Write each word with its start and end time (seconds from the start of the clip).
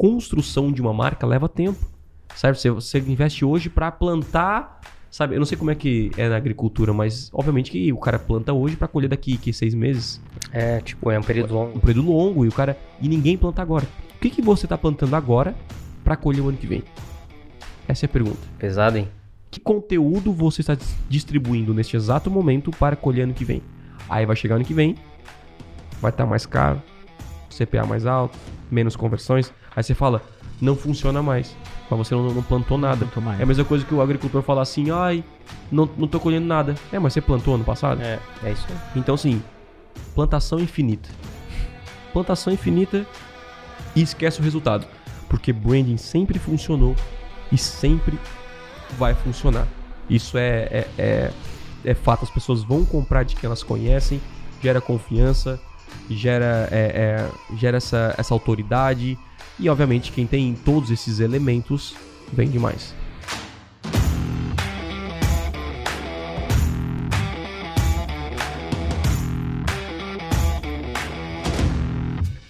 construção 0.00 0.72
de 0.72 0.80
uma 0.80 0.94
marca 0.94 1.26
leva 1.26 1.46
tempo. 1.46 1.78
Sabe? 2.34 2.58
Você, 2.58 2.70
você 2.70 2.98
investe 3.00 3.44
hoje 3.44 3.68
para 3.68 3.92
plantar. 3.92 4.80
Sabe? 5.10 5.34
Eu 5.34 5.38
não 5.38 5.44
sei 5.44 5.58
como 5.58 5.70
é 5.70 5.74
que 5.74 6.10
é 6.16 6.26
na 6.26 6.36
agricultura, 6.36 6.94
mas 6.94 7.28
obviamente 7.34 7.70
que 7.70 7.92
o 7.92 7.98
cara 7.98 8.18
planta 8.18 8.50
hoje 8.50 8.76
para 8.76 8.88
colher 8.88 9.08
daqui 9.08 9.36
que 9.36 9.52
seis 9.52 9.74
meses. 9.74 10.18
É, 10.50 10.80
tipo, 10.80 11.10
é 11.10 11.18
um 11.18 11.22
período 11.22 11.52
longo. 11.52 11.76
Um 11.76 11.80
período 11.80 12.10
longo 12.10 12.46
e 12.46 12.48
o 12.48 12.52
cara 12.52 12.78
e 12.98 13.08
ninguém 13.10 13.36
planta 13.36 13.60
agora. 13.60 13.86
O 14.16 14.20
que, 14.20 14.30
que 14.30 14.40
você 14.40 14.66
tá 14.66 14.78
plantando 14.78 15.14
agora 15.14 15.54
para 16.02 16.16
colher 16.16 16.40
o 16.40 16.48
ano 16.48 16.56
que 16.56 16.66
vem? 16.66 16.82
Essa 17.86 18.06
é 18.06 18.08
a 18.08 18.10
pergunta. 18.10 18.38
Pesado, 18.58 18.96
hein? 18.96 19.08
Que 19.50 19.60
conteúdo 19.60 20.32
você 20.32 20.62
está 20.62 20.78
distribuindo 21.10 21.74
neste 21.74 21.94
exato 21.94 22.30
momento 22.30 22.70
para 22.70 22.96
colher 22.96 23.24
ano 23.24 23.34
que 23.34 23.44
vem? 23.44 23.62
Aí 24.08 24.24
vai 24.24 24.36
chegar 24.36 24.54
ano 24.54 24.64
que 24.64 24.72
vem, 24.72 24.96
vai 26.00 26.10
estar 26.10 26.24
tá 26.24 26.30
mais 26.30 26.46
caro, 26.46 26.80
CPA 27.50 27.84
mais 27.84 28.06
alto, 28.06 28.38
menos 28.70 28.96
conversões. 28.96 29.52
Aí 29.74 29.82
você 29.82 29.94
fala, 29.94 30.22
não 30.60 30.76
funciona 30.76 31.22
mais. 31.22 31.56
Mas 31.90 31.98
você 31.98 32.14
não, 32.14 32.32
não 32.32 32.42
plantou 32.42 32.78
nada. 32.78 33.06
Não 33.16 33.32
é 33.32 33.42
a 33.42 33.46
mesma 33.46 33.64
coisa 33.64 33.84
que 33.84 33.94
o 33.94 34.00
agricultor 34.00 34.42
falar 34.42 34.62
assim, 34.62 34.90
ai, 34.90 35.24
não, 35.70 35.88
não 35.96 36.06
tô 36.06 36.20
colhendo 36.20 36.46
nada. 36.46 36.74
É, 36.92 36.98
mas 36.98 37.12
você 37.12 37.20
plantou 37.20 37.54
ano 37.54 37.64
passado? 37.64 38.00
É, 38.02 38.18
é 38.44 38.52
isso 38.52 38.66
aí. 38.68 38.76
Então, 38.96 39.14
assim, 39.14 39.42
plantação 40.14 40.60
infinita. 40.60 41.08
Plantação 42.12 42.52
infinita 42.52 43.06
e 43.94 44.02
esquece 44.02 44.40
o 44.40 44.42
resultado. 44.42 44.86
Porque 45.28 45.52
branding 45.52 45.96
sempre 45.96 46.38
funcionou 46.38 46.94
e 47.50 47.58
sempre 47.58 48.18
vai 48.98 49.14
funcionar. 49.14 49.66
Isso 50.08 50.36
é, 50.36 50.68
é, 50.70 50.88
é, 50.98 51.32
é 51.84 51.94
fato, 51.94 52.24
as 52.24 52.30
pessoas 52.30 52.62
vão 52.62 52.84
comprar 52.84 53.22
de 53.22 53.36
quem 53.36 53.46
elas 53.46 53.62
conhecem, 53.62 54.20
gera 54.60 54.80
confiança, 54.80 55.60
gera, 56.10 56.68
é, 56.70 57.28
é, 57.50 57.56
gera 57.56 57.76
essa, 57.76 58.14
essa 58.18 58.34
autoridade 58.34 59.16
e, 59.58 59.68
obviamente, 59.68 60.12
quem 60.12 60.26
tem 60.26 60.54
todos 60.54 60.90
esses 60.90 61.20
elementos 61.20 61.94
vende 62.32 62.58
mais. 62.58 62.94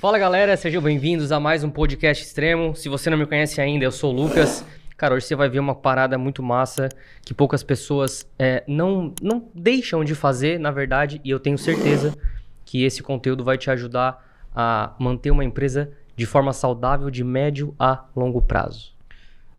Fala 0.00 0.19
galera, 0.19 0.56
sejam 0.56 0.80
bem-vindos 0.80 1.30
a 1.30 1.39
mais 1.39 1.62
um 1.62 1.69
podcast 1.69 2.24
extremo. 2.24 2.74
Se 2.74 2.89
você 2.89 3.11
não 3.11 3.19
me 3.19 3.27
conhece 3.27 3.61
ainda, 3.61 3.84
eu 3.84 3.92
sou 3.92 4.14
o 4.14 4.17
Lucas. 4.17 4.64
Cara, 4.96 5.14
hoje 5.14 5.27
você 5.27 5.34
vai 5.34 5.48
ver 5.48 5.58
uma 5.58 5.74
parada 5.74 6.17
muito 6.17 6.42
massa 6.42 6.89
que 7.22 7.34
poucas 7.34 7.62
pessoas 7.62 8.27
é, 8.39 8.64
não, 8.67 9.14
não 9.20 9.48
deixam 9.55 10.02
de 10.02 10.14
fazer, 10.14 10.58
na 10.58 10.70
verdade, 10.70 11.20
e 11.22 11.30
eu 11.30 11.39
tenho 11.39 11.58
certeza 11.58 12.17
que 12.64 12.83
esse 12.83 13.02
conteúdo 13.02 13.44
vai 13.44 13.58
te 13.58 13.70
ajudar 13.70 14.27
a 14.55 14.94
manter 14.98 15.30
uma 15.30 15.44
empresa 15.44 15.92
de 16.20 16.26
forma 16.26 16.52
saudável 16.52 17.10
de 17.10 17.24
médio 17.24 17.74
a 17.78 18.04
longo 18.14 18.42
prazo. 18.42 18.92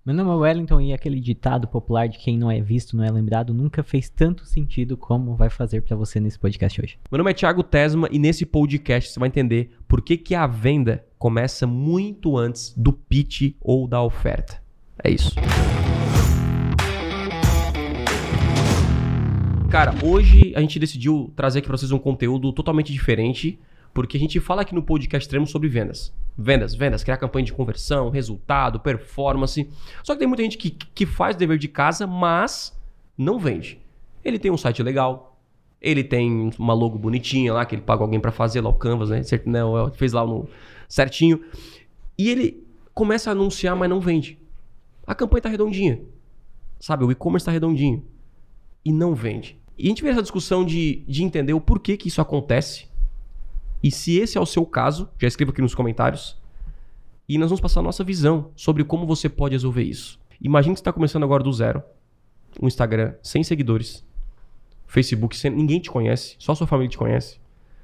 Meu 0.05 0.13
nome 0.13 0.29
é 0.29 0.33
Wellington 0.35 0.79
e 0.79 0.93
aquele 0.93 1.19
ditado 1.19 1.67
popular 1.67 2.07
de 2.07 2.19
quem 2.19 2.37
não 2.37 2.51
é 2.51 2.61
visto 2.61 2.95
não 2.95 3.03
é 3.03 3.09
lembrado 3.09 3.51
nunca 3.51 3.81
fez 3.81 4.11
tanto 4.11 4.45
sentido 4.45 4.95
como 4.95 5.35
vai 5.35 5.49
fazer 5.49 5.81
para 5.81 5.97
você 5.97 6.19
nesse 6.19 6.37
podcast 6.37 6.79
hoje. 6.79 6.99
Meu 7.11 7.17
nome 7.17 7.31
é 7.31 7.33
Thiago 7.33 7.63
Tesma 7.63 8.07
e 8.11 8.19
nesse 8.19 8.45
podcast 8.45 9.11
você 9.11 9.19
vai 9.19 9.27
entender 9.27 9.75
por 9.87 10.03
que, 10.03 10.15
que 10.15 10.35
a 10.35 10.45
venda 10.45 11.03
começa 11.17 11.65
muito 11.65 12.37
antes 12.37 12.75
do 12.77 12.93
pitch 12.93 13.55
ou 13.59 13.87
da 13.87 14.03
oferta. 14.03 14.61
É 15.03 15.09
isso. 15.09 15.33
Cara, 19.71 19.95
hoje 20.03 20.53
a 20.55 20.61
gente 20.61 20.77
decidiu 20.77 21.33
trazer 21.35 21.57
aqui 21.57 21.67
para 21.67 21.77
vocês 21.77 21.91
um 21.91 21.97
conteúdo 21.97 22.53
totalmente 22.53 22.93
diferente, 22.93 23.57
porque 23.93 24.17
a 24.17 24.19
gente 24.19 24.39
fala 24.39 24.61
aqui 24.61 24.73
no 24.73 24.81
podcast 24.81 25.25
extremo 25.25 25.45
sobre 25.45 25.67
vendas. 25.67 26.13
Vendas, 26.37 26.73
vendas, 26.73 27.03
criar 27.03 27.17
campanha 27.17 27.45
de 27.45 27.53
conversão, 27.53 28.09
resultado, 28.09 28.79
performance. 28.79 29.69
Só 30.03 30.13
que 30.13 30.19
tem 30.19 30.27
muita 30.27 30.43
gente 30.43 30.57
que, 30.57 30.69
que 30.69 31.05
faz 31.05 31.35
dever 31.35 31.57
de 31.57 31.67
casa, 31.67 32.07
mas 32.07 32.77
não 33.17 33.37
vende. 33.37 33.79
Ele 34.23 34.39
tem 34.39 34.49
um 34.49 34.57
site 34.57 34.81
legal, 34.81 35.37
ele 35.81 36.03
tem 36.03 36.51
uma 36.57 36.73
logo 36.73 36.97
bonitinha 36.97 37.53
lá, 37.53 37.65
que 37.65 37.75
ele 37.75 37.81
paga 37.81 38.03
alguém 38.03 38.19
para 38.19 38.31
fazer 38.31 38.61
lá 38.61 38.69
o 38.69 38.73
Canvas, 38.73 39.09
né? 39.09 39.21
Não, 39.45 39.85
né, 39.85 39.91
fez 39.95 40.13
lá 40.13 40.25
no 40.25 40.47
certinho. 40.87 41.43
E 42.17 42.29
ele 42.29 42.63
começa 42.93 43.29
a 43.29 43.33
anunciar, 43.33 43.75
mas 43.75 43.89
não 43.89 43.99
vende. 43.99 44.37
A 45.05 45.13
campanha 45.13 45.41
tá 45.41 45.49
redondinha. 45.49 45.99
Sabe, 46.79 47.03
o 47.03 47.11
e-commerce 47.11 47.45
tá 47.45 47.51
redondinho. 47.51 48.03
E 48.85 48.91
não 48.91 49.13
vende. 49.13 49.59
E 49.77 49.85
a 49.85 49.89
gente 49.89 50.03
vê 50.03 50.09
essa 50.09 50.21
discussão 50.21 50.63
de, 50.63 51.03
de 51.07 51.23
entender 51.23 51.53
o 51.53 51.61
porquê 51.61 51.97
que 51.97 52.07
isso 52.07 52.21
acontece 52.21 52.90
e 53.83 53.89
se 53.89 54.17
esse 54.17 54.37
é 54.37 54.41
o 54.41 54.45
seu 54.45 54.65
caso, 54.65 55.09
já 55.19 55.27
escreva 55.27 55.51
aqui 55.51 55.61
nos 55.61 55.73
comentários. 55.75 56.39
E 57.27 57.37
nós 57.37 57.49
vamos 57.49 57.61
passar 57.61 57.79
a 57.79 57.83
nossa 57.83 58.03
visão 58.03 58.51
sobre 58.55 58.83
como 58.83 59.05
você 59.05 59.29
pode 59.29 59.55
resolver 59.55 59.83
isso. 59.83 60.19
Imagine 60.41 60.73
que 60.73 60.79
você 60.79 60.81
está 60.81 60.93
começando 60.93 61.23
agora 61.23 61.43
do 61.43 61.51
zero. 61.51 61.81
Um 62.61 62.67
Instagram 62.67 63.15
sem 63.23 63.43
seguidores. 63.43 64.05
Facebook 64.85 65.37
sem... 65.37 65.49
ninguém 65.49 65.79
te 65.79 65.89
conhece, 65.89 66.35
só 66.37 66.53
sua 66.53 66.67
família 66.67 66.89
te 66.89 66.97
conhece. 66.97 67.39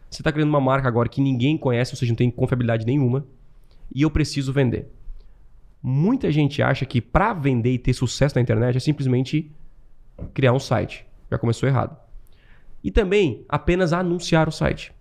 Você 0.10 0.22
está 0.22 0.32
criando 0.32 0.50
uma 0.50 0.60
marca 0.60 0.88
agora 0.88 1.08
que 1.10 1.22
ninguém 1.22 1.58
conhece, 1.58 1.94
ou 1.94 1.98
seja, 1.98 2.12
não 2.12 2.18
tem 2.18 2.30
confiabilidade 2.30 2.86
nenhuma. 2.86 3.26
E 3.94 4.02
eu 4.02 4.12
preciso 4.12 4.52
vender. 4.52 4.92
Muita 5.82 6.32
gente 6.32 6.62
acha 6.62 6.86
que 6.86 7.00
para 7.00 7.34
vender 7.34 7.72
e 7.72 7.80
ter 7.80 7.94
sucesso 7.94 8.36
na 8.36 8.42
internet 8.42 8.76
é 8.76 8.80
simplesmente 8.80 9.52
criar 10.34 10.52
um 10.52 10.60
site. 10.60 11.06
Já 11.32 11.38
começou 11.38 11.68
errado. 11.68 11.98
E 12.84 12.92
também 12.92 13.46
apenas 13.48 13.94
anunciar 13.94 14.48
o 14.48 14.52
site. 14.52 14.94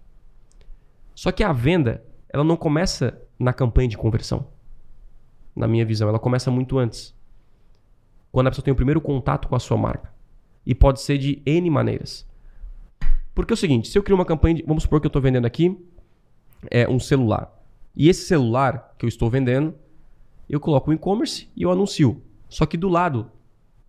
Só 1.16 1.32
que 1.32 1.42
a 1.42 1.50
venda, 1.50 2.04
ela 2.28 2.44
não 2.44 2.58
começa 2.58 3.18
na 3.38 3.50
campanha 3.50 3.88
de 3.88 3.96
conversão. 3.96 4.48
Na 5.56 5.66
minha 5.66 5.84
visão, 5.84 6.10
ela 6.10 6.18
começa 6.18 6.50
muito 6.50 6.78
antes. 6.78 7.14
Quando 8.30 8.48
a 8.48 8.50
pessoa 8.50 8.62
tem 8.62 8.72
o 8.72 8.76
primeiro 8.76 9.00
contato 9.00 9.48
com 9.48 9.56
a 9.56 9.58
sua 9.58 9.78
marca. 9.78 10.12
E 10.66 10.74
pode 10.74 11.00
ser 11.00 11.16
de 11.16 11.42
N 11.46 11.70
maneiras. 11.70 12.28
Porque 13.34 13.50
é 13.50 13.54
o 13.54 13.56
seguinte, 13.56 13.88
se 13.88 13.98
eu 13.98 14.02
crio 14.02 14.14
uma 14.14 14.26
campanha 14.26 14.56
de, 14.56 14.62
vamos 14.64 14.82
supor 14.82 15.00
que 15.00 15.06
eu 15.06 15.08
estou 15.08 15.22
vendendo 15.22 15.46
aqui 15.46 15.74
é 16.70 16.86
um 16.86 17.00
celular. 17.00 17.50
E 17.96 18.10
esse 18.10 18.26
celular 18.26 18.94
que 18.98 19.06
eu 19.06 19.08
estou 19.08 19.30
vendendo, 19.30 19.74
eu 20.50 20.60
coloco 20.60 20.90
o 20.90 20.94
e-commerce 20.94 21.48
e 21.56 21.62
eu 21.62 21.70
anuncio. 21.70 22.22
Só 22.46 22.66
que 22.66 22.76
do 22.76 22.90
lado 22.90 23.32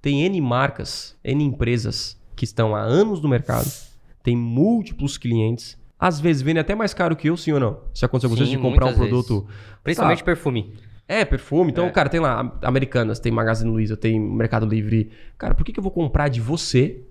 tem 0.02 0.24
N 0.24 0.40
marcas, 0.40 1.18
N 1.26 1.44
empresas 1.44 2.18
que 2.38 2.46
estão 2.46 2.74
há 2.74 2.80
anos 2.80 3.20
no 3.20 3.28
mercado, 3.28 3.70
tem 4.24 4.36
múltiplos 4.38 5.18
clientes 5.18 5.78
às 6.00 6.20
vezes 6.20 6.42
vendem 6.42 6.62
até 6.62 6.76
mais 6.76 6.94
caro 6.94 7.16
que 7.16 7.30
eu, 7.30 7.36
sim 7.36 7.52
ou 7.52 7.60
não? 7.60 7.80
Se 7.94 8.06
aconteceu 8.06 8.30
com 8.30 8.36
vocês 8.36 8.50
de 8.50 8.58
comprar 8.58 8.88
um 8.88 8.94
produto. 8.94 9.42
Vezes. 9.42 9.56
Principalmente 9.84 10.20
sabe? 10.20 10.26
perfume. 10.26 10.74
É, 11.08 11.24
perfume. 11.26 11.72
Então, 11.72 11.86
é. 11.86 11.90
cara, 11.90 12.10
tem 12.10 12.20
lá 12.20 12.58
Americanas, 12.62 13.20
tem 13.20 13.32
Magazine 13.32 13.72
Luiza, 13.72 13.96
tem 13.98 14.20
Mercado 14.20 14.66
Livre. 14.66 15.10
Cara, 15.38 15.56
por 15.56 15.64
que, 15.64 15.72
que 15.72 15.80
eu 15.80 15.84
vou 15.84 15.92
comprar 15.92 16.28
de 16.28 16.42
você 16.42 17.02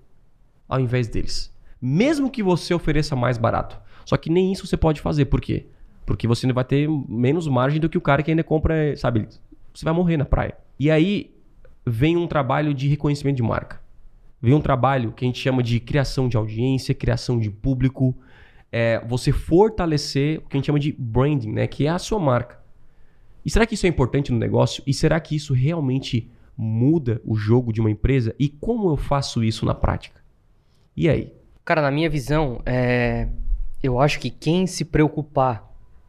ao 0.69 0.79
invés 0.79 1.07
deles? 1.07 1.53
Mesmo 1.81 2.29
que 2.29 2.41
você 2.41 2.73
ofereça 2.73 3.15
mais 3.15 3.37
barato. 3.37 3.77
Só 4.05 4.15
que 4.15 4.29
nem 4.29 4.53
isso 4.53 4.65
você 4.65 4.77
pode 4.77 5.01
fazer. 5.01 5.25
Por 5.25 5.41
quê? 5.41 5.65
Porque 6.05 6.27
você 6.27 6.51
vai 6.53 6.63
ter 6.63 6.87
menos 7.09 7.47
margem 7.47 7.81
do 7.81 7.89
que 7.89 7.97
o 7.97 8.01
cara 8.01 8.23
que 8.23 8.31
ainda 8.31 8.43
compra, 8.43 8.95
sabe? 8.95 9.27
Você 9.73 9.83
vai 9.83 9.93
morrer 9.93 10.15
na 10.15 10.25
praia. 10.25 10.55
E 10.79 10.89
aí 10.89 11.35
vem 11.85 12.15
um 12.15 12.27
trabalho 12.27 12.73
de 12.73 12.87
reconhecimento 12.87 13.35
de 13.35 13.43
marca. 13.43 13.81
Vem 14.41 14.53
um 14.53 14.61
trabalho 14.61 15.11
que 15.11 15.25
a 15.25 15.27
gente 15.27 15.39
chama 15.39 15.61
de 15.61 15.79
criação 15.79 16.29
de 16.29 16.37
audiência, 16.37 16.93
criação 16.95 17.39
de 17.39 17.49
público 17.49 18.15
é 18.71 18.99
você 19.05 19.31
fortalecer 19.31 20.39
o 20.39 20.41
que 20.41 20.55
a 20.55 20.57
gente 20.57 20.65
chama 20.65 20.79
de 20.79 20.91
branding, 20.91 21.51
né? 21.51 21.67
Que 21.67 21.85
é 21.85 21.89
a 21.89 21.99
sua 21.99 22.19
marca. 22.19 22.59
E 23.45 23.49
será 23.49 23.65
que 23.65 23.75
isso 23.75 23.85
é 23.85 23.89
importante 23.89 24.31
no 24.31 24.37
negócio? 24.37 24.83
E 24.85 24.93
será 24.93 25.19
que 25.19 25.35
isso 25.35 25.53
realmente 25.53 26.29
muda 26.57 27.21
o 27.23 27.35
jogo 27.35 27.71
de 27.71 27.79
uma 27.79 27.89
empresa? 27.89 28.35
E 28.37 28.49
como 28.49 28.89
eu 28.89 28.97
faço 28.97 29.43
isso 29.43 29.65
na 29.65 29.73
prática? 29.73 30.21
E 30.95 31.07
aí? 31.07 31.33
Cara, 31.63 31.81
na 31.81 31.91
minha 31.91 32.09
visão, 32.09 32.61
é... 32.65 33.27
eu 33.81 33.99
acho 33.99 34.19
que 34.19 34.29
quem 34.29 34.67
se 34.67 34.83
preocupar 34.83 35.65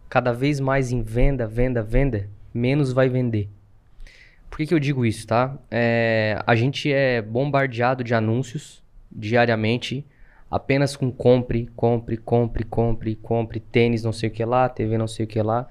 cada 0.08 0.32
vez 0.32 0.58
mais 0.58 0.90
em 0.90 1.02
venda, 1.02 1.46
venda, 1.46 1.82
venda, 1.82 2.28
menos 2.52 2.92
vai 2.92 3.08
vender. 3.08 3.48
Por 4.50 4.56
que, 4.56 4.66
que 4.66 4.75
eu 4.75 4.81
digo 4.81 5.04
isso, 5.04 5.26
tá? 5.26 5.56
É... 5.70 6.43
A 6.46 6.56
gente 6.56 6.90
é 6.90 7.22
bombardeado 7.22 8.02
de 8.02 8.14
anúncios 8.14 8.82
diariamente 9.12 10.04
apenas 10.50 10.97
com 10.97 11.11
compre, 11.11 11.69
compre, 11.77 12.17
compre, 12.17 12.65
compre, 12.65 13.17
compre, 13.17 13.61
tênis 13.61 14.03
não 14.03 14.12
sei 14.12 14.29
o 14.29 14.33
que 14.33 14.45
lá, 14.45 14.69
TV 14.69 14.97
não 14.97 15.09
sei 15.09 15.25
o 15.25 15.29
que 15.29 15.41
lá. 15.43 15.69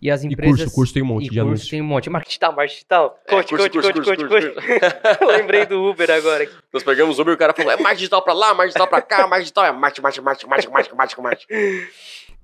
E 0.00 0.10
as 0.12 0.22
empresas... 0.22 0.60
E 0.60 0.62
curso, 0.62 0.74
curso 0.74 0.94
tem 0.94 1.02
um 1.02 1.06
monte 1.06 1.26
e 1.26 1.30
de 1.30 1.36
curso 1.36 1.46
anúncios. 1.48 1.70
tem 1.70 1.82
um 1.82 1.84
monte. 1.84 2.08
Marketing 2.08 2.28
digital, 2.28 2.54
marketing 2.54 2.74
digital. 2.74 3.18
Coach, 3.28 3.56
coach, 3.56 3.80
coach, 3.80 4.00
coach, 4.00 4.28
coach, 4.28 5.26
Lembrei 5.26 5.66
do 5.66 5.82
Uber 5.90 6.08
agora. 6.10 6.48
Nós 6.72 6.84
pegamos 6.84 7.18
o 7.18 7.22
Uber 7.22 7.32
e 7.32 7.34
o 7.34 7.38
cara 7.38 7.52
falou, 7.52 7.72
é 7.72 7.76
marketing 7.76 7.98
digital 7.98 8.22
pra 8.22 8.32
lá, 8.32 8.48
marketing 8.54 8.66
digital 8.66 8.86
pra 8.86 9.02
cá, 9.02 9.26
marketing 9.26 9.40
digital 9.40 9.64
é 9.64 9.72
marketing, 9.72 10.02
marketing, 10.02 10.22
marketing, 10.22 10.48
marketing, 10.48 10.70
marketing, 10.72 10.96
marketing, 10.96 11.22
marketing. 11.22 11.88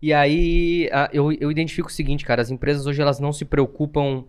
E 0.03 0.13
aí, 0.13 0.91
eu, 1.13 1.33
eu 1.33 1.51
identifico 1.51 1.89
o 1.89 1.93
seguinte, 1.93 2.25
cara, 2.25 2.43
as 2.43 2.51
empresas 2.51 2.87
hoje 2.87 3.01
elas 3.01 3.21
não 3.21 3.33
se 3.33 3.45
preocupam 3.45 4.25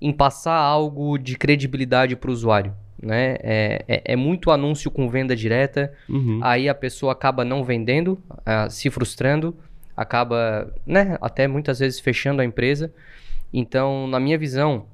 em 0.00 0.12
passar 0.12 0.56
algo 0.56 1.16
de 1.18 1.38
credibilidade 1.38 2.16
para 2.16 2.30
o 2.30 2.32
usuário 2.32 2.74
né? 3.02 3.36
É, 3.40 3.84
é, 3.86 4.02
é, 4.04 4.16
muito 4.16 4.50
anúncio 4.50 4.90
com 4.90 5.08
venda 5.08 5.36
direta, 5.36 5.92
uhum. 6.08 6.40
aí 6.42 6.68
a 6.68 6.74
pessoa 6.74 7.12
acaba 7.12 7.44
não 7.44 7.64
vendendo, 7.64 8.18
uh, 8.30 8.70
se 8.70 8.90
frustrando, 8.90 9.56
acaba, 9.96 10.72
né, 10.86 11.16
até 11.20 11.48
muitas 11.48 11.78
vezes 11.78 12.00
fechando 12.00 12.42
a 12.42 12.44
empresa. 12.44 12.92
Então, 13.52 14.06
na 14.06 14.20
minha 14.20 14.36
visão, 14.36 14.86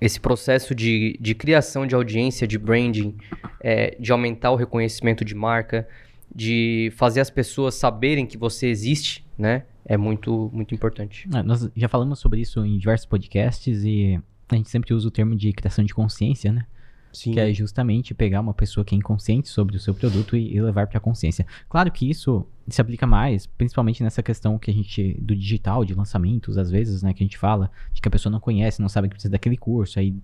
esse 0.00 0.18
processo 0.18 0.74
de, 0.74 1.16
de 1.20 1.34
criação 1.34 1.86
de 1.86 1.94
audiência, 1.94 2.46
de 2.46 2.58
branding, 2.58 3.14
é, 3.60 3.96
de 3.98 4.10
aumentar 4.10 4.50
o 4.50 4.56
reconhecimento 4.56 5.24
de 5.24 5.34
marca, 5.34 5.86
de 6.34 6.92
fazer 6.96 7.20
as 7.20 7.30
pessoas 7.30 7.74
saberem 7.76 8.26
que 8.26 8.36
você 8.36 8.66
existe, 8.66 9.24
né? 9.38 9.62
É 9.84 9.96
muito, 9.96 10.50
muito 10.52 10.74
importante. 10.74 11.28
Ah, 11.32 11.42
nós 11.44 11.70
já 11.76 11.88
falamos 11.88 12.18
sobre 12.18 12.40
isso 12.40 12.64
em 12.64 12.76
diversos 12.76 13.06
podcasts 13.06 13.84
e 13.84 14.20
a 14.48 14.56
gente 14.56 14.68
sempre 14.68 14.92
usa 14.92 15.06
o 15.06 15.10
termo 15.10 15.36
de 15.36 15.52
criação 15.52 15.84
de 15.84 15.94
consciência, 15.94 16.52
né? 16.52 16.66
Sim. 17.16 17.32
Que 17.32 17.40
é 17.40 17.52
justamente 17.52 18.12
pegar 18.14 18.40
uma 18.40 18.52
pessoa 18.54 18.84
que 18.84 18.94
é 18.94 18.98
inconsciente 18.98 19.48
sobre 19.48 19.76
o 19.76 19.80
seu 19.80 19.94
produto 19.94 20.36
e, 20.36 20.54
e 20.54 20.60
levar 20.60 20.86
para 20.86 20.98
a 20.98 21.00
consciência. 21.00 21.46
Claro 21.68 21.90
que 21.90 22.08
isso 22.08 22.46
se 22.68 22.80
aplica 22.80 23.06
mais, 23.06 23.46
principalmente 23.46 24.02
nessa 24.02 24.22
questão 24.22 24.58
que 24.58 24.70
a 24.70 24.74
gente 24.74 25.16
do 25.20 25.34
digital, 25.34 25.84
de 25.84 25.94
lançamentos, 25.94 26.58
às 26.58 26.70
vezes, 26.70 27.02
né, 27.02 27.14
que 27.14 27.22
a 27.22 27.26
gente 27.26 27.38
fala, 27.38 27.70
de 27.92 28.00
que 28.00 28.08
a 28.08 28.10
pessoa 28.10 28.30
não 28.30 28.40
conhece, 28.40 28.82
não 28.82 28.88
sabe 28.88 29.08
que 29.08 29.14
precisa 29.14 29.30
daquele 29.30 29.56
curso, 29.56 29.98
aí 29.98 30.14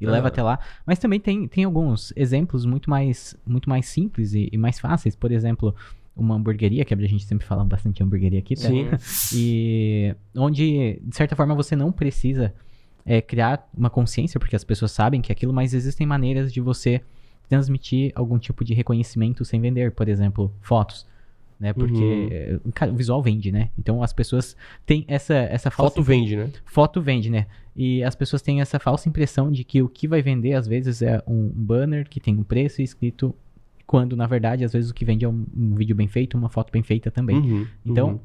e 0.00 0.06
Ah. 0.06 0.10
leva 0.12 0.28
até 0.28 0.42
lá. 0.42 0.58
Mas 0.86 0.98
também 0.98 1.20
tem, 1.20 1.46
tem 1.46 1.64
alguns 1.64 2.12
exemplos 2.16 2.64
muito 2.64 2.88
mais, 2.88 3.36
muito 3.46 3.68
mais 3.68 3.86
simples 3.86 4.32
e, 4.32 4.48
e 4.50 4.56
mais 4.56 4.78
fáceis. 4.78 5.14
Por 5.14 5.30
exemplo, 5.30 5.74
uma 6.16 6.36
hamburgueria, 6.36 6.84
que 6.86 6.94
a 6.94 6.96
gente 6.96 7.24
sempre 7.24 7.46
fala 7.46 7.62
bastante 7.64 7.96
de 7.96 8.02
hamburgueria 8.02 8.38
aqui, 8.38 8.54
tá? 8.54 8.68
Sim. 8.68 8.88
E 9.36 10.14
onde, 10.34 10.98
de 11.02 11.16
certa 11.16 11.36
forma, 11.36 11.54
você 11.54 11.76
não 11.76 11.92
precisa 11.92 12.54
é, 13.04 13.20
criar 13.20 13.68
uma 13.76 13.90
consciência, 13.90 14.38
porque 14.38 14.56
as 14.56 14.64
pessoas 14.64 14.92
sabem 14.92 15.20
que 15.20 15.30
é 15.30 15.34
aquilo, 15.34 15.52
mas 15.52 15.74
existem 15.74 16.06
maneiras 16.06 16.52
de 16.52 16.60
você 16.60 17.00
transmitir 17.48 18.12
algum 18.14 18.38
tipo 18.38 18.64
de 18.64 18.74
reconhecimento 18.74 19.44
sem 19.44 19.60
vender, 19.60 19.92
por 19.92 20.08
exemplo, 20.08 20.52
fotos. 20.60 21.06
Né? 21.58 21.72
Porque 21.74 22.02
Uhum. 22.02 22.28
é, 22.68 22.72
cara, 22.72 22.90
o 22.90 22.94
visual 22.96 23.22
vende, 23.22 23.52
né? 23.52 23.68
Então 23.78 24.02
as 24.02 24.12
pessoas 24.14 24.56
têm 24.86 25.04
essa, 25.06 25.34
essa 25.34 25.70
falsa 25.70 25.96
Foto 25.96 26.02
vende, 26.02 26.34
né? 26.36 26.50
foto 26.64 27.02
vende, 27.02 27.28
né? 27.28 27.46
E 27.76 28.02
as 28.02 28.14
pessoas 28.14 28.40
têm 28.40 28.60
essa 28.62 28.78
falsa 28.78 29.08
impressão 29.08 29.50
de 29.52 29.62
que 29.62 29.82
o 29.82 29.88
que 29.88 30.08
vai 30.08 30.22
vender, 30.22 30.54
às 30.54 30.66
vezes, 30.66 31.02
é 31.02 31.22
um 31.26 31.48
banner 31.54 32.08
que 32.08 32.18
tem 32.18 32.34
um 32.36 32.42
preço 32.42 32.80
escrito, 32.80 33.34
quando, 33.86 34.16
na 34.16 34.26
verdade, 34.26 34.64
às 34.64 34.72
vezes 34.72 34.90
o 34.90 34.94
que 34.94 35.04
vende 35.04 35.24
é 35.24 35.28
um, 35.28 35.44
um 35.56 35.74
vídeo 35.74 35.94
bem 35.94 36.08
feito, 36.08 36.36
uma 36.38 36.48
foto 36.48 36.70
bem 36.72 36.82
feita 36.82 37.10
também. 37.10 37.36
Uhum, 37.36 37.66
Então, 37.84 38.08
uhum. 38.12 38.20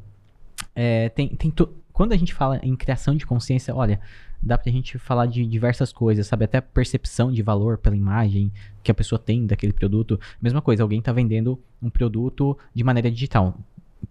É, 0.74 1.10
tem, 1.10 1.30
tem 1.30 1.52
to- 1.52 1.74
Quando 1.92 2.12
a 2.14 2.18
gente 2.18 2.34
fala 2.34 2.60
em 2.64 2.76
criação 2.76 3.16
de 3.16 3.26
consciência, 3.26 3.74
olha, 3.76 4.00
dá 4.46 4.58
pra 4.58 4.72
gente 4.72 4.98
falar 5.00 5.26
de 5.26 5.46
diversas 5.46 5.92
coisas, 5.92 6.28
sabe? 6.28 6.46
Até 6.46 6.62
percepção 6.62 7.32
de 7.32 7.42
valor 7.42 7.78
pela 7.78 7.96
imagem 7.96 8.52
que 8.84 8.92
a 8.92 8.94
pessoa 8.94 9.18
tem 9.18 9.46
daquele 9.46 9.74
produto. 9.74 10.20
Mesma 10.40 10.62
coisa, 10.62 10.84
alguém 10.84 11.02
tá 11.02 11.12
vendendo 11.12 11.60
um 11.82 11.90
produto 11.90 12.58
de 12.74 12.84
maneira 12.84 13.10
digital. 13.10 13.58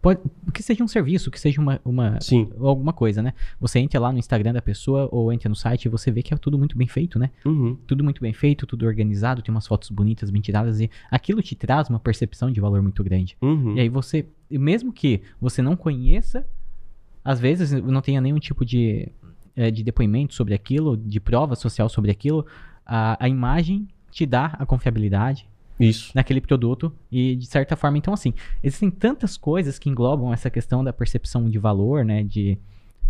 Pode, 0.03 0.21
que 0.53 0.63
seja 0.63 0.83
um 0.83 0.89
serviço, 0.89 1.31
que 1.31 1.39
seja 1.39 1.61
uma, 1.61 1.81
uma, 1.85 2.21
Sim. 2.21 2.51
ou 2.59 2.69
alguma 2.69 2.93
coisa, 2.93 3.23
né? 3.23 3.33
Você 3.61 3.79
entra 3.79 4.01
lá 4.01 4.13
no 4.13 4.19
Instagram 4.19 4.53
da 4.53 4.61
pessoa 4.61 5.09
ou 5.13 5.33
entra 5.33 5.49
no 5.49 5.55
site 5.55 5.85
e 5.85 5.89
você 5.89 6.11
vê 6.11 6.21
que 6.23 6.35
é 6.35 6.37
tudo 6.37 6.59
muito 6.59 6.77
bem 6.77 6.89
feito, 6.89 7.19
né? 7.19 7.31
Uhum. 7.45 7.77
Tudo 7.87 8.03
muito 8.03 8.21
bem 8.21 8.33
feito, 8.33 8.67
tudo 8.67 8.87
organizado, 8.87 9.41
tem 9.41 9.55
umas 9.55 9.67
fotos 9.67 9.91
bonitas, 9.91 10.31
bem 10.31 10.43
tiradas 10.43 10.81
e 10.81 10.91
aquilo 11.11 11.41
te 11.41 11.55
traz 11.55 11.89
uma 11.89 12.01
percepção 12.01 12.51
de 12.51 12.61
valor 12.61 12.83
muito 12.83 13.05
grande. 13.05 13.37
Uhum. 13.41 13.77
E 13.77 13.81
aí 13.81 13.89
você, 13.89 14.27
mesmo 14.51 14.93
que 14.93 15.23
você 15.41 15.63
não 15.63 15.77
conheça, 15.77 16.45
às 17.25 17.39
vezes 17.39 17.71
não 17.71 18.01
tenha 18.01 18.21
nenhum 18.21 18.39
tipo 18.39 18.65
de, 18.65 19.09
eh, 19.57 19.71
de 19.71 19.83
depoimento 19.83 20.35
sobre 20.35 20.55
aquilo, 20.55 20.97
de 20.97 21.21
prova 21.21 21.55
social 21.55 21.89
sobre 21.89 22.11
aquilo, 22.11 22.45
a, 22.87 23.17
a 23.25 23.29
imagem 23.29 23.87
te 24.11 24.25
dá 24.27 24.47
a 24.59 24.65
confiabilidade 24.67 25.49
Isso. 25.79 26.13
naquele 26.15 26.41
produto 26.41 26.93
e 27.11 27.35
de 27.37 27.47
certa 27.47 27.75
forma, 27.77 27.99
então 27.99 28.15
assim, 28.15 28.33
existem 28.63 28.91
tantas 28.91 29.37
coisas 29.37 29.79
que 29.79 29.89
englobam 29.91 30.33
essa 30.33 30.49
questão 30.51 30.85
da 30.85 30.93
percepção 30.93 31.49
de 31.51 31.59
valor, 31.59 32.05
né, 32.05 32.23
de, 32.23 32.57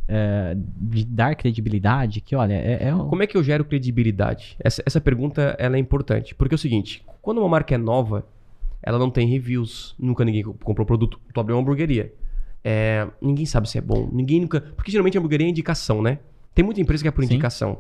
eh, 0.09 0.57
de 0.57 1.05
dar 1.05 1.35
credibilidade, 1.35 2.21
que 2.21 2.35
olha, 2.37 2.55
é, 2.55 2.89
é 2.89 2.95
o- 2.95 3.07
Como 3.07 3.23
é 3.23 3.27
que 3.27 3.37
eu 3.37 3.43
gero 3.43 3.65
credibilidade? 3.65 4.57
Essa, 4.61 4.83
essa 4.87 5.01
pergunta 5.01 5.55
ela 5.59 5.77
é 5.77 5.79
importante. 5.79 6.35
Porque 6.35 6.55
é 6.55 6.57
o 6.57 6.59
seguinte: 6.59 7.03
quando 7.21 7.39
uma 7.39 7.49
marca 7.49 7.75
é 7.75 7.79
nova, 7.79 8.27
ela 8.83 8.99
não 8.99 9.11
tem 9.11 9.27
reviews, 9.27 9.95
nunca 9.99 10.25
ninguém 10.25 10.43
co- 10.43 10.55
comprou 10.63 10.87
produto. 10.87 11.19
Tu 11.33 11.41
abriu 11.41 11.57
uma 11.57 11.63
hamburgueria. 11.63 12.13
É, 12.63 13.07
ninguém 13.21 13.45
sabe 13.47 13.69
se 13.69 13.77
é 13.77 13.81
bom. 13.81 14.09
Ninguém 14.13 14.41
nunca. 14.41 14.61
Porque 14.61 14.91
geralmente 14.91 15.17
a 15.17 15.21
hamburgueria 15.21 15.47
é 15.47 15.51
indicação, 15.51 16.01
né? 16.03 16.19
Tem 16.55 16.65
muita 16.65 16.81
empresa 16.81 17.03
que 17.03 17.09
é 17.09 17.11
por 17.11 17.23
Sim. 17.25 17.35
indicação. 17.35 17.79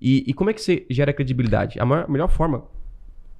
E, 0.00 0.24
e 0.26 0.32
como 0.32 0.50
é 0.50 0.52
que 0.52 0.60
você 0.60 0.86
gera 0.88 1.12
credibilidade? 1.12 1.78
A 1.80 1.84
maior- 1.84 2.08
melhor 2.08 2.28
forma. 2.28 2.64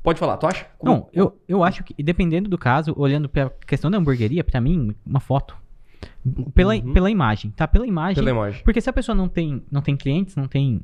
Pode 0.03 0.19
falar, 0.19 0.37
tu 0.37 0.47
acha? 0.47 0.67
Como- 0.79 0.93
Não, 0.93 1.09
eu, 1.13 1.39
eu 1.49 1.65
acho 1.65 1.83
que, 1.85 2.01
dependendo 2.03 2.49
do 2.49 2.57
caso, 2.59 2.95
olhando 2.97 3.29
pra 3.29 3.51
questão 3.67 3.91
da 3.91 3.99
hamburgueria, 3.99 4.43
pra 4.45 4.61
mim, 4.61 4.95
uma 5.05 5.21
foto. 5.21 5.57
Pela, 6.55 6.75
Uhum. 6.75 6.93
pela 6.93 7.11
imagem, 7.11 7.51
tá? 7.51 7.67
Pela 7.67 7.87
imagem. 7.87 8.17
Pela 8.17 8.31
imagem. 8.31 8.63
Porque 8.65 8.81
se 8.81 8.89
a 8.89 8.93
pessoa 8.93 9.15
não 9.15 9.29
tem, 9.29 9.63
não 9.71 9.81
tem 9.81 9.97
clientes, 9.97 10.37
não 10.37 10.47
tem. 10.47 10.81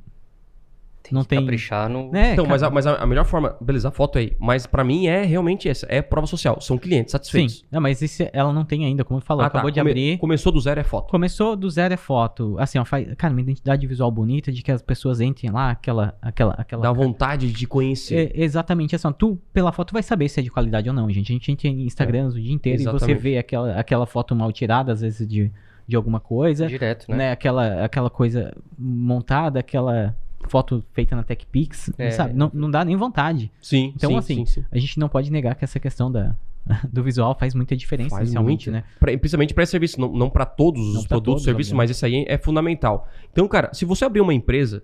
Tem 1.04 1.12
Não 1.12 1.20
que 1.20 1.28
tem- 1.28 1.38
caprichar 1.40 1.86
no... 1.90 2.10
Né, 2.10 2.32
Então, 2.32 2.46
mas, 2.46 2.62
a, 2.62 2.70
mas 2.70 2.86
a, 2.86 2.94
a 2.94 3.06
melhor 3.06 3.26
forma. 3.26 3.54
Beleza, 3.60 3.88
a 3.88 3.90
foto 3.90 4.18
aí. 4.18 4.34
Mas 4.40 4.66
pra 4.66 4.82
mim 4.82 5.06
é 5.06 5.22
realmente 5.22 5.68
essa. 5.68 5.86
É 5.90 6.00
prova 6.00 6.26
social. 6.26 6.58
São 6.62 6.78
clientes 6.78 7.10
Sim. 7.10 7.18
satisfeitos. 7.18 7.64
Não, 7.70 7.78
mas 7.78 8.00
isso 8.00 8.22
ela 8.32 8.54
não 8.54 8.64
tem 8.64 8.86
ainda, 8.86 9.04
como 9.04 9.20
falou. 9.20 9.42
Ah, 9.44 9.50
tá. 9.50 9.58
acabou 9.58 9.70
de 9.70 9.78
Come- 9.78 9.90
abrir. 9.90 10.16
Começou 10.18 10.50
do 10.50 10.58
zero 10.58 10.80
é 10.80 10.82
foto. 10.82 11.10
Começou 11.10 11.56
do 11.56 11.68
zero 11.68 11.92
é 11.92 11.96
foto. 11.98 12.56
Assim, 12.58 12.78
ó, 12.78 12.86
faz, 12.86 13.06
cara, 13.18 13.34
uma 13.34 13.40
identidade 13.42 13.86
visual 13.86 14.10
bonita 14.10 14.50
de 14.50 14.62
que 14.62 14.72
as 14.72 14.80
pessoas 14.80 15.20
entrem 15.20 15.50
lá, 15.52 15.72
aquela. 15.72 16.16
aquela, 16.22 16.54
aquela 16.56 16.82
Dá 16.82 16.90
vontade 16.92 17.52
de 17.52 17.66
conhecer. 17.66 18.32
É, 18.34 18.42
exatamente, 18.42 18.96
assim, 18.96 19.06
ó, 19.06 19.12
tu 19.12 19.38
pela 19.52 19.72
foto 19.72 19.92
vai 19.92 20.02
saber 20.02 20.30
se 20.30 20.40
é 20.40 20.42
de 20.42 20.50
qualidade 20.50 20.88
ou 20.88 20.94
não, 20.94 21.10
gente. 21.10 21.30
A 21.30 21.34
gente 21.34 21.52
entra 21.52 21.68
em 21.68 21.84
Instagrams 21.84 22.34
o 22.34 22.40
dia 22.40 22.52
inteiro 22.54 22.80
e 22.80 22.84
você 22.84 22.90
Exatamente. 22.90 23.18
vê 23.20 23.36
aquela, 23.36 23.74
aquela 23.78 24.06
foto 24.06 24.34
mal 24.34 24.50
tirada, 24.52 24.90
às 24.90 25.02
vezes, 25.02 25.28
de, 25.28 25.52
de 25.86 25.96
alguma 25.96 26.18
coisa. 26.18 26.66
Direto, 26.66 27.10
né? 27.10 27.16
né? 27.18 27.32
Aquela, 27.32 27.84
aquela 27.84 28.08
coisa 28.08 28.56
montada, 28.78 29.60
aquela 29.60 30.16
foto 30.49 30.85
feita 30.93 31.14
na 31.17 31.23
TechPix, 31.23 31.91
É. 31.99 32.11
sabe? 32.11 32.35
Não, 32.35 32.50
não 32.55 32.70
dá 32.70 32.85
nem 32.85 32.96
vontade. 32.96 33.50
Sim, 33.61 33.93
Então, 33.96 34.11
sim, 34.11 34.17
assim, 34.19 34.35
sim, 34.35 34.46
sim. 34.46 34.64
A 34.70 34.79
gente 34.79 34.99
não 34.99 35.08
pode 35.08 35.31
negar 35.31 35.55
que 35.55 35.64
essa 35.64 35.79
questão 35.81 36.11
da, 36.11 36.35
do 36.93 37.02
visual 37.02 37.37
faz 37.38 37.55
muita 37.55 37.76
diferença, 37.76 38.11
Faz 38.11 38.29
inicialmente, 38.29 38.70
muito. 38.70 38.82
né? 38.85 38.88
Pra- 38.99 39.17
principalmente 39.19 39.55
para 39.55 39.67
serviço, 39.67 40.00
não, 40.00 40.12
não 40.12 40.31
para 40.31 40.44
todos 40.46 40.93
Não 40.94 41.00
os 41.00 41.06
produtos 41.06 41.43
e 41.43 41.44
serviços, 41.44 41.73
mas 41.73 41.91
esse 41.91 42.05
aí 42.05 42.25
é 42.29 42.38
fundamental. 42.38 43.08
Então, 43.32 43.46
cara, 43.49 43.73
se 43.73 43.85
você 43.85 44.05
abrir 44.05 44.20
uma 44.20 44.35
empresa 44.35 44.82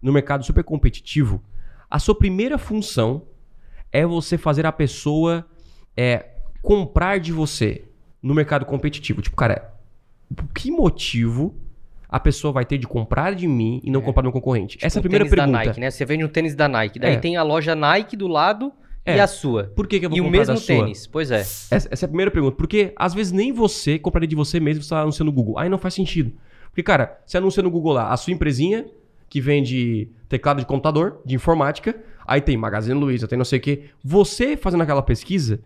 no 0.00 0.12
mercado 0.12 0.44
super 0.44 0.64
competitivo, 0.64 1.42
a 1.90 1.98
sua 1.98 2.14
primeira 2.14 2.58
função 2.58 3.22
é 3.92 4.06
você 4.06 4.38
fazer 4.38 4.64
a 4.66 4.72
pessoa 4.72 5.46
é, 5.96 6.30
comprar 6.62 7.20
de 7.20 7.32
você 7.32 7.84
no 8.22 8.34
mercado 8.34 8.64
competitivo. 8.64 9.20
Tipo, 9.20 9.36
cara, 9.36 9.74
que 10.54 10.70
motivo 10.70 11.54
a 12.12 12.20
pessoa 12.20 12.52
vai 12.52 12.64
ter 12.66 12.76
de 12.78 12.86
comprar 12.86 13.34
de 13.34 13.48
mim 13.48 13.80
e 13.82 13.90
não 13.90 14.00
É. 14.00 14.04
comprar 14.04 14.20
do 14.22 14.26
meu 14.26 14.32
concorrente? 14.32 14.78
Essa 14.82 14.98
é 14.98 15.00
a 15.00 15.00
Um 15.00 15.02
primeira 15.02 15.24
tênis 15.24 15.36
da 15.36 15.42
pergunta. 15.44 15.64
Nike, 15.66 15.80
né? 15.80 15.90
Você 15.90 16.04
vende 16.04 16.24
um 16.24 16.28
tênis 16.28 16.54
da 16.54 16.68
Nike, 16.68 16.98
daí 16.98 17.14
É. 17.14 17.16
tem 17.16 17.36
a 17.36 17.42
loja 17.42 17.74
Nike 17.74 18.14
do 18.16 18.28
lado 18.28 18.70
É. 19.04 19.16
e 19.16 19.20
a 19.20 19.26
sua. 19.26 19.64
Por 19.74 19.86
que, 19.86 19.98
que 19.98 20.04
eu 20.06 20.10
vou 20.10 20.18
E 20.18 20.20
o 20.20 20.24
comprar 20.24 20.38
mesmo 20.40 20.54
da 20.54 20.60
sua? 20.60 20.66
tênis, 20.76 21.06
pois 21.06 21.30
é. 21.30 21.40
Essa, 21.40 21.88
essa 21.90 22.04
é 22.04 22.06
a 22.06 22.08
primeira 22.08 22.30
pergunta. 22.30 22.54
Porque 22.56 22.92
às 22.96 23.14
vezes 23.14 23.32
nem 23.32 23.50
você 23.52 23.98
compraria 23.98 24.28
de 24.28 24.36
você 24.36 24.60
mesmo 24.60 24.82
se 24.82 24.86
está 24.86 25.00
anunciando 25.00 25.30
no 25.30 25.34
Google. 25.34 25.58
Aí 25.58 25.68
não 25.70 25.78
faz 25.78 25.94
sentido. 25.94 26.30
Porque, 26.68 26.82
cara, 26.82 27.18
você 27.26 27.38
anuncia 27.38 27.62
no 27.62 27.70
Google 27.70 27.94
lá 27.94 28.12
a 28.12 28.16
sua 28.16 28.32
empresinha, 28.32 28.84
que 29.28 29.40
vende 29.40 30.08
teclado 30.28 30.60
de 30.60 30.66
computador, 30.66 31.20
de 31.24 31.34
informática, 31.34 31.96
aí 32.26 32.40
tem 32.42 32.56
Magazine 32.56 32.98
Luiza, 32.98 33.26
tem 33.26 33.38
não 33.38 33.44
sei 33.46 33.58
o 33.58 33.62
quê. 33.62 33.84
Você 34.04 34.56
fazendo 34.56 34.82
aquela 34.82 35.02
pesquisa, 35.02 35.60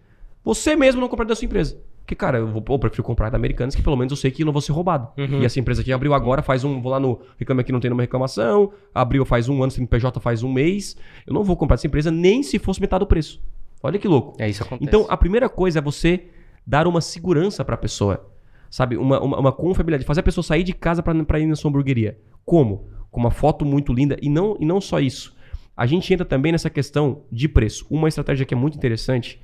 você 0.44 0.76
mesmo 0.76 1.00
não 1.00 1.08
compraria 1.08 1.28
da 1.28 1.34
sua 1.34 1.46
empresa. 1.46 1.76
Porque, 2.06 2.14
cara, 2.14 2.38
eu, 2.38 2.46
vou, 2.46 2.62
eu 2.68 2.78
prefiro 2.78 3.02
comprar 3.02 3.30
da 3.30 3.36
Americanas, 3.36 3.74
que 3.74 3.82
pelo 3.82 3.96
menos 3.96 4.12
eu 4.12 4.16
sei 4.16 4.30
que 4.30 4.44
não 4.44 4.52
vou 4.52 4.62
ser 4.62 4.70
roubado. 4.70 5.08
Uhum. 5.18 5.42
E 5.42 5.44
essa 5.44 5.58
empresa 5.58 5.80
aqui 5.80 5.92
abriu 5.92 6.14
agora, 6.14 6.40
faz 6.40 6.62
um. 6.62 6.80
Vou 6.80 6.92
lá 6.92 7.00
no 7.00 7.20
Reclame 7.36 7.62
Aqui, 7.62 7.72
não 7.72 7.80
tem 7.80 7.90
nenhuma 7.90 8.04
reclamação. 8.04 8.72
Abriu 8.94 9.24
faz 9.24 9.48
um 9.48 9.60
ano, 9.60 9.72
CNPJ 9.72 10.20
faz 10.20 10.44
um 10.44 10.52
mês. 10.52 10.96
Eu 11.26 11.34
não 11.34 11.42
vou 11.42 11.56
comprar 11.56 11.74
essa 11.74 11.88
empresa 11.88 12.08
nem 12.08 12.44
se 12.44 12.60
fosse 12.60 12.80
metade 12.80 13.00
do 13.00 13.08
preço. 13.08 13.42
Olha 13.82 13.98
que 13.98 14.06
louco. 14.06 14.36
É 14.38 14.48
isso 14.48 14.60
que 14.60 14.68
acontece. 14.68 14.88
Então, 14.88 15.04
a 15.08 15.16
primeira 15.16 15.48
coisa 15.48 15.80
é 15.80 15.82
você 15.82 16.26
dar 16.64 16.86
uma 16.86 17.00
segurança 17.00 17.64
pra 17.64 17.76
pessoa. 17.76 18.24
Sabe? 18.70 18.96
Uma, 18.96 19.20
uma, 19.20 19.40
uma 19.40 19.52
confiabilidade. 19.52 20.06
Fazer 20.06 20.20
a 20.20 20.22
pessoa 20.22 20.44
sair 20.44 20.62
de 20.62 20.74
casa 20.74 21.02
pra 21.02 21.40
ir 21.40 21.46
na 21.46 21.56
sua 21.56 21.70
hamburgueria. 21.70 22.16
Como? 22.44 22.88
Com 23.10 23.18
uma 23.18 23.32
foto 23.32 23.64
muito 23.64 23.92
linda. 23.92 24.16
E 24.22 24.28
não, 24.28 24.56
e 24.60 24.64
não 24.64 24.80
só 24.80 25.00
isso. 25.00 25.34
A 25.76 25.86
gente 25.86 26.14
entra 26.14 26.24
também 26.24 26.52
nessa 26.52 26.70
questão 26.70 27.24
de 27.32 27.48
preço. 27.48 27.84
Uma 27.90 28.06
estratégia 28.06 28.46
que 28.46 28.54
é 28.54 28.56
muito 28.56 28.76
interessante, 28.76 29.42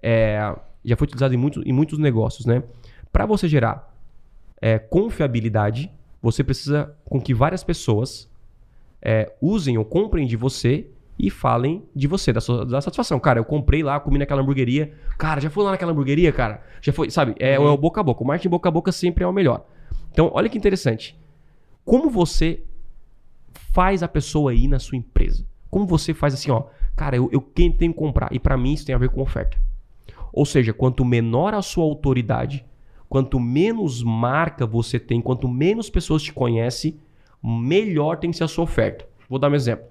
é, 0.00 0.54
já 0.84 0.96
foi 0.96 1.06
utilizada 1.06 1.34
em, 1.34 1.38
muito, 1.38 1.62
em 1.66 1.72
muitos 1.72 1.98
negócios, 1.98 2.44
né? 2.46 2.62
Para 3.12 3.26
você 3.26 3.48
gerar 3.48 3.94
é, 4.60 4.78
confiabilidade, 4.78 5.90
você 6.20 6.42
precisa 6.42 6.94
com 7.04 7.20
que 7.20 7.32
várias 7.34 7.62
pessoas 7.64 8.30
é, 9.00 9.32
usem 9.40 9.76
ou 9.78 9.84
comprem 9.84 10.26
de 10.26 10.36
você 10.36 10.86
e 11.18 11.30
falem 11.30 11.84
de 11.94 12.06
você, 12.08 12.32
da, 12.32 12.40
sua, 12.40 12.64
da 12.66 12.80
satisfação. 12.80 13.20
Cara, 13.20 13.38
eu 13.38 13.44
comprei 13.44 13.82
lá, 13.82 14.00
comi 14.00 14.18
naquela 14.18 14.42
hamburgueria. 14.42 14.92
Cara, 15.16 15.40
já 15.40 15.48
foi 15.48 15.62
lá 15.64 15.70
naquela 15.70 15.92
hamburgueria, 15.92 16.32
cara? 16.32 16.62
Já 16.82 16.92
foi, 16.92 17.08
sabe? 17.10 17.34
É, 17.38 17.58
Uhum. 17.58 17.68
é 17.68 17.70
o 17.70 17.76
boca 17.76 18.00
a 18.00 18.04
boca. 18.04 18.22
O 18.24 18.26
marketing 18.26 18.48
boca 18.48 18.68
a 18.68 18.72
boca 18.72 18.90
sempre 18.90 19.22
é 19.22 19.26
o 19.26 19.32
melhor. 19.32 19.64
Então, 20.10 20.30
olha 20.34 20.48
que 20.48 20.58
interessante. 20.58 21.16
Como 21.84 22.10
você 22.10 22.62
faz 23.72 24.02
a 24.02 24.08
pessoa 24.08 24.54
ir 24.54 24.66
na 24.68 24.78
sua 24.78 24.96
empresa? 24.98 25.46
Como 25.70 25.86
você 25.86 26.14
faz 26.14 26.34
assim, 26.34 26.50
ó, 26.50 26.64
cara, 26.96 27.16
eu, 27.16 27.28
eu 27.32 27.40
quem 27.40 27.70
tenho 27.70 27.92
que 27.92 27.98
comprar? 27.98 28.32
E 28.32 28.38
para 28.38 28.56
mim 28.56 28.72
isso 28.72 28.86
tem 28.86 28.94
a 28.94 28.98
ver 28.98 29.08
com 29.10 29.20
oferta. 29.20 29.56
Ou 30.34 30.44
seja, 30.44 30.72
quanto 30.72 31.04
menor 31.04 31.54
a 31.54 31.62
sua 31.62 31.84
autoridade, 31.84 32.66
quanto 33.08 33.38
menos 33.38 34.02
marca 34.02 34.66
você 34.66 34.98
tem, 34.98 35.22
quanto 35.22 35.46
menos 35.46 35.88
pessoas 35.88 36.24
te 36.24 36.32
conhecem, 36.32 36.98
melhor 37.40 38.18
tem 38.18 38.32
que 38.32 38.36
ser 38.36 38.42
a 38.42 38.48
sua 38.48 38.64
oferta. 38.64 39.08
Vou 39.30 39.38
dar 39.38 39.48
um 39.48 39.54
exemplo. 39.54 39.86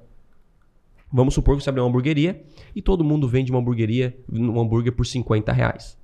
Vamos 1.10 1.34
supor 1.34 1.56
que 1.56 1.64
você 1.64 1.70
abre 1.70 1.80
uma 1.80 1.88
hamburgueria 1.88 2.44
e 2.76 2.82
todo 2.82 3.06
mundo 3.06 3.26
vende 3.26 3.54
uma 3.54 3.62
hamburgueria, 3.62 4.18
um 4.30 4.60
hambúrguer 4.60 4.92
por 4.92 5.06
50 5.06 5.50
reais. 5.54 5.98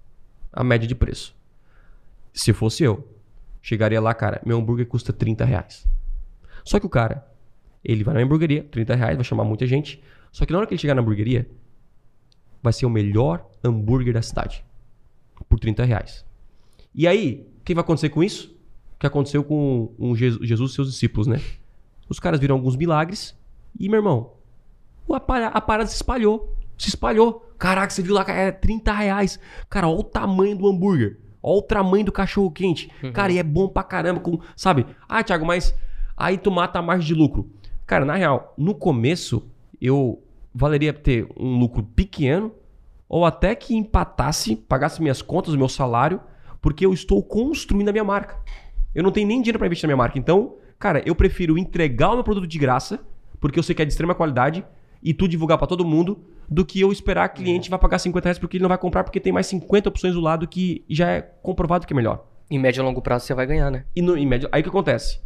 A 0.54 0.64
média 0.64 0.88
de 0.88 0.96
preço. 0.96 1.36
Se 2.34 2.54
fosse 2.54 2.84
eu, 2.84 3.06
chegaria 3.62 4.00
lá, 4.00 4.14
cara, 4.14 4.42
meu 4.46 4.58
hambúrguer 4.58 4.88
custa 4.88 5.12
30 5.12 5.44
reais. 5.44 5.86
Só 6.64 6.80
que 6.80 6.86
o 6.86 6.90
cara, 6.90 7.28
ele 7.84 8.06
vai 8.06 8.14
na 8.14 8.22
hamburgueria, 8.22 8.64
30 8.64 8.96
reais, 8.96 9.16
vai 9.18 9.26
chamar 9.26 9.44
muita 9.44 9.68
gente. 9.68 10.02
Só 10.32 10.46
que 10.46 10.54
na 10.54 10.60
hora 10.60 10.68
que 10.68 10.76
ele 10.76 10.82
chegar 10.82 10.96
na 10.96 11.02
hamburgueria, 11.02 11.50
vai 12.64 12.72
ser 12.72 12.86
o 12.86 12.90
melhor 12.90 13.49
hambúrguer 13.64 14.14
da 14.14 14.22
cidade. 14.22 14.64
Por 15.48 15.60
30 15.60 15.84
reais. 15.84 16.26
E 16.94 17.08
aí, 17.08 17.48
o 17.60 17.64
que 17.64 17.74
vai 17.74 17.82
acontecer 17.82 18.10
com 18.10 18.24
isso? 18.24 18.56
O 18.96 19.00
que 19.00 19.08
aconteceu 19.08 19.44
com 19.44 19.94
um 19.98 20.16
Jesus, 20.16 20.42
e 20.44 20.74
seus 20.74 20.92
discípulos, 20.92 21.28
né? 21.28 21.40
Os 22.10 22.20
caras 22.20 22.40
viram 22.40 22.56
alguns 22.56 22.76
milagres 22.76 23.36
e, 23.80 23.88
meu 23.88 24.00
irmão, 24.00 24.34
a 25.14 25.20
parada, 25.20 25.56
a 25.56 25.62
parada 25.62 25.90
se 25.90 25.96
espalhou. 25.96 26.56
Se 26.78 26.90
espalhou. 26.90 27.46
Caraca, 27.58 27.90
você 27.90 28.02
viu 28.02 28.14
lá, 28.14 28.24
é 28.28 28.52
30 28.52 28.92
reais. 28.94 29.40
Cara, 29.70 29.88
olha 29.88 30.00
o 30.00 30.04
tamanho 30.04 30.58
do 30.58 30.68
hambúrguer. 30.68 31.18
Olha 31.42 31.60
o 31.60 31.62
tamanho 31.62 32.06
do 32.06 32.12
cachorro 32.12 32.52
quente. 32.52 32.90
Uhum. 33.04 33.12
Cara, 33.12 33.32
e 33.32 33.38
é 33.38 33.44
bom 33.44 33.68
pra 33.68 33.84
caramba. 33.84 34.20
Com, 34.20 34.40
sabe? 34.56 34.86
Ah, 35.08 35.24
Thiago, 35.24 35.46
mas 35.46 35.76
aí 36.16 36.38
tu 36.38 36.52
mata 36.52 36.80
a 36.80 36.82
margem 36.82 37.08
de 37.08 37.14
lucro. 37.14 37.50
Cara, 37.86 38.06
na 38.06 38.16
real, 38.16 38.54
no 38.58 38.76
começo, 38.76 39.48
eu 39.82 40.22
valeria 40.54 40.94
ter 40.94 41.28
um 41.38 41.58
lucro 41.58 41.84
pequeno 41.84 42.54
ou 43.10 43.26
até 43.26 43.56
que 43.56 43.76
empatasse, 43.76 44.56
pagasse 44.56 45.02
minhas 45.02 45.20
contas, 45.22 45.56
o 45.56 45.58
meu 45.58 45.68
salário, 45.68 46.22
porque 46.62 46.86
eu 46.86 46.94
estou 46.94 47.24
construindo 47.24 47.90
a 47.90 47.92
minha 47.92 48.04
marca. 48.04 48.38
Eu 48.94 49.02
não 49.02 49.12
tenho 49.12 49.28
nem 49.28 49.42
dinheiro 49.42 49.58
para 49.58 49.66
investir 49.66 49.88
na 49.88 49.96
minha 49.96 49.98
marca. 49.98 50.20
Então, 50.20 50.56
cara, 50.78 51.02
eu 51.06 51.16
prefiro 51.16 51.58
entregar 51.58 52.12
o 52.12 52.16
meu 52.16 52.24
produto 52.24 52.46
de 52.46 52.60
graça, 52.60 53.00
porque 53.40 53.58
eu 53.58 53.64
sei 53.64 53.74
que 53.74 53.82
é 53.82 53.86
de 53.86 53.92
extrema 53.92 54.14
qualidade, 54.14 54.64
e 55.02 55.14
tu 55.14 55.28
divulgar 55.28 55.58
para 55.58 55.66
todo 55.66 55.84
mundo, 55.84 56.20
do 56.48 56.66
que 56.66 56.80
eu 56.80 56.92
esperar 56.92 57.30
que 57.30 57.42
o 57.42 57.44
cliente 57.44 57.70
vai 57.70 57.80
pagar 57.80 58.00
50 58.00 58.26
reais 58.26 58.40
porque 58.40 58.58
ele 58.58 58.64
não 58.64 58.70
vai 58.70 58.78
comprar, 58.78 59.04
porque 59.04 59.20
tem 59.20 59.34
mais 59.34 59.48
50 59.48 59.90
opções 59.90 60.14
do 60.14 60.20
lado 60.20 60.48
que 60.48 60.84
já 60.90 61.10
é 61.10 61.22
comprovado 61.22 61.88
que 61.88 61.94
é 61.94 61.96
melhor. 61.96 62.26
Em 62.50 62.60
médio 62.60 62.82
e 62.82 62.84
longo 62.84 63.02
prazo 63.02 63.26
você 63.26 63.34
vai 63.34 63.46
ganhar, 63.46 63.72
né? 63.72 63.86
E 63.96 64.02
no, 64.02 64.18
em 64.18 64.26
médio, 64.26 64.50
aí 64.52 64.62
o 64.62 64.64
que 64.64 64.70
acontece? 64.70 65.22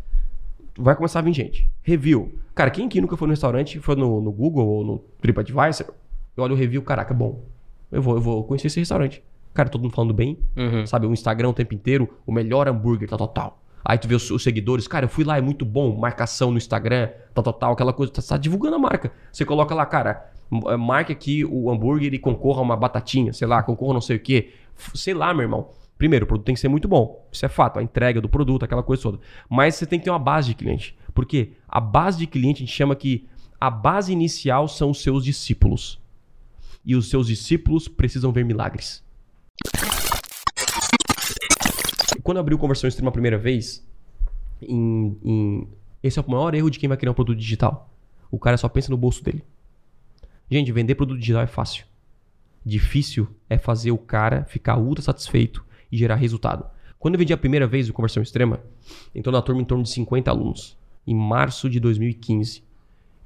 Vai 0.77 0.95
começar 0.95 1.19
a 1.19 1.21
vir 1.21 1.33
gente. 1.33 1.69
Review. 1.81 2.37
Cara, 2.53 2.69
quem 2.69 2.85
aqui 2.85 2.99
nunca 2.99 3.15
foi 3.15 3.27
no 3.27 3.31
restaurante, 3.31 3.79
foi 3.79 3.95
no, 3.95 4.21
no 4.21 4.31
Google 4.31 4.67
ou 4.67 4.83
no 4.83 4.99
TripAdvisor, 5.21 5.93
eu 6.35 6.43
olho 6.43 6.55
o 6.55 6.57
review, 6.57 6.81
caraca, 6.81 7.13
bom. 7.13 7.52
Eu 7.93 8.01
vou, 8.01 8.15
eu 8.15 8.21
vou 8.21 8.43
conhecer 8.43 8.67
esse 8.67 8.79
restaurante. 8.79 9.23
Cara, 9.53 9.69
todo 9.69 9.81
mundo 9.83 9.93
falando 9.93 10.13
bem, 10.13 10.37
Uhum. 10.57 10.85
sabe? 10.85 11.05
O 11.05 11.13
Instagram 11.13 11.49
o 11.49 11.53
tempo 11.53 11.73
inteiro, 11.75 12.09
o 12.25 12.31
melhor 12.31 12.67
hambúrguer, 12.67 13.07
tal, 13.07 13.17
tal, 13.19 13.27
tal. 13.27 13.59
Aí 13.85 13.97
tu 13.97 14.07
vê 14.07 14.15
os, 14.15 14.31
os 14.31 14.41
seguidores, 14.41 14.87
cara, 14.87 15.05
eu 15.05 15.09
fui 15.09 15.23
lá, 15.23 15.37
é 15.37 15.41
muito 15.41 15.63
bom, 15.65 15.95
marcação 15.95 16.49
no 16.51 16.57
Instagram, 16.57 17.09
tal, 17.33 17.43
tal, 17.43 17.53
tal, 17.53 17.73
aquela 17.73 17.93
coisa, 17.93 18.11
tá, 18.11 18.21
tá 18.21 18.37
divulgando 18.37 18.75
a 18.77 18.79
marca. 18.79 19.11
Você 19.31 19.43
coloca 19.45 19.75
lá, 19.75 19.85
cara, 19.85 20.31
eh, 20.69 20.77
marque 20.77 21.11
aqui 21.11 21.43
o 21.45 21.69
hambúrguer 21.69 22.13
e 22.13 22.17
concorra 22.19 22.59
a 22.59 22.63
uma 22.63 22.77
batatinha, 22.77 23.33
sei 23.33 23.47
lá, 23.47 23.61
concorra 23.61 23.93
não 23.93 24.01
sei 24.01 24.15
o 24.15 24.19
quê. 24.19 24.53
Sei 24.95 25.13
lá, 25.13 25.33
meu 25.33 25.43
irmão. 25.43 25.69
Primeiro, 25.97 26.23
o 26.25 26.27
produto 26.27 26.45
tem 26.45 26.55
que 26.55 26.61
ser 26.61 26.69
muito 26.69 26.87
bom. 26.87 27.27
Isso 27.31 27.45
é 27.45 27.49
fato, 27.49 27.77
a 27.77 27.83
entrega 27.83 28.19
do 28.19 28.27
produto, 28.29 28.63
aquela 28.63 28.81
coisa 28.83 29.03
toda. 29.03 29.19
Mas 29.49 29.75
você 29.75 29.85
tem 29.85 29.99
que 29.99 30.05
ter 30.05 30.11
uma 30.11 30.17
base 30.19 30.47
de 30.47 30.55
cliente. 30.55 30.97
Porque 31.13 31.51
a 31.67 31.79
base 31.79 32.17
de 32.17 32.25
cliente 32.25 32.63
a 32.63 32.65
gente 32.65 32.75
chama 32.75 32.95
que 32.95 33.27
a 33.61 33.69
base 33.69 34.11
inicial 34.11 34.67
são 34.67 34.89
os 34.89 35.01
seus 35.03 35.23
discípulos. 35.23 36.01
E 36.85 36.95
os 36.95 37.09
seus 37.09 37.27
discípulos 37.27 37.87
precisam 37.87 38.31
ver 38.31 38.43
milagres. 38.43 39.03
Quando 42.21 42.37
eu 42.37 42.41
abri 42.41 42.53
o 42.55 42.57
Conversão 42.57 42.87
Extrema 42.87 43.09
a 43.09 43.11
primeira 43.11 43.37
vez, 43.37 43.85
em, 44.61 45.17
em- 45.23 45.67
esse 46.01 46.19
é 46.19 46.21
o 46.21 46.29
maior 46.29 46.53
erro 46.53 46.69
de 46.69 46.79
quem 46.79 46.87
vai 46.87 46.97
criar 46.97 47.11
um 47.11 47.15
produto 47.15 47.37
digital. 47.37 47.89
O 48.31 48.39
cara 48.39 48.57
só 48.57 48.67
pensa 48.69 48.89
no 48.89 48.97
bolso 48.97 49.23
dele. 49.23 49.43
Gente, 50.49 50.71
vender 50.71 50.95
produto 50.95 51.19
digital 51.19 51.41
é 51.41 51.47
fácil. 51.47 51.85
Difícil 52.65 53.27
é 53.49 53.57
fazer 53.57 53.91
o 53.91 53.97
cara 53.97 54.45
ficar 54.45 54.77
ultra 54.77 55.01
satisfeito 55.03 55.65
e 55.91 55.97
gerar 55.97 56.15
resultado. 56.15 56.65
Quando 56.97 57.15
eu 57.15 57.19
vendi 57.19 57.33
a 57.33 57.37
primeira 57.37 57.67
vez 57.67 57.89
o 57.89 57.93
Conversão 57.93 58.23
Extrema, 58.23 58.61
entrou 59.13 59.33
na 59.33 59.41
turma 59.41 59.61
em 59.61 59.65
torno 59.65 59.83
de 59.83 59.89
50 59.89 60.31
alunos, 60.31 60.77
em 61.05 61.13
março 61.15 61.69
de 61.69 61.79
2015. 61.79 62.63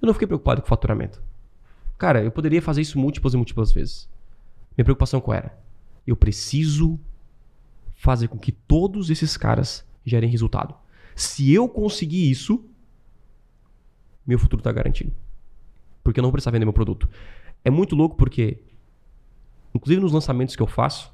Eu 0.02 0.08
não 0.08 0.14
fiquei 0.14 0.28
preocupado 0.28 0.62
com 0.62 0.66
o 0.66 0.70
faturamento. 0.70 1.22
Cara, 1.98 2.24
eu 2.24 2.32
poderia 2.32 2.62
fazer 2.62 2.82
isso 2.82 3.00
múltiplas 3.00 3.34
e 3.34 3.38
múltiplas 3.38 3.72
vezes. 3.72 4.10
Minha 4.78 4.86
preocupação 4.86 5.20
qual 5.20 5.38
era? 5.38 5.58
Eu 6.06 6.16
preciso 6.16 7.00
fazer 7.96 8.28
com 8.28 8.38
que 8.38 8.52
todos 8.52 9.10
esses 9.10 9.36
caras 9.36 9.86
gerem 10.06 10.30
resultado. 10.30 10.76
Se 11.16 11.52
eu 11.52 11.68
conseguir 11.68 12.30
isso, 12.30 12.64
meu 14.26 14.38
futuro 14.38 14.60
está 14.60 14.72
garantido. 14.72 15.12
Porque 16.04 16.20
eu 16.20 16.22
não 16.22 16.28
vou 16.28 16.34
precisar 16.34 16.52
vender 16.52 16.66
meu 16.66 16.74
produto. 16.74 17.10
É 17.66 17.72
muito 17.72 17.96
louco 17.96 18.16
porque, 18.16 18.62
inclusive 19.74 20.00
nos 20.00 20.12
lançamentos 20.12 20.56
que 20.56 20.62
eu 20.62 20.68
faço, 20.68 21.12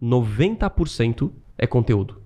90% 0.00 1.32
é 1.56 1.66
conteúdo. 1.66 2.20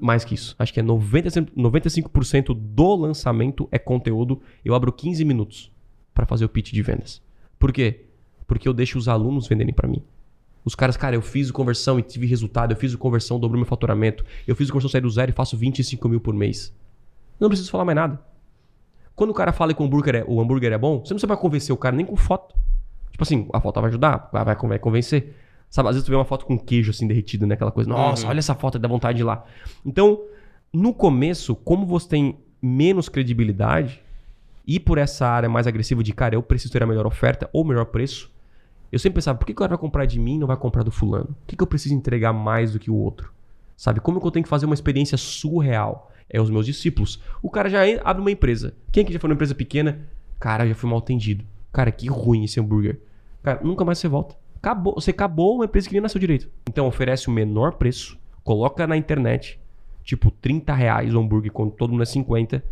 Mais 0.00 0.24
que 0.24 0.34
isso. 0.34 0.56
Acho 0.58 0.72
que 0.72 0.80
é 0.80 0.82
90, 0.82 1.42
95% 1.52 2.54
do 2.54 2.96
lançamento 2.96 3.68
é 3.70 3.78
conteúdo. 3.78 4.40
Eu 4.64 4.74
abro 4.74 4.90
15 4.90 5.22
minutos 5.24 5.70
para 6.14 6.24
fazer 6.24 6.46
o 6.46 6.48
pitch 6.48 6.72
de 6.72 6.80
vendas. 6.80 7.22
Por 7.64 7.72
quê? 7.72 8.04
Porque 8.46 8.68
eu 8.68 8.74
deixo 8.74 8.98
os 8.98 9.08
alunos 9.08 9.48
venderem 9.48 9.72
para 9.72 9.88
mim. 9.88 10.02
Os 10.66 10.74
caras, 10.74 10.98
cara, 10.98 11.16
eu 11.16 11.22
fiz 11.22 11.48
o 11.48 11.52
conversão 11.54 11.98
e 11.98 12.02
tive 12.02 12.26
resultado. 12.26 12.72
Eu 12.72 12.76
fiz 12.76 12.92
o 12.92 12.98
conversão, 12.98 13.40
dobrou 13.40 13.58
meu 13.58 13.64
faturamento. 13.64 14.22
Eu 14.46 14.54
fiz 14.54 14.68
o 14.68 14.70
conversão 14.70 14.90
sair 14.90 15.00
do 15.00 15.08
zero 15.08 15.30
e 15.30 15.34
faço 15.34 15.56
25 15.56 16.06
mil 16.06 16.20
por 16.20 16.34
mês. 16.34 16.76
Não 17.40 17.48
preciso 17.48 17.70
falar 17.70 17.86
mais 17.86 17.96
nada. 17.96 18.20
Quando 19.16 19.30
o 19.30 19.32
cara 19.32 19.50
fala 19.50 19.72
que 19.72 19.80
o 19.80 19.84
hambúrguer, 19.86 20.16
é, 20.16 20.24
o 20.28 20.42
hambúrguer 20.42 20.74
é 20.74 20.76
bom, 20.76 21.02
você 21.02 21.14
não 21.14 21.20
vai 21.26 21.38
convencer 21.38 21.72
o 21.72 21.78
cara 21.78 21.96
nem 21.96 22.04
com 22.04 22.16
foto. 22.16 22.54
Tipo 23.10 23.22
assim, 23.22 23.48
a 23.50 23.58
foto 23.58 23.80
vai 23.80 23.88
ajudar, 23.88 24.28
vai, 24.30 24.44
vai, 24.44 24.54
vai 24.54 24.78
convencer. 24.78 25.34
Sabe, 25.70 25.88
às 25.88 25.94
vezes 25.94 26.04
tu 26.04 26.10
vê 26.10 26.16
uma 26.16 26.26
foto 26.26 26.44
com 26.44 26.58
queijo 26.58 26.90
assim 26.90 27.06
derretido, 27.06 27.46
né? 27.46 27.54
Aquela 27.54 27.72
coisa, 27.72 27.88
nossa, 27.88 28.28
olha 28.28 28.40
essa 28.40 28.54
foto, 28.54 28.78
dá 28.78 28.86
vontade 28.86 29.16
de 29.16 29.22
ir 29.22 29.24
lá. 29.24 29.42
Então, 29.86 30.20
no 30.70 30.92
começo, 30.92 31.56
como 31.56 31.86
você 31.86 32.10
tem 32.10 32.38
menos 32.60 33.08
credibilidade, 33.08 34.03
ir 34.66 34.80
por 34.80 34.98
essa 34.98 35.26
área 35.26 35.48
mais 35.48 35.66
agressiva 35.66 36.02
de, 36.02 36.12
cara, 36.12 36.34
eu 36.34 36.42
preciso 36.42 36.72
ter 36.72 36.82
a 36.82 36.86
melhor 36.86 37.06
oferta 37.06 37.48
ou 37.52 37.62
o 37.62 37.66
melhor 37.66 37.86
preço, 37.86 38.32
eu 38.90 38.98
sempre 38.98 39.16
pensava, 39.16 39.36
por 39.36 39.44
que, 39.44 39.52
que 39.52 39.58
o 39.58 39.60
cara 39.60 39.70
vai 39.70 39.78
comprar 39.78 40.06
de 40.06 40.18
mim 40.18 40.36
e 40.36 40.38
não 40.38 40.46
vai 40.46 40.56
comprar 40.56 40.82
do 40.82 40.90
fulano? 40.90 41.26
Por 41.26 41.46
que, 41.48 41.56
que 41.56 41.62
eu 41.62 41.66
preciso 41.66 41.94
entregar 41.94 42.32
mais 42.32 42.72
do 42.72 42.78
que 42.78 42.90
o 42.90 42.94
outro? 42.94 43.32
Sabe? 43.76 44.00
Como 44.00 44.20
que 44.20 44.26
eu 44.26 44.30
tenho 44.30 44.44
que 44.44 44.48
fazer 44.48 44.66
uma 44.66 44.74
experiência 44.74 45.18
surreal? 45.18 46.12
É 46.30 46.40
os 46.40 46.48
meus 46.48 46.64
discípulos. 46.64 47.20
O 47.42 47.50
cara 47.50 47.68
já 47.68 47.80
abre 48.02 48.20
uma 48.20 48.30
empresa. 48.30 48.74
Quem 48.92 49.02
aqui 49.02 49.12
já 49.12 49.18
foi 49.18 49.28
numa 49.28 49.34
empresa 49.34 49.54
pequena? 49.54 50.00
Cara, 50.38 50.66
já 50.66 50.74
fui 50.74 50.88
mal 50.88 51.00
atendido. 51.00 51.44
Cara, 51.72 51.90
que 51.90 52.08
ruim 52.08 52.44
esse 52.44 52.60
hambúrguer. 52.60 53.00
Cara, 53.42 53.60
nunca 53.62 53.84
mais 53.84 53.98
você 53.98 54.08
volta. 54.08 54.36
Acabou, 54.56 54.94
você 54.94 55.10
acabou 55.10 55.56
uma 55.56 55.64
empresa 55.66 55.88
que 55.88 55.92
nem 55.92 56.00
nasceu 56.00 56.20
direito. 56.20 56.48
Então 56.68 56.86
oferece 56.86 57.28
o 57.28 57.30
menor 57.30 57.72
preço, 57.72 58.16
coloca 58.42 58.86
na 58.86 58.96
internet, 58.96 59.60
tipo 60.02 60.30
30 60.30 60.72
reais 60.72 61.14
o 61.14 61.18
hambúrguer 61.18 61.52
quando 61.52 61.72
todo 61.72 61.90
mundo 61.90 62.02
é 62.02 62.06
50. 62.06 62.64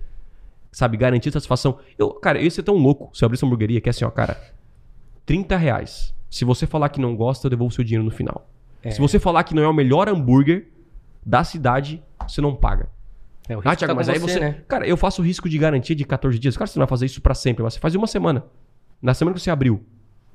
Sabe, 0.73 0.97
garantir 0.97 1.31
satisfação. 1.31 1.79
Eu, 1.99 2.11
cara, 2.15 2.39
eu 2.39 2.45
ia 2.45 2.51
ser 2.51 2.63
tão 2.63 2.75
louco 2.77 3.11
se 3.15 3.23
eu 3.23 3.27
abrisse 3.27 3.45
uma 3.45 3.49
hamburgueria 3.51 3.81
que 3.81 3.89
é 3.89 3.91
assim, 3.91 4.05
ó, 4.07 4.11
cara. 4.11 4.41
30 5.27 5.57
reais. 5.57 6.15
Se 6.31 6.45
você 6.45 6.67
falar 6.67 6.89
que 6.89 6.99
não 7.01 7.15
gosta, 7.15 7.47
eu 7.47 7.51
devolvo 7.51 7.75
seu 7.75 7.85
dinheiro 7.85 8.03
no 8.05 8.11
final. 8.11 8.49
Se 8.91 8.99
você 8.99 9.19
falar 9.21 9.45
que 9.45 9.55
não 9.55 9.63
é 9.63 9.69
o 9.69 9.73
melhor 9.73 10.09
hambúrguer 10.09 10.69
da 11.25 11.45
cidade, 11.45 12.03
você 12.27 12.41
não 12.41 12.57
paga. 12.57 12.89
É, 13.49 13.55
o 13.55 13.61
risco 13.61 13.69
Ah, 13.71 13.77
Thiago, 13.77 13.93
tá 13.93 13.95
mas 13.97 14.09
aí 14.09 14.19
você. 14.19 14.41
né? 14.41 14.63
Cara, 14.67 14.87
eu 14.87 14.97
faço 14.97 15.23
risco 15.23 15.49
de 15.49 15.57
garantia 15.59 15.95
de 15.95 16.05
14 16.05 16.39
dias. 16.39 16.57
Que 16.57 16.67
você 16.67 16.79
não 16.79 16.87
vai 16.87 16.89
fazer 16.91 17.07
isso 17.07 17.21
pra 17.21 17.35
sempre, 17.35 17.63
mas 17.63 17.75
você 17.75 17.81
faz 17.81 17.95
uma 17.95 18.07
semana. 18.07 18.45
Na 19.01 19.15
semana 19.15 19.35
que 19.37 19.41
você 19.43 19.51
abriu. 19.51 19.85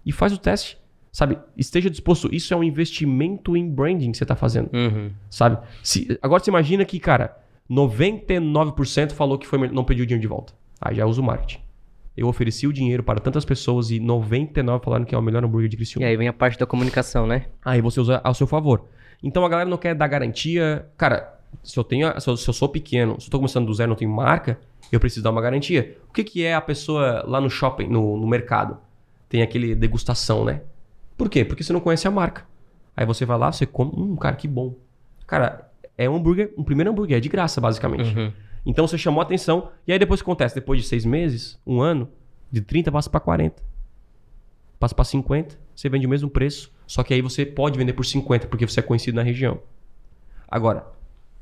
E 0.05 0.11
faz 0.11 0.31
o 0.31 0.37
teste. 0.37 0.77
Sabe? 1.11 1.37
Esteja 1.57 1.89
disposto. 1.89 2.33
Isso 2.33 2.53
é 2.53 2.57
um 2.57 2.63
investimento 2.63 3.57
em 3.57 3.67
branding 3.69 4.11
que 4.11 4.17
você 4.17 4.25
tá 4.25 4.35
fazendo. 4.35 4.69
Uhum. 4.73 5.11
Sabe? 5.29 5.57
Se, 5.83 6.17
agora 6.21 6.41
você 6.43 6.49
imagina 6.51 6.85
que, 6.85 6.99
cara, 6.99 7.37
99% 7.69 9.11
falou 9.11 9.37
que 9.37 9.47
foi, 9.47 9.67
não 9.69 9.83
pediu 9.83 10.03
o 10.03 10.07
dinheiro 10.07 10.21
de 10.21 10.27
volta. 10.27 10.53
Aí 10.81 10.95
já 10.95 11.05
usa 11.05 11.21
o 11.21 11.23
marketing. 11.23 11.59
Eu 12.15 12.27
ofereci 12.27 12.65
o 12.65 12.73
dinheiro 12.73 13.03
para 13.03 13.19
tantas 13.19 13.45
pessoas 13.45 13.91
e 13.91 13.99
99 13.99 14.83
falaram 14.83 15.05
que 15.05 15.13
é 15.13 15.17
o 15.17 15.21
melhor 15.21 15.43
hambúrguer 15.43 15.69
de 15.69 15.75
E 15.75 15.77
Criciúma. 15.77 16.07
aí 16.07 16.17
vem 16.17 16.27
a 16.27 16.33
parte 16.33 16.57
da 16.57 16.65
comunicação, 16.65 17.27
né? 17.27 17.45
Aí 17.63 17.79
você 17.79 17.99
usa 17.99 18.19
ao 18.23 18.33
seu 18.33 18.47
favor. 18.47 18.85
Então 19.21 19.45
a 19.45 19.49
galera 19.49 19.69
não 19.69 19.77
quer 19.77 19.93
dar 19.93 20.07
garantia. 20.07 20.87
Cara, 20.97 21.39
se 21.63 21.77
eu 21.77 21.83
tenho, 21.83 22.19
se 22.19 22.27
eu, 22.27 22.35
se 22.35 22.49
eu 22.49 22.53
sou 22.53 22.69
pequeno, 22.69 23.19
se 23.21 23.27
eu 23.27 23.31
tô 23.31 23.37
começando 23.37 23.67
do 23.67 23.73
zero, 23.73 23.89
não 23.89 23.95
tenho 23.95 24.09
marca, 24.11 24.59
eu 24.91 24.99
preciso 24.99 25.23
dar 25.23 25.29
uma 25.29 25.41
garantia. 25.41 25.97
O 26.09 26.13
que, 26.13 26.23
que 26.23 26.43
é 26.43 26.55
a 26.55 26.61
pessoa 26.61 27.23
lá 27.27 27.39
no 27.39 27.49
shopping, 27.49 27.87
no, 27.87 28.17
no 28.17 28.27
mercado? 28.27 28.77
Tem 29.29 29.41
aquele 29.43 29.75
degustação, 29.75 30.43
né? 30.43 30.61
Por 31.15 31.29
quê? 31.29 31.45
Porque 31.45 31.63
você 31.63 31.73
não 31.73 31.79
conhece 31.79 32.07
a 32.07 32.11
marca. 32.11 32.45
Aí 32.95 33.05
você 33.05 33.25
vai 33.25 33.37
lá, 33.37 33.51
você 33.51 33.65
come, 33.65 33.91
hum, 33.95 34.15
cara, 34.15 34.35
que 34.35 34.47
bom. 34.47 34.73
Cara, 35.27 35.66
é 35.97 36.09
um 36.09 36.15
hambúrguer, 36.15 36.53
um 36.57 36.63
primeiro 36.63 36.91
hambúrguer, 36.91 37.17
é 37.17 37.19
de 37.19 37.29
graça, 37.29 37.59
basicamente. 37.59 38.15
Uhum. 38.15 38.31
Então 38.65 38.87
você 38.87 38.97
chamou 38.97 39.21
a 39.21 39.23
atenção, 39.23 39.69
e 39.87 39.93
aí 39.93 39.99
depois 39.99 40.19
o 40.19 40.23
que 40.23 40.29
acontece? 40.29 40.55
Depois 40.55 40.81
de 40.81 40.87
seis 40.87 41.05
meses, 41.05 41.59
um 41.65 41.81
ano, 41.81 42.09
de 42.51 42.61
30 42.61 42.91
passa 42.91 43.09
para 43.09 43.19
40. 43.19 43.63
Passa 44.79 44.93
para 44.93 45.05
50, 45.05 45.57
você 45.75 45.89
vende 45.89 46.05
o 46.05 46.09
mesmo 46.09 46.29
preço, 46.29 46.71
só 46.85 47.03
que 47.03 47.13
aí 47.13 47.21
você 47.21 47.45
pode 47.45 47.77
vender 47.77 47.93
por 47.93 48.05
50, 48.05 48.47
porque 48.47 48.67
você 48.67 48.79
é 48.79 48.83
conhecido 48.83 49.15
na 49.15 49.23
região. 49.23 49.59
Agora, 50.47 50.85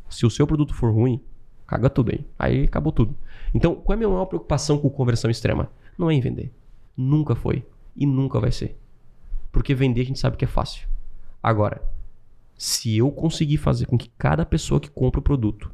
se 0.10 0.26
o 0.26 0.30
seu 0.30 0.48
produto 0.48 0.74
for 0.74 0.92
ruim, 0.92 1.22
Caga 1.68 1.90
tudo 1.90 2.12
aí. 2.12 2.26
Aí 2.38 2.64
acabou 2.64 2.92
tudo. 2.92 3.16
Então, 3.54 3.76
qual 3.76 3.94
é 3.94 3.96
a 3.96 3.98
minha 3.98 4.10
maior 4.10 4.26
preocupação 4.26 4.78
com 4.78 4.90
conversão 4.90 5.32
extrema? 5.32 5.70
Não 5.98 6.10
é 6.10 6.14
em 6.14 6.22
vender. 6.22 6.54
Nunca 6.96 7.36
foi. 7.36 7.66
E 7.96 8.06
nunca 8.06 8.40
vai 8.40 8.52
ser. 8.52 8.78
Porque 9.52 9.74
vender 9.74 10.02
a 10.02 10.06
gente 10.06 10.20
sabe 10.20 10.38
que 10.38 10.46
é 10.46 10.48
fácil. 10.48 10.88
Agora, 11.42 11.82
se 12.58 12.98
eu 12.98 13.12
conseguir 13.12 13.58
fazer 13.58 13.86
com 13.86 13.98
que 13.98 14.10
cada 14.18 14.46
pessoa 14.46 14.80
que 14.80 14.90
compra 14.90 15.20
o 15.20 15.24
produto 15.24 15.72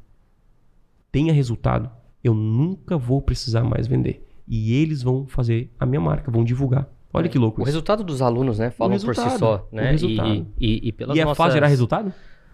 tenha 1.12 1.34
resultado, 1.34 1.90
eu 2.24 2.34
nunca 2.34 2.98
vou 2.98 3.22
precisar 3.22 3.64
mais 3.64 3.88
vender. 3.88 4.28
E 4.48 4.74
eles 4.74 5.04
vão 5.04 5.26
fazer 5.28 5.72
a 5.80 5.86
minha 5.86 6.02
marca, 6.02 6.32
vão 6.32 6.44
divulgar. 6.44 6.88
Olha 7.14 7.28
que 7.30 7.38
louco 7.38 7.60
O 7.60 7.64
isso. 7.64 7.68
resultado 7.68 8.04
dos 8.04 8.22
alunos, 8.22 8.58
né? 8.58 8.70
Falam 8.72 8.98
por 9.00 9.16
si 9.16 9.30
só, 9.38 9.68
né? 9.72 9.96
E-. 9.96 10.06
E, 10.06 10.48
e, 10.60 10.88
e 10.88 10.92
pelas 10.92 11.16
E 11.16 11.20
é 11.20 11.24
nossas... 11.26 11.38
fácil 11.38 11.54
gerar 11.54 11.68
resultado? 11.68 12.14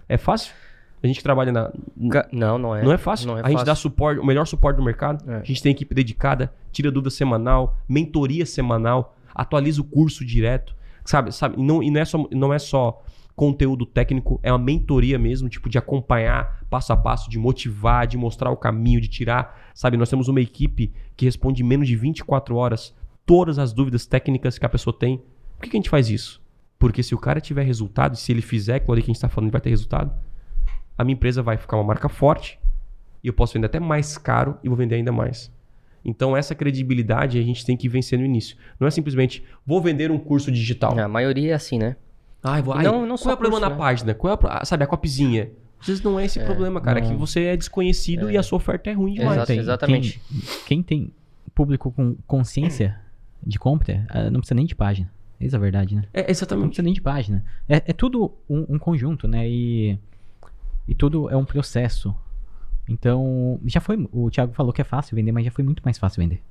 É 0.09 0.17
fácil? 0.17 0.53
A 1.01 1.05
gente 1.05 1.17
que 1.17 1.23
trabalha 1.23 1.51
na. 1.51 1.71
Não, 2.31 2.57
não 2.57 2.75
é. 2.75 2.83
Não 2.83 2.91
é 2.91 2.97
fácil. 2.97 3.27
Não 3.27 3.37
é 3.37 3.41
a 3.41 3.43
gente 3.43 3.53
fácil. 3.53 3.65
dá 3.65 3.75
suporte, 3.75 4.19
o 4.19 4.25
melhor 4.25 4.45
suporte 4.47 4.77
do 4.77 4.83
mercado. 4.83 5.29
É. 5.29 5.37
A 5.37 5.43
gente 5.43 5.61
tem 5.61 5.71
equipe 5.71 5.93
dedicada, 5.93 6.51
tira 6.71 6.91
dúvida 6.91 7.11
semanal, 7.11 7.77
mentoria 7.87 8.45
semanal, 8.47 9.15
atualiza 9.33 9.79
o 9.79 9.83
curso 9.83 10.25
direto. 10.25 10.75
Sabe? 11.05 11.31
sabe? 11.31 11.55
E, 11.57 11.63
não, 11.63 11.83
e 11.83 11.91
não, 11.91 12.01
é 12.01 12.05
só, 12.05 12.27
não 12.31 12.53
é 12.53 12.59
só 12.59 13.01
conteúdo 13.37 13.85
técnico, 13.85 14.39
é 14.41 14.51
uma 14.51 14.57
mentoria 14.57 15.19
mesmo, 15.19 15.47
tipo, 15.47 15.69
de 15.69 15.77
acompanhar 15.77 16.65
passo 16.71 16.91
a 16.91 16.97
passo, 16.97 17.29
de 17.29 17.37
motivar, 17.37 18.07
de 18.07 18.17
mostrar 18.17 18.49
o 18.49 18.57
caminho, 18.57 18.99
de 18.99 19.07
tirar. 19.07 19.71
Sabe? 19.75 19.95
Nós 19.95 20.09
temos 20.09 20.27
uma 20.27 20.41
equipe 20.41 20.91
que 21.15 21.25
responde 21.25 21.61
em 21.61 21.65
menos 21.65 21.87
de 21.87 21.95
24 21.95 22.55
horas 22.55 22.95
todas 23.27 23.59
as 23.59 23.71
dúvidas 23.71 24.07
técnicas 24.07 24.57
que 24.57 24.65
a 24.65 24.69
pessoa 24.69 24.97
tem. 24.97 25.19
Por 25.55 25.61
que, 25.63 25.69
que 25.69 25.77
a 25.77 25.79
gente 25.79 25.89
faz 25.89 26.09
isso? 26.09 26.41
Porque 26.79 27.03
se 27.03 27.13
o 27.13 27.19
cara 27.19 27.39
tiver 27.39 27.61
resultado, 27.61 28.17
se 28.17 28.31
ele 28.31 28.41
fizer 28.41 28.75
aquilo 28.75 28.93
ali 28.93 29.03
que 29.03 29.11
a 29.11 29.13
gente 29.13 29.17
está 29.17 29.29
falando, 29.29 29.49
ele 29.49 29.51
vai 29.51 29.61
ter 29.61 29.69
resultado, 29.69 30.11
a 30.97 31.03
minha 31.03 31.13
empresa 31.13 31.43
vai 31.43 31.57
ficar 31.57 31.77
uma 31.77 31.83
marca 31.83 32.09
forte 32.09 32.59
e 33.23 33.27
eu 33.27 33.33
posso 33.33 33.53
vender 33.53 33.67
até 33.67 33.79
mais 33.79 34.17
caro 34.17 34.57
e 34.63 34.67
vou 34.67 34.75
vender 34.75 34.95
ainda 34.95 35.11
mais. 35.11 35.53
Então 36.03 36.35
essa 36.35 36.55
credibilidade 36.55 37.37
a 37.37 37.43
gente 37.43 37.63
tem 37.63 37.77
que 37.77 37.87
vencer 37.87 38.17
no 38.17 38.25
início. 38.25 38.57
Não 38.79 38.87
é 38.87 38.91
simplesmente 38.91 39.43
vou 39.63 39.79
vender 39.79 40.09
um 40.09 40.17
curso 40.17 40.51
digital. 40.51 40.97
A 40.99 41.07
maioria 41.07 41.51
é 41.51 41.53
assim, 41.53 41.77
né? 41.77 41.97
Ai, 42.43 42.61
vou, 42.61 42.73
ai, 42.73 42.83
Não- 42.83 43.05
não 43.05 43.17
só 43.17 43.23
qual 43.25 43.31
é 43.31 43.35
o 43.35 43.37
problema 43.37 43.59
curso, 43.59 43.69
na 43.69 43.75
né? 43.75 43.77
página? 43.77 44.13
Qual 44.13 44.33
é 44.33 44.47
a 44.47 44.59
ah, 44.61 44.65
sabe 44.65 44.83
a 44.83 44.87
copyzinha? 44.87 45.49
Às 45.79 45.87
vezes 45.87 46.01
não 46.03 46.19
é 46.19 46.25
esse 46.25 46.39
problema, 46.39 46.81
cara. 46.81 46.99
É 46.99 47.01
que 47.01 47.09
não. 47.09 47.17
você 47.17 47.43
é 47.45 47.57
desconhecido 47.57 48.31
e 48.31 48.37
a 48.37 48.43
sua 48.43 48.57
oferta 48.57 48.89
é 48.89 48.93
ruim 48.93 49.13
demais. 49.13 49.33
Exato, 49.33 49.47
Tem- 49.47 49.59
exatamente. 49.59 50.21
Quem, 50.29 50.41
quem 50.65 50.83
tem 50.83 51.13
público 51.53 51.91
com 51.91 52.15
consciência 52.25 52.99
de 53.45 53.59
compra, 53.59 54.05
ah, 54.09 54.29
não 54.29 54.39
precisa 54.39 54.55
nem 54.55 54.65
de 54.65 54.75
página. 54.75 55.09
Essa 55.39 55.55
é 55.55 55.57
a 55.57 55.61
verdade, 55.61 55.95
né? 55.95 56.03
É, 56.13 56.23
Não 56.23 56.29
exatamente. 56.29 56.67
precisa 56.69 56.83
nem 56.83 56.93
de 56.93 57.01
página. 57.01 57.45
É, 57.69 57.75
é 57.75 57.93
tudo 57.93 58.33
um, 58.49 58.65
um 58.75 58.79
conjunto, 58.79 59.27
né? 59.27 59.47
E, 59.47 59.99
e 60.87 60.95
tudo 60.95 61.29
é 61.29 61.37
um 61.37 61.45
processo. 61.45 62.15
Então, 62.89 63.59
já 63.65 63.79
foi. 63.79 64.07
O 64.11 64.31
Thiago 64.31 64.53
falou 64.53 64.73
que 64.73 64.81
é 64.81 64.83
fácil 64.83 65.15
vender, 65.15 65.31
mas 65.31 65.45
já 65.45 65.51
foi 65.51 65.63
muito 65.63 65.81
mais 65.85 65.97
fácil 65.99 66.21
vender. 66.23 66.41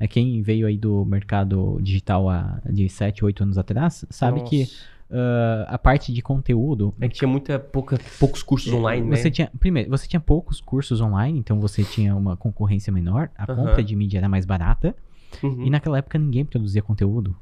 É 0.00 0.08
quem 0.08 0.40
veio 0.40 0.66
aí 0.66 0.78
do 0.78 1.04
mercado 1.04 1.78
digital 1.82 2.28
há, 2.30 2.58
de 2.68 2.88
7, 2.88 3.22
8 3.22 3.42
anos 3.42 3.58
atrás, 3.58 4.04
sabe 4.08 4.40
que 4.44 4.60
Nossa. 4.60 4.86
ah, 5.10 5.74
a 5.74 5.78
parte 5.78 6.10
de 6.10 6.22
conteúdo. 6.22 6.94
É 6.98 7.06
que 7.06 7.16
tinha 7.16 7.28
muita 7.28 7.58
pouca, 7.58 7.98
poucos 8.18 8.42
cursos 8.42 8.72
online, 8.72 9.06
né? 9.06 9.16
Você 9.16 9.30
tinha, 9.30 9.52
primeiro, 9.60 9.90
você 9.90 10.08
tinha 10.08 10.18
poucos 10.20 10.58
cursos 10.58 11.02
online, 11.02 11.38
então 11.38 11.60
você 11.60 11.84
tinha 11.84 12.16
uma 12.16 12.34
concorrência 12.34 12.90
menor, 12.90 13.30
a 13.36 13.44
Aham. 13.44 13.56
compra 13.66 13.84
de 13.84 13.94
mídia 13.94 14.16
era 14.18 14.28
mais 14.28 14.46
barata, 14.46 14.96
Uhum. 15.42 15.66
e 15.66 15.70
naquela 15.70 15.98
época 15.98 16.18
ninguém 16.18 16.44
produzia 16.46 16.80
conteúdo. 16.82 17.36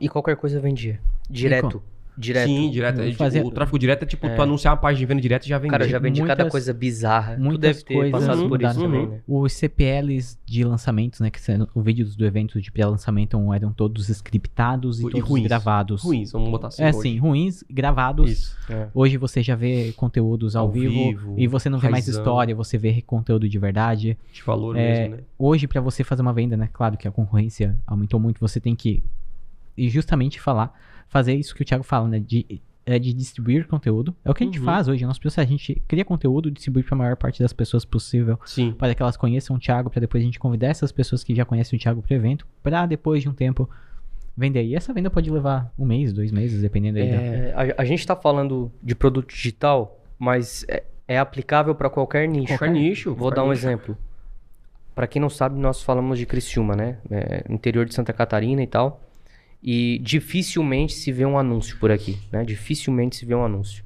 E 0.00 0.08
qualquer 0.08 0.36
coisa 0.36 0.58
vendia. 0.60 1.00
Direto. 1.28 1.80
Direto. 2.20 2.46
Sim, 2.48 2.70
direto. 2.70 3.00
Eu 3.00 3.08
É, 3.08 3.12
fazia- 3.14 3.44
O 3.44 3.50
tráfego 3.50 3.78
direto 3.78 4.02
é 4.02 4.06
tipo 4.06 4.26
É. 4.26 4.34
tu 4.36 4.42
anunciar 4.42 4.74
uma 4.74 4.80
página 4.80 4.98
de 5.00 5.06
venda 5.06 5.20
direta 5.22 5.46
e 5.46 5.48
já 5.48 5.56
vender. 5.58 5.70
Cara, 5.70 5.88
já 5.88 5.98
vendi 5.98 6.20
cada 6.20 6.34
Muitas- 6.44 6.50
coisa 6.52 6.72
bizarra. 6.74 7.34
Tu 7.36 7.40
muitas 7.42 7.60
deve 7.60 7.82
ter 7.84 7.94
coisas 7.94 8.12
passado 8.26 8.48
por 8.48 8.62
isso 8.62 8.74
também, 8.78 9.00
Uhum. 9.00 9.10
né? 9.10 9.20
Os 9.26 9.52
CPLs 9.54 10.38
de 10.44 10.62
lançamentos, 10.64 11.20
né, 11.20 11.30
que 11.30 11.40
são 11.40 11.66
os 11.74 11.84
vídeos 11.84 12.14
do 12.14 12.26
evento 12.26 12.60
de 12.60 12.70
pré-lançamento 12.70 13.36
eram 13.54 13.72
todos 13.72 14.08
scriptados 14.10 15.00
e, 15.00 15.06
E 15.06 15.10
todos 15.10 15.28
ruins. 15.28 15.44
gravados. 15.46 16.02
Ruins, 16.02 16.32
vamos 16.32 16.50
botar 16.50 16.68
assim. 16.68 16.82
É, 16.82 16.90
hoje. 16.90 17.00
sim, 17.00 17.18
ruins, 17.18 17.64
gravados. 17.70 18.30
Isso. 18.30 18.56
É. 18.68 18.88
Hoje 18.94 19.16
você 19.16 19.42
já 19.42 19.54
vê 19.56 19.92
conteúdos 19.96 20.54
ao, 20.54 20.66
Ao 20.66 20.70
vivo, 20.72 20.92
vivo, 20.92 21.34
e 21.38 21.46
você 21.46 21.68
não 21.70 21.78
vê 21.78 21.88
mais 21.88 22.04
raizão. 22.06 22.20
história, 22.22 22.54
você 22.54 22.76
vê 22.76 23.00
conteúdo 23.02 23.48
de 23.48 23.58
verdade. 23.58 24.18
De 24.32 24.42
valor 24.42 24.76
É, 24.76 25.00
mesmo, 25.00 25.16
né? 25.16 25.22
Hoje, 25.38 25.66
pra 25.66 25.80
você 25.80 26.04
fazer 26.04 26.20
uma 26.22 26.32
venda, 26.32 26.56
né? 26.56 26.68
Claro 26.72 26.96
que 26.98 27.08
a 27.08 27.10
concorrência 27.10 27.76
aumentou 27.86 28.20
muito, 28.20 28.38
você 28.40 28.60
tem 28.60 28.74
que 28.76 29.02
e 29.76 29.88
justamente 29.88 30.38
falar, 30.38 30.78
fazer 31.10 31.34
isso 31.34 31.54
que 31.54 31.60
o 31.60 31.64
Thiago 31.66 31.84
fala, 31.84 32.08
né? 32.08 32.18
De, 32.18 32.62
é 32.86 32.98
de 32.98 33.12
distribuir 33.12 33.66
conteúdo. 33.68 34.16
É 34.24 34.30
o 34.30 34.34
que 34.34 34.42
a 34.42 34.46
gente 34.46 34.58
Uhum. 34.58 34.64
faz 34.64 34.88
hoje. 34.88 35.04
Nosso 35.04 35.20
processo, 35.20 35.46
a 35.46 35.50
gente 35.50 35.82
cria 35.86 36.04
conteúdo 36.04 36.50
distribui 36.50 36.82
pra 36.82 36.96
maior 36.96 37.16
parte 37.16 37.42
das 37.42 37.52
pessoas 37.52 37.84
possível, 37.84 38.40
Sim. 38.46 38.72
para 38.72 38.94
que 38.94 39.02
elas 39.02 39.16
conheçam 39.18 39.54
o 39.56 39.58
Thiago, 39.58 39.90
pra 39.90 40.00
depois 40.00 40.22
a 40.22 40.24
gente 40.24 40.38
convidar 40.38 40.68
essas 40.68 40.90
pessoas 40.90 41.22
que 41.22 41.34
já 41.34 41.44
conhecem 41.44 41.76
o 41.76 41.80
Thiago 41.80 42.00
pro 42.00 42.14
evento, 42.14 42.46
pra 42.62 42.86
depois 42.86 43.22
de 43.22 43.28
um 43.28 43.34
tempo 43.34 43.68
vender. 44.36 44.62
E 44.64 44.74
essa 44.74 44.92
venda 44.94 45.10
pode 45.10 45.30
levar 45.30 45.70
um 45.78 45.84
mês, 45.84 46.12
dois 46.12 46.32
meses, 46.32 46.62
dependendo 46.62 46.98
aí. 46.98 47.10
da- 47.10 47.16
É, 47.16 47.52
a, 47.76 47.82
a 47.82 47.84
gente 47.84 48.06
tá 48.06 48.16
falando 48.16 48.72
de 48.82 48.94
produto 48.94 49.28
digital, 49.28 50.00
mas 50.18 50.64
é, 50.68 50.82
é 51.06 51.18
aplicável 51.18 51.74
para 51.74 51.90
qualquer 51.90 52.26
nicho. 52.28 52.48
Qualquer 52.56 52.70
nicho. 52.70 53.14
Vou 53.14 53.30
dar 53.30 53.44
um 53.44 53.50
nicho. 53.50 53.60
exemplo. 53.66 53.98
Pra 54.94 55.06
quem 55.06 55.20
não 55.20 55.30
sabe, 55.30 55.58
nós 55.58 55.82
falamos 55.82 56.18
de 56.18 56.26
Criciúma, 56.26 56.74
né? 56.74 56.98
É, 57.10 57.44
interior 57.48 57.84
de 57.86 57.94
Santa 57.94 58.12
Catarina 58.12 58.62
e 58.62 58.66
tal. 58.66 59.00
E 59.62 59.98
dificilmente 59.98 60.94
se 60.94 61.12
vê 61.12 61.24
um 61.26 61.38
anúncio 61.38 61.76
por 61.78 61.90
aqui, 61.90 62.18
né? 62.32 62.44
Dificilmente 62.44 63.16
se 63.16 63.26
vê 63.26 63.34
um 63.34 63.44
anúncio. 63.44 63.84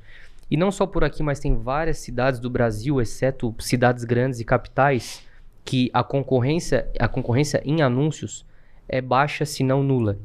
E 0.50 0.56
não 0.56 0.70
só 0.70 0.86
por 0.86 1.02
aqui, 1.02 1.22
mas 1.22 1.40
tem 1.40 1.56
várias 1.56 1.98
cidades 1.98 2.38
do 2.38 2.48
Brasil, 2.48 3.00
exceto 3.00 3.52
cidades 3.58 4.04
grandes 4.04 4.38
e 4.38 4.44
capitais, 4.44 5.22
que 5.64 5.90
a 5.92 6.04
concorrência, 6.04 6.86
a 6.98 7.08
concorrência 7.08 7.60
em 7.64 7.82
anúncios 7.82 8.44
é 8.88 9.00
baixa, 9.00 9.44
se 9.44 9.64
não 9.64 9.82
nula. 9.82 10.18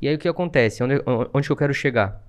E 0.00 0.08
aí 0.08 0.14
o 0.14 0.18
que 0.18 0.26
acontece? 0.26 0.82
Onde, 0.82 0.94
onde 1.34 1.48
eu 1.50 1.54
quero 1.56 1.74
chegar? 1.74 2.24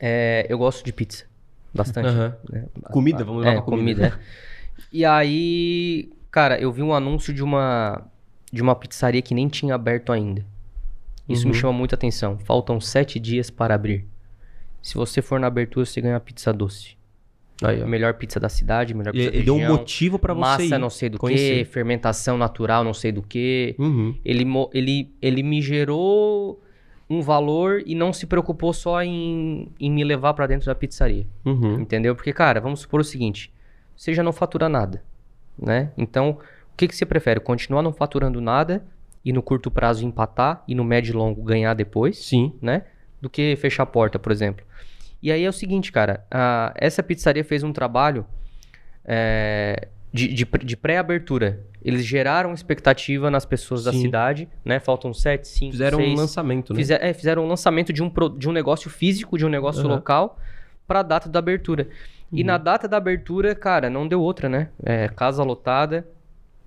É, 0.00 0.44
eu 0.48 0.58
gosto 0.58 0.84
de 0.84 0.92
pizza. 0.92 1.24
Bastante. 1.72 2.08
Aham. 2.08 2.36
né? 2.50 2.64
Comida, 2.90 3.22
vamos 3.24 3.40
levar 3.42 3.52
É, 3.52 3.54
pra 3.56 3.62
comida. 3.64 4.10
comida. 4.10 4.20
é. 4.20 4.82
E 4.92 5.04
aí, 5.04 6.10
cara, 6.30 6.58
eu 6.60 6.72
vi 6.72 6.82
um 6.82 6.92
anúncio 6.92 7.32
de 7.32 7.42
uma 7.42 8.02
de 8.52 8.62
uma 8.62 8.74
pizzaria 8.74 9.20
que 9.22 9.34
nem 9.34 9.48
tinha 9.48 9.74
aberto 9.74 10.12
ainda. 10.12 10.44
Isso 11.28 11.46
me 11.46 11.52
Uhum. 11.54 11.58
chama 11.60 11.72
muita 11.72 11.94
atenção. 11.96 12.38
Faltam 12.38 12.80
sete 12.80 13.18
dias 13.18 13.50
para 13.50 13.74
abrir. 13.74 14.04
Se 14.82 14.94
você 14.94 15.20
for 15.20 15.40
na 15.40 15.46
abertura, 15.48 15.84
você 15.84 16.00
ganha 16.00 16.14
uma 16.14 16.20
pizza 16.20 16.52
doce. 16.52 16.96
Aí, 17.64 17.82
melhor 17.86 18.14
pizza 18.14 18.38
da 18.38 18.48
cidade, 18.50 18.92
melhor 18.94 19.12
pizza 19.12 19.30
da 19.30 19.36
Ele 19.36 19.44
deu 19.44 19.54
um 19.54 19.58
região. 19.58 19.76
motivo 19.76 20.18
pra 20.18 20.34
você 20.34 20.40
Massa 20.40 20.78
não 20.78 20.90
sei 20.90 21.08
do 21.08 21.14
que, 21.16 21.20
conhecer. 21.20 21.64
fermentação 21.66 22.36
natural 22.36 22.84
não 22.84 22.92
sei 22.94 23.10
do 23.10 23.22
que. 23.22 23.74
Uhum. 23.78 24.14
Ele, 24.24 24.44
ele, 24.74 25.10
ele 25.22 25.42
me 25.42 25.60
gerou 25.62 26.62
um 27.08 27.22
valor 27.22 27.82
e 27.86 27.94
não 27.94 28.12
se 28.12 28.26
preocupou 28.26 28.72
só 28.72 29.02
em, 29.02 29.72
em 29.80 29.90
me 29.90 30.04
levar 30.04 30.34
para 30.34 30.46
dentro 30.46 30.66
da 30.66 30.74
pizzaria. 30.74 31.26
Uhum. 31.44 31.80
Entendeu? 31.80 32.14
Porque, 32.14 32.32
cara, 32.32 32.60
vamos 32.60 32.80
supor 32.80 33.00
o 33.00 33.04
seguinte: 33.04 33.50
você 33.96 34.12
já 34.12 34.22
não 34.22 34.32
fatura 34.34 34.68
nada, 34.68 35.02
né? 35.58 35.90
Então, 35.96 36.30
o 36.30 36.76
que, 36.76 36.86
que 36.86 36.94
você 36.94 37.06
prefere? 37.06 37.40
Continuar 37.40 37.82
não 37.82 37.92
faturando 37.92 38.38
nada 38.40 38.84
e 39.26 39.32
no 39.32 39.42
curto 39.42 39.70
prazo 39.70 40.06
empatar 40.06 40.62
e 40.68 40.74
no 40.74 40.84
médio 40.84 41.10
e 41.12 41.16
longo 41.16 41.42
ganhar 41.42 41.74
depois, 41.74 42.24
Sim. 42.24 42.54
né? 42.62 42.84
Do 43.20 43.28
que 43.28 43.56
fechar 43.56 43.82
a 43.82 43.86
porta, 43.86 44.18
por 44.20 44.30
exemplo. 44.30 44.64
E 45.20 45.32
aí 45.32 45.44
é 45.44 45.48
o 45.48 45.52
seguinte, 45.52 45.90
cara: 45.90 46.24
a- 46.30 46.72
essa 46.76 47.02
pizzaria 47.02 47.42
fez 47.42 47.64
um 47.64 47.72
trabalho 47.72 48.24
é, 49.04 49.88
de, 50.12 50.28
de, 50.32 50.44
de 50.44 50.76
pré-abertura. 50.76 51.60
Eles 51.82 52.04
geraram 52.04 52.52
expectativa 52.52 53.30
nas 53.30 53.44
pessoas 53.44 53.84
da 53.84 53.92
Sim. 53.92 54.02
cidade, 54.02 54.48
né? 54.64 54.80
Faltam 54.80 55.12
sete, 55.14 55.46
cinco, 55.48 55.72
Fizeram 55.72 55.98
um 55.98 56.02
seis, 56.02 56.18
lançamento, 56.18 56.72
né? 56.72 56.76
Fizer- 56.78 57.02
é, 57.02 57.12
fizeram 57.12 57.44
um 57.44 57.48
lançamento 57.48 57.92
de 57.92 58.02
um, 58.02 58.10
pro- 58.10 58.28
de 58.28 58.48
um 58.48 58.52
negócio 58.52 58.90
físico, 58.90 59.36
de 59.38 59.44
um 59.44 59.48
negócio 59.48 59.82
Aham. 59.82 59.94
local, 59.96 60.38
pra 60.86 61.02
data 61.02 61.28
da 61.28 61.38
abertura. 61.38 61.88
E 62.32 62.40
Uhum. 62.40 62.46
na 62.46 62.58
data 62.58 62.88
da 62.88 62.96
abertura, 62.96 63.54
cara, 63.54 63.88
não 63.88 64.06
deu 64.06 64.20
outra, 64.20 64.48
né? 64.48 64.68
É, 64.84 65.08
casa 65.08 65.42
lotada. 65.44 66.06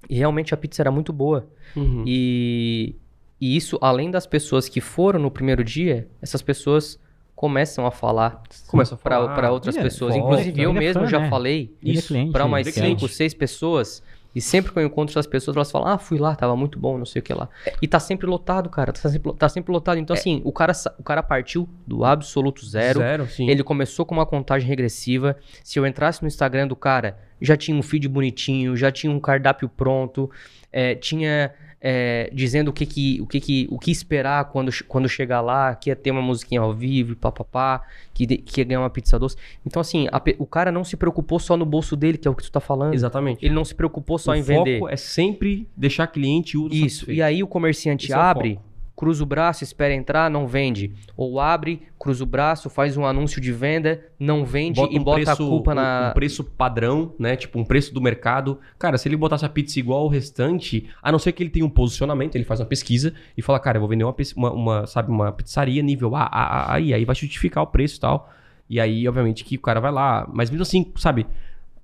E 0.08 0.16
realmente 0.16 0.54
a 0.54 0.58
pizza 0.58 0.82
era 0.82 0.92
muito 0.92 1.12
boa. 1.12 1.48
Uhum. 1.76 2.04
E, 2.06 2.96
e 3.40 3.56
isso, 3.56 3.78
além 3.82 4.12
das 4.12 4.26
pessoas 4.26 4.70
que 4.70 4.82
foram 4.82 5.20
no 5.20 5.32
primeiro 5.32 5.64
dia, 5.64 6.08
essas 6.22 6.42
pessoas 6.42 7.00
começam 7.36 7.86
a 7.86 7.92
falar 7.92 8.44
Começa 8.68 8.96
a 8.96 8.98
falar. 8.98 9.34
para 9.34 9.52
outras 9.52 9.76
ele 9.76 9.82
é 9.82 9.90
pessoas. 9.90 10.16
Inclusive, 10.16 10.62
eu 10.62 10.72
é 10.72 10.74
mesmo 10.74 11.04
fã, 11.04 11.08
já 11.08 11.20
né? 11.20 11.30
falei 11.30 11.74
é 11.86 12.32
para 12.32 12.44
umas 12.46 12.68
ele 12.68 12.70
é 12.70 12.74
cinco, 12.74 12.98
cliente. 12.98 13.16
seis 13.16 13.34
pessoas. 13.34 14.04
E 14.36 14.42
sempre 14.42 14.72
que 14.72 14.78
eu 14.78 14.84
encontro 14.84 15.12
essas 15.12 15.26
pessoas, 15.26 15.58
elas 15.58 15.72
falam: 15.72 15.88
Ah, 15.88 15.98
fui 15.98 16.18
lá, 16.18 16.36
tava 16.36 16.56
muito 16.56 16.78
bom, 16.78 16.98
não 16.98 17.06
sei 17.06 17.20
o 17.20 17.24
que 17.24 17.34
lá. 17.34 17.50
E 17.82 17.88
tá 17.88 18.00
sempre 18.00 18.28
lotado, 18.28 18.70
cara. 18.70 18.94
Tá 18.94 19.10
sempre, 19.10 19.34
tá 19.34 19.50
sempre 19.50 19.72
lotado. 19.72 19.98
Então, 19.98 20.16
assim, 20.16 20.42
o 20.44 20.52
cara, 20.52 20.74
o 20.98 21.04
cara 21.04 21.24
partiu 21.24 21.68
do 21.88 22.06
absoluto 22.06 22.66
zero. 22.66 23.00
Zero, 23.00 23.28
sim. 23.28 23.50
Ele 23.50 23.64
começou 23.64 24.06
com 24.06 24.14
uma 24.14 24.26
contagem 24.26 24.68
regressiva. 24.68 25.36
Se 25.64 25.80
eu 25.80 25.86
entrasse 25.86 26.22
no 26.22 26.28
Instagram 26.28 26.68
do 26.68 26.76
cara, 26.76 27.18
já 27.42 27.58
tinha 27.58 27.76
um 27.76 27.82
feed 27.82 28.08
bonitinho, 28.08 28.76
já 28.76 28.92
tinha 28.92 29.12
um 29.12 29.20
cardápio 29.20 29.68
pronto, 29.68 30.30
é, 30.72 30.94
tinha 30.96 31.52
é, 31.82 32.30
dizendo 32.34 32.70
o 32.70 32.74
que 32.74 32.86
que, 32.86 33.22
o 33.22 33.28
que 33.28 33.40
que, 33.40 33.68
o 33.70 33.80
que 33.80 33.92
esperar 33.92 34.46
quando, 34.46 34.72
quando 34.88 35.08
chegar 35.08 35.42
lá, 35.42 35.74
que 35.76 35.90
ia 35.90 35.96
ter 35.96 36.12
uma 36.12 36.22
musiquinha 36.22 36.62
ao 36.62 36.74
vivo, 36.74 37.16
papapá, 37.16 37.82
que, 38.14 38.26
que 38.28 38.62
ia 38.62 38.66
ganhar 38.66 38.82
uma 38.82 38.90
pizza 38.90 39.18
doce. 39.18 39.38
Então, 39.66 39.80
assim, 39.80 40.08
a 40.12 40.22
o 40.38 40.46
cara 40.46 40.72
não 40.72 40.84
se 40.84 40.98
preocupou 40.98 41.40
só 41.40 41.56
no 41.56 41.66
bolso 41.66 41.96
dele, 41.96 42.18
que 42.18 42.28
é 42.28 42.32
o 42.32 42.36
que 42.36 42.44
tu 42.44 42.52
tá 42.52 42.60
falando. 42.60 42.94
Exatamente. 42.94 43.46
Ele 43.46 43.54
não 43.54 43.64
se 43.64 43.74
preocupou 43.74 44.18
só 44.18 44.32
o 44.32 44.36
em 44.36 44.44
foco 44.44 44.66
vender. 44.66 44.82
é 44.90 44.98
sempre 44.98 45.68
deixar 45.76 46.08
cliente 46.08 46.58
e 46.58 46.86
Isso. 46.86 47.00
satisfeito. 47.00 47.18
E 47.18 47.22
aí 47.22 47.42
o 47.42 47.48
comerciante 47.48 48.06
Esse 48.06 48.14
é 48.14 48.18
o 48.18 48.20
abre, 48.20 48.60
cruza 49.00 49.24
o 49.24 49.26
braço, 49.26 49.64
espera 49.64 49.94
entrar, 49.94 50.30
não 50.30 50.46
vende. 50.46 50.92
Ou 51.16 51.40
abre, 51.40 51.84
cruza 51.98 52.22
o 52.22 52.28
braço, 52.28 52.70
faz 52.70 52.98
um 52.98 53.06
anúncio 53.06 53.40
de 53.40 53.50
venda, 53.54 54.04
não 54.20 54.44
vende 54.44 54.82
e 54.82 55.00
um 55.00 55.04
bota 55.06 55.22
preço- 55.24 55.32
a 55.32 55.36
culpa 55.48 55.72
um- 55.72 55.76
na. 55.76 56.10
Um 56.10 56.14
preço 56.14 56.44
padrão, 56.44 57.14
né? 57.18 57.38
Tipo, 57.38 57.58
um 57.60 57.64
preço 57.64 57.94
do 57.94 58.02
mercado. 58.02 58.60
Cara, 58.78 58.98
se 58.98 59.08
ele 59.08 59.16
botasse 59.16 59.46
a 59.46 59.50
pizza 59.50 59.80
igual 59.80 60.02
ao 60.02 60.08
restante, 60.10 60.90
a 61.02 61.14
não 61.14 61.18
ser 61.18 61.32
que 61.32 61.42
ele 61.42 61.50
tenha 61.50 61.66
um 61.66 61.70
posicionamento, 61.70 62.36
ele 62.36 62.44
faz 62.44 62.60
uma 62.60 62.66
pesquisa 62.66 63.14
e 63.38 63.42
fala, 63.42 63.58
cara, 63.58 63.78
eu 63.78 63.80
vou 63.80 63.90
vender 63.90 64.04
uma, 64.04 64.14
uma, 64.36 64.52
uma, 64.52 64.86
sabe, 64.86 65.10
uma 65.10 65.32
pizzaria 65.32 65.82
nível 65.82 66.14
A, 66.14 66.24
A, 66.24 66.44
A, 66.44 66.74
A, 66.74 66.80
e 66.82 66.94
aí 66.94 67.06
vai 67.06 67.16
justificar 67.16 67.64
o 67.64 67.68
preço 67.68 67.96
e 67.96 68.00
tal. 68.02 68.30
E 68.70 68.82
aí, 68.82 69.08
obviamente, 69.08 69.46
que 69.46 69.56
o 69.56 69.62
cara 69.62 69.80
vai 69.80 69.94
lá. 69.94 70.28
Mas 70.34 70.50
mesmo 70.50 70.64
assim, 70.64 70.92
sabe? 70.98 71.26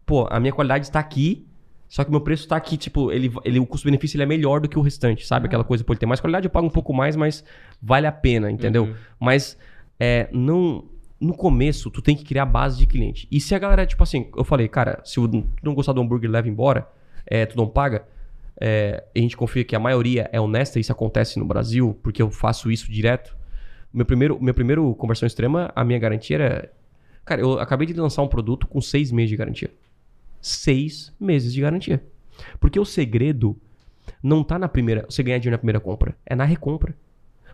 Pô, 0.05 0.27
a 0.29 0.37
minha 0.37 0.51
qualidade 0.51 0.83
está 0.85 0.99
aqui, 0.99 1.45
só 1.87 2.03
que 2.03 2.09
o 2.09 2.11
meu 2.11 2.21
preço 2.21 2.43
está 2.43 2.55
aqui, 2.55 2.77
tipo, 2.77 3.11
ele, 3.11 3.31
ele, 3.43 3.59
o 3.59 3.65
custo-benefício 3.65 4.17
ele 4.17 4.23
é 4.23 4.25
melhor 4.25 4.59
do 4.59 4.67
que 4.67 4.77
o 4.77 4.81
restante, 4.81 5.25
sabe? 5.25 5.47
Aquela 5.47 5.63
coisa, 5.63 5.83
pô, 5.83 5.93
ele 5.93 5.99
tem 5.99 6.09
mais 6.09 6.19
qualidade, 6.19 6.45
eu 6.45 6.49
pago 6.49 6.67
um 6.67 6.71
pouco 6.71 6.93
mais, 6.93 7.15
mas 7.15 7.43
vale 7.81 8.07
a 8.07 8.11
pena, 8.11 8.51
entendeu? 8.51 8.85
Uhum. 8.85 8.95
Mas 9.19 9.57
é, 9.99 10.27
não. 10.31 10.85
No 11.17 11.33
começo, 11.33 11.89
tu 11.89 12.01
tem 12.01 12.15
que 12.15 12.25
criar 12.25 12.45
base 12.45 12.77
de 12.77 12.85
cliente. 12.85 13.25
E 13.31 13.39
se 13.39 13.55
a 13.55 13.59
galera, 13.59 13.85
tipo 13.85 14.03
assim, 14.03 14.29
eu 14.35 14.43
falei, 14.43 14.67
cara, 14.67 14.99
se 15.05 15.15
tu 15.15 15.45
não 15.63 15.73
gostar 15.73 15.93
do 15.93 16.01
hambúrguer, 16.01 16.29
leva 16.29 16.49
embora, 16.49 16.89
é, 17.25 17.45
tu 17.45 17.55
não 17.55 17.67
paga. 17.67 18.05
é, 18.59 19.03
a 19.15 19.19
gente 19.19 19.37
confia 19.37 19.63
que 19.63 19.75
a 19.75 19.79
maioria 19.79 20.29
é 20.31 20.39
honesta, 20.39 20.79
isso 20.79 20.91
acontece 20.91 21.39
no 21.39 21.45
Brasil, 21.45 21.97
porque 22.03 22.21
eu 22.21 22.29
faço 22.29 22.69
isso 22.69 22.91
direto. 22.91 23.35
Meu 23.93 24.05
primeiro, 24.05 24.37
meu 24.41 24.53
primeiro 24.53 24.93
conversão 24.95 25.25
extrema, 25.25 25.71
a 25.73 25.85
minha 25.85 25.97
garantia 25.97 26.35
era. 26.35 26.71
Cara, 27.23 27.41
eu 27.41 27.59
acabei 27.59 27.87
de 27.87 27.93
lançar 27.93 28.21
um 28.21 28.27
produto 28.27 28.67
com 28.67 28.81
seis 28.81 29.11
meses 29.11 29.29
de 29.29 29.37
garantia. 29.37 29.71
Seis 30.45 31.11
meses 31.19 31.51
de 31.51 31.59
garantia. 31.59 32.05
Porque 32.59 32.79
o 32.79 32.85
segredo 32.85 33.57
não 34.21 34.43
tá 34.43 34.59
na 34.59 34.67
primeira. 34.67 35.03
Você 35.09 35.23
ganhar 35.23 35.39
dinheiro 35.39 35.55
na 35.55 35.57
primeira 35.57 35.79
compra. 35.79 36.15
É 36.23 36.35
na 36.35 36.43
recompra. 36.43 36.95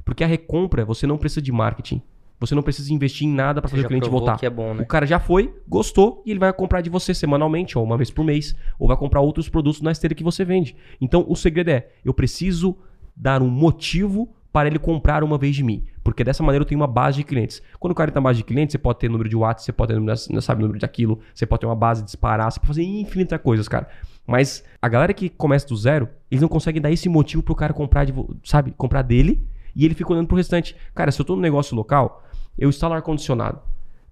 Porque 0.03 0.25
a 0.25 0.27
recompra, 0.27 0.83
você 0.83 1.07
não 1.07 1.17
precisa 1.17 1.41
de 1.41 1.53
marketing. 1.53 2.01
Você 2.37 2.53
não 2.53 2.61
precisa 2.61 2.93
investir 2.93 3.25
em 3.25 3.31
nada 3.31 3.61
para 3.61 3.69
fazer 3.69 3.85
o 3.85 3.87
cliente 3.87 4.09
voltar. 4.09 4.43
é 4.43 4.49
bom, 4.49 4.73
né? 4.73 4.83
O 4.83 4.85
cara 4.85 5.05
já 5.05 5.21
foi, 5.21 5.55
gostou 5.65 6.21
e 6.25 6.31
ele 6.31 6.39
vai 6.39 6.51
comprar 6.51 6.81
de 6.81 6.89
você 6.89 7.13
semanalmente, 7.13 7.77
ou 7.77 7.83
uma 7.85 7.95
vez 7.95 8.11
por 8.11 8.25
mês, 8.25 8.53
ou 8.77 8.89
vai 8.89 8.97
comprar 8.97 9.21
outros 9.21 9.47
produtos 9.47 9.81
na 9.81 9.93
esteira 9.93 10.13
que 10.13 10.23
você 10.23 10.43
vende. 10.43 10.75
Então 10.99 11.23
o 11.29 11.35
segredo 11.35 11.69
é: 11.69 11.87
eu 12.03 12.13
preciso 12.13 12.75
dar 13.15 13.41
um 13.41 13.49
motivo 13.49 14.27
para 14.51 14.67
ele 14.67 14.79
comprar 14.79 15.23
uma 15.23 15.37
vez 15.37 15.55
de 15.55 15.63
mim. 15.63 15.83
Porque 16.03 16.23
dessa 16.23 16.43
maneira 16.43 16.63
eu 16.63 16.67
tenho 16.67 16.79
uma 16.81 16.87
base 16.87 17.17
de 17.17 17.23
clientes. 17.23 17.61
Quando 17.79 17.91
o 17.91 17.95
cara 17.95 18.11
tem 18.11 18.19
uma 18.19 18.29
base 18.29 18.37
de 18.37 18.43
clientes, 18.43 18.73
você 18.73 18.77
pode 18.77 18.99
ter 18.99 19.09
número 19.09 19.29
de 19.29 19.35
WhatsApp, 19.35 19.63
você 19.65 19.71
pode 19.71 19.93
ter 19.93 19.99
número, 19.99 20.15
da- 20.15 20.41
sabe, 20.41 20.61
número 20.61 20.79
daquilo, 20.79 21.19
você 21.33 21.45
pode 21.45 21.61
ter 21.61 21.65
uma 21.67 21.75
base 21.75 22.03
disparar, 22.03 22.51
você 22.51 22.59
pode 22.59 22.67
fazer 22.67 22.83
infinitas 22.83 23.39
coisas, 23.41 23.67
cara. 23.67 23.87
Mas 24.27 24.63
a 24.81 24.87
galera 24.89 25.13
que 25.13 25.29
começa 25.29 25.67
do 25.67 25.75
zero, 25.75 26.07
eles 26.29 26.41
não 26.41 26.49
conseguem 26.49 26.81
dar 26.81 26.91
esse 26.91 27.07
motivo 27.07 27.41
pro 27.43 27.55
cara 27.55 27.73
comprar, 27.73 28.05
de, 28.05 28.13
sabe, 28.43 28.71
comprar 28.77 29.01
dele 29.01 29.45
e 29.75 29.85
ele 29.85 29.93
fica 29.93 30.11
olhando 30.11 30.27
pro 30.27 30.37
restante. 30.37 30.75
Cara, 30.93 31.11
se 31.11 31.19
eu 31.21 31.25
tô 31.25 31.35
no 31.35 31.41
negócio 31.41 31.75
local, 31.75 32.23
eu 32.57 32.69
instalo 32.69 32.93
ar-condicionado. 32.93 33.59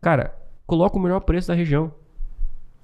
Cara, 0.02 0.34
coloca 0.66 0.98
o 0.98 1.00
melhor 1.02 1.20
preço 1.22 1.48
da 1.50 1.54
região. 1.54 1.92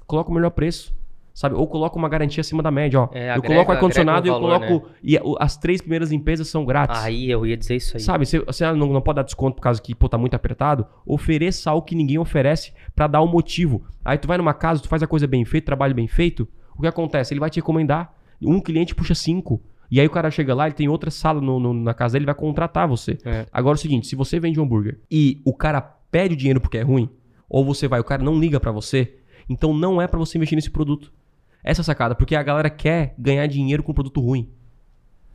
Coloca 0.06 0.30
o 0.30 0.34
melhor 0.34 0.52
preço. 0.52 0.94
Sabe? 1.36 1.54
Ou 1.54 1.68
coloca 1.68 1.98
uma 1.98 2.08
garantia 2.08 2.40
acima 2.40 2.64
da 2.64 2.72
média, 2.72 2.98
ó. 3.02 3.10
É, 3.12 3.28
eu 3.28 3.34
agrega- 3.34 3.48
coloco 3.48 3.72
ar-condicionado 3.74 4.26
e 4.26 4.30
eu 4.30 4.34
coloco. 4.40 4.90
E 5.04 5.18
o- 5.18 5.36
as 5.38 5.58
três 5.58 5.82
primeiras 5.82 6.10
limpezas 6.10 6.48
são 6.48 6.64
grátis. 6.66 6.98
Aí 7.04 7.30
eu 7.30 7.46
ia 7.46 7.58
dizer 7.58 7.76
isso 7.76 7.98
aí. 7.98 8.02
Sabe, 8.02 8.26
você, 8.26 8.40
você 8.40 8.66
não, 8.72 8.88
não 8.88 9.02
pode 9.02 9.18
dar 9.18 9.24
desconto 9.24 9.58
por 9.58 9.62
causa 9.62 9.82
que, 9.82 9.94
pô, 9.94 10.08
tá 10.08 10.18
muito 10.18 10.34
apertado. 10.34 10.88
Ofereça 11.06 11.70
algo 11.70 11.86
que 11.86 11.94
ninguém 11.94 12.18
oferece 12.18 12.72
pra 12.96 13.06
dar 13.06 13.20
o 13.22 13.28
motivo. 13.28 13.84
Aí 14.04 14.18
tu 14.18 14.30
vai 14.30 14.38
numa 14.38 14.54
casa, 14.54 14.82
tu 14.82 14.88
faz 14.88 15.04
a 15.04 15.08
coisa 15.08 15.28
bem 15.28 15.44
feita, 15.44 15.66
trabalho 15.66 15.94
bem 15.94 16.08
feito. 16.08 16.48
O 16.78 16.82
que 16.82 16.88
acontece? 16.88 17.34
Ele 17.34 17.42
vai 17.42 17.50
te 17.50 17.58
recomendar. 17.58 18.14
Um 18.42 18.62
cliente 18.62 18.96
puxa 18.96 19.14
cinco. 19.14 19.62
E 19.92 20.00
aí 20.00 20.08
o 20.08 20.10
cara 20.10 20.32
chega 20.32 20.56
lá, 20.56 20.66
ele 20.68 20.74
tem 20.76 20.88
outra 20.88 21.12
sala 21.12 21.42
no- 21.42 21.60
no- 21.60 21.74
na 21.74 21.94
casa 21.94 22.14
dele, 22.14 22.24
ele 22.24 22.32
vai 22.32 22.36
contratar 22.36 22.88
você. 22.88 23.18
É. 23.26 23.46
Agora 23.52 23.76
é 23.76 23.78
o 23.78 23.82
seguinte, 23.82 24.08
se 24.08 24.16
você 24.16 24.40
vende 24.40 24.58
um 24.60 24.64
hambúrguer 24.64 25.00
e 25.12 25.42
o 25.46 25.54
cara 25.54 25.82
pede 25.82 26.34
o 26.34 26.38
dinheiro 26.38 26.62
porque 26.62 26.78
é 26.78 26.82
ruim, 26.82 27.10
ou 27.50 27.64
você 27.66 27.88
vai, 27.90 28.00
o 28.00 28.04
cara 28.06 28.24
não 28.24 28.40
liga 28.40 28.60
pra 28.60 28.72
você, 28.72 29.16
então 29.48 29.74
não 29.74 30.02
é 30.02 30.08
pra 30.08 30.18
você 30.18 30.38
investir 30.38 30.56
nesse 30.56 30.72
produto. 30.72 31.14
Essa 31.66 31.82
é 31.82 31.84
a 31.84 31.86
sacada, 31.86 32.14
porque 32.16 32.36
a 32.36 32.44
galera 32.44 32.70
quer 32.70 33.16
ganhar 33.18 33.48
dinheiro 33.48 33.82
com 33.84 33.94
produto 33.94 34.22
ruim 34.22 34.50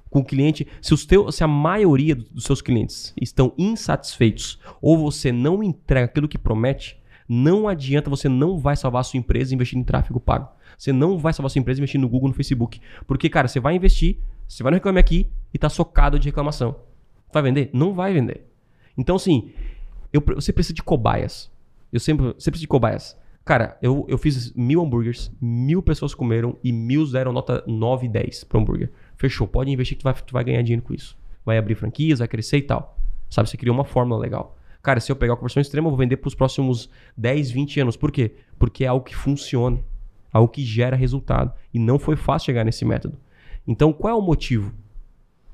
com 0.09 0.19
o 0.21 0.25
cliente, 0.25 0.67
se, 0.83 0.93
os 0.93 1.07
teu, 1.07 1.31
se 1.31 1.45
a 1.45 1.47
maioria 1.47 2.17
do- 2.17 2.25
dos 2.25 2.43
seus 2.43 2.61
clientes 2.61 3.15
estão 3.21 3.53
insatisfeitos 3.57 4.59
ou 4.83 4.99
você 4.99 5.31
não 5.31 5.63
entrega 5.63 6.07
aquilo 6.07 6.27
que 6.29 6.37
promete, 6.37 6.99
não 7.29 7.69
adianta, 7.69 8.11
você 8.11 8.29
não 8.29 8.59
vai 8.59 8.75
salvar 8.77 9.03
a 9.03 9.05
sua 9.05 9.19
empresa 9.19 9.55
investindo 9.55 9.79
em 9.81 9.85
tráfego 9.85 10.19
pago. 10.19 10.49
Você 10.77 10.93
não 10.93 11.17
vai 11.17 11.33
salvar 11.33 11.47
a 11.47 11.51
sua 11.51 11.61
empresa 11.61 11.79
investindo 11.79 12.01
no 12.03 12.09
Google, 12.09 12.29
no 12.31 12.35
Facebook. 12.35 12.81
Porque, 13.07 13.29
cara, 13.29 13.47
você 13.47 13.61
vai 13.61 13.77
investir, 13.77 14.19
você 14.49 14.65
vai 14.65 14.71
no 14.73 14.77
Reclame 14.79 14.99
Aqui 14.99 15.29
e 15.55 15.59
tá 15.59 15.69
socado 15.69 16.19
de 16.19 16.27
reclamação. 16.29 16.75
Vai 17.33 17.43
vender? 17.45 17.71
Não 17.73 17.95
vai 17.95 18.13
vender. 18.13 18.51
Então, 18.99 19.15
assim, 19.15 19.53
eu, 20.13 20.21
você 20.35 20.53
precisa 20.53 20.75
de 20.75 20.83
cobaias. 20.83 21.53
Eu 21.93 22.01
sempre. 22.01 22.27
Você 22.35 22.51
precisa 22.51 22.63
de 22.63 22.69
cobaias. 22.69 23.17
Cara, 23.51 23.77
eu, 23.83 24.07
eu 24.09 24.17
fiz 24.17 24.53
mil 24.53 24.81
hambúrgueres, 24.81 25.29
mil 25.41 25.83
pessoas 25.83 26.15
comeram 26.15 26.57
e 26.63 26.71
mil 26.71 27.05
deram 27.11 27.33
nota 27.33 27.65
9 27.67 28.07
e 28.07 28.09
10 28.09 28.45
pro 28.45 28.61
hambúrguer. 28.61 28.93
Fechou, 29.17 29.45
pode 29.45 29.73
investir 29.73 29.97
que 29.97 30.03
tu 30.03 30.05
vai, 30.05 30.15
tu 30.15 30.33
vai 30.33 30.45
ganhar 30.45 30.63
dinheiro 30.63 30.83
com 30.83 30.95
isso. 30.95 31.19
Vai 31.45 31.59
abrir 31.59 31.75
franquias, 31.75 32.21
vai 32.21 32.29
crescer 32.29 32.59
e 32.59 32.63
tal. 32.63 32.97
Sabe, 33.29 33.51
você 33.51 33.57
criou 33.57 33.75
uma 33.75 33.85
fórmula 33.85 34.21
legal. 34.21 34.57
Cara, 34.81 35.01
se 35.01 35.11
eu 35.11 35.17
pegar 35.17 35.33
a 35.33 35.37
conversão 35.37 35.61
extrema, 35.61 35.89
eu 35.89 35.91
vou 35.91 35.99
vender 35.99 36.19
pros 36.19 36.33
próximos 36.33 36.89
10, 37.17 37.51
20 37.51 37.81
anos. 37.81 37.97
Por 37.97 38.13
quê? 38.13 38.37
Porque 38.57 38.85
é 38.85 38.87
algo 38.87 39.05
que 39.05 39.17
funciona. 39.17 39.81
Algo 40.33 40.47
que 40.47 40.63
gera 40.63 40.95
resultado. 40.95 41.53
E 41.75 41.79
não 41.81 41.99
foi 41.99 42.15
fácil 42.15 42.47
chegar 42.47 42.65
nesse 42.65 42.85
método. 42.85 43.19
Então, 43.67 43.93
qual 43.93 44.15
é 44.15 44.17
o 44.17 44.23
motivo? 44.23 44.73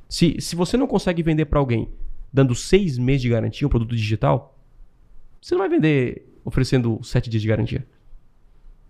Se, 0.06 0.38
se 0.38 0.54
você 0.54 0.76
não 0.76 0.86
consegue 0.86 1.22
vender 1.22 1.46
para 1.46 1.58
alguém 1.58 1.88
dando 2.30 2.54
seis 2.54 2.98
meses 2.98 3.22
de 3.22 3.30
garantia 3.30 3.66
um 3.66 3.70
produto 3.70 3.96
digital, 3.96 4.54
você 5.40 5.54
não 5.54 5.60
vai 5.60 5.70
vender 5.70 6.35
oferecendo 6.46 6.98
sete 7.02 7.28
dias 7.28 7.42
de 7.42 7.48
garantia. 7.48 7.86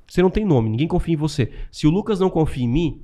Você 0.07 0.23
não 0.23 0.31
tem 0.31 0.45
nome, 0.45 0.71
ninguém 0.71 0.87
confia 0.87 1.14
em 1.14 1.16
você. 1.16 1.51
Se 1.73 1.87
o 1.87 1.90
Lucas 1.90 2.21
não 2.21 2.31
confia 2.31 2.62
em 2.62 2.69
mim, 2.69 3.03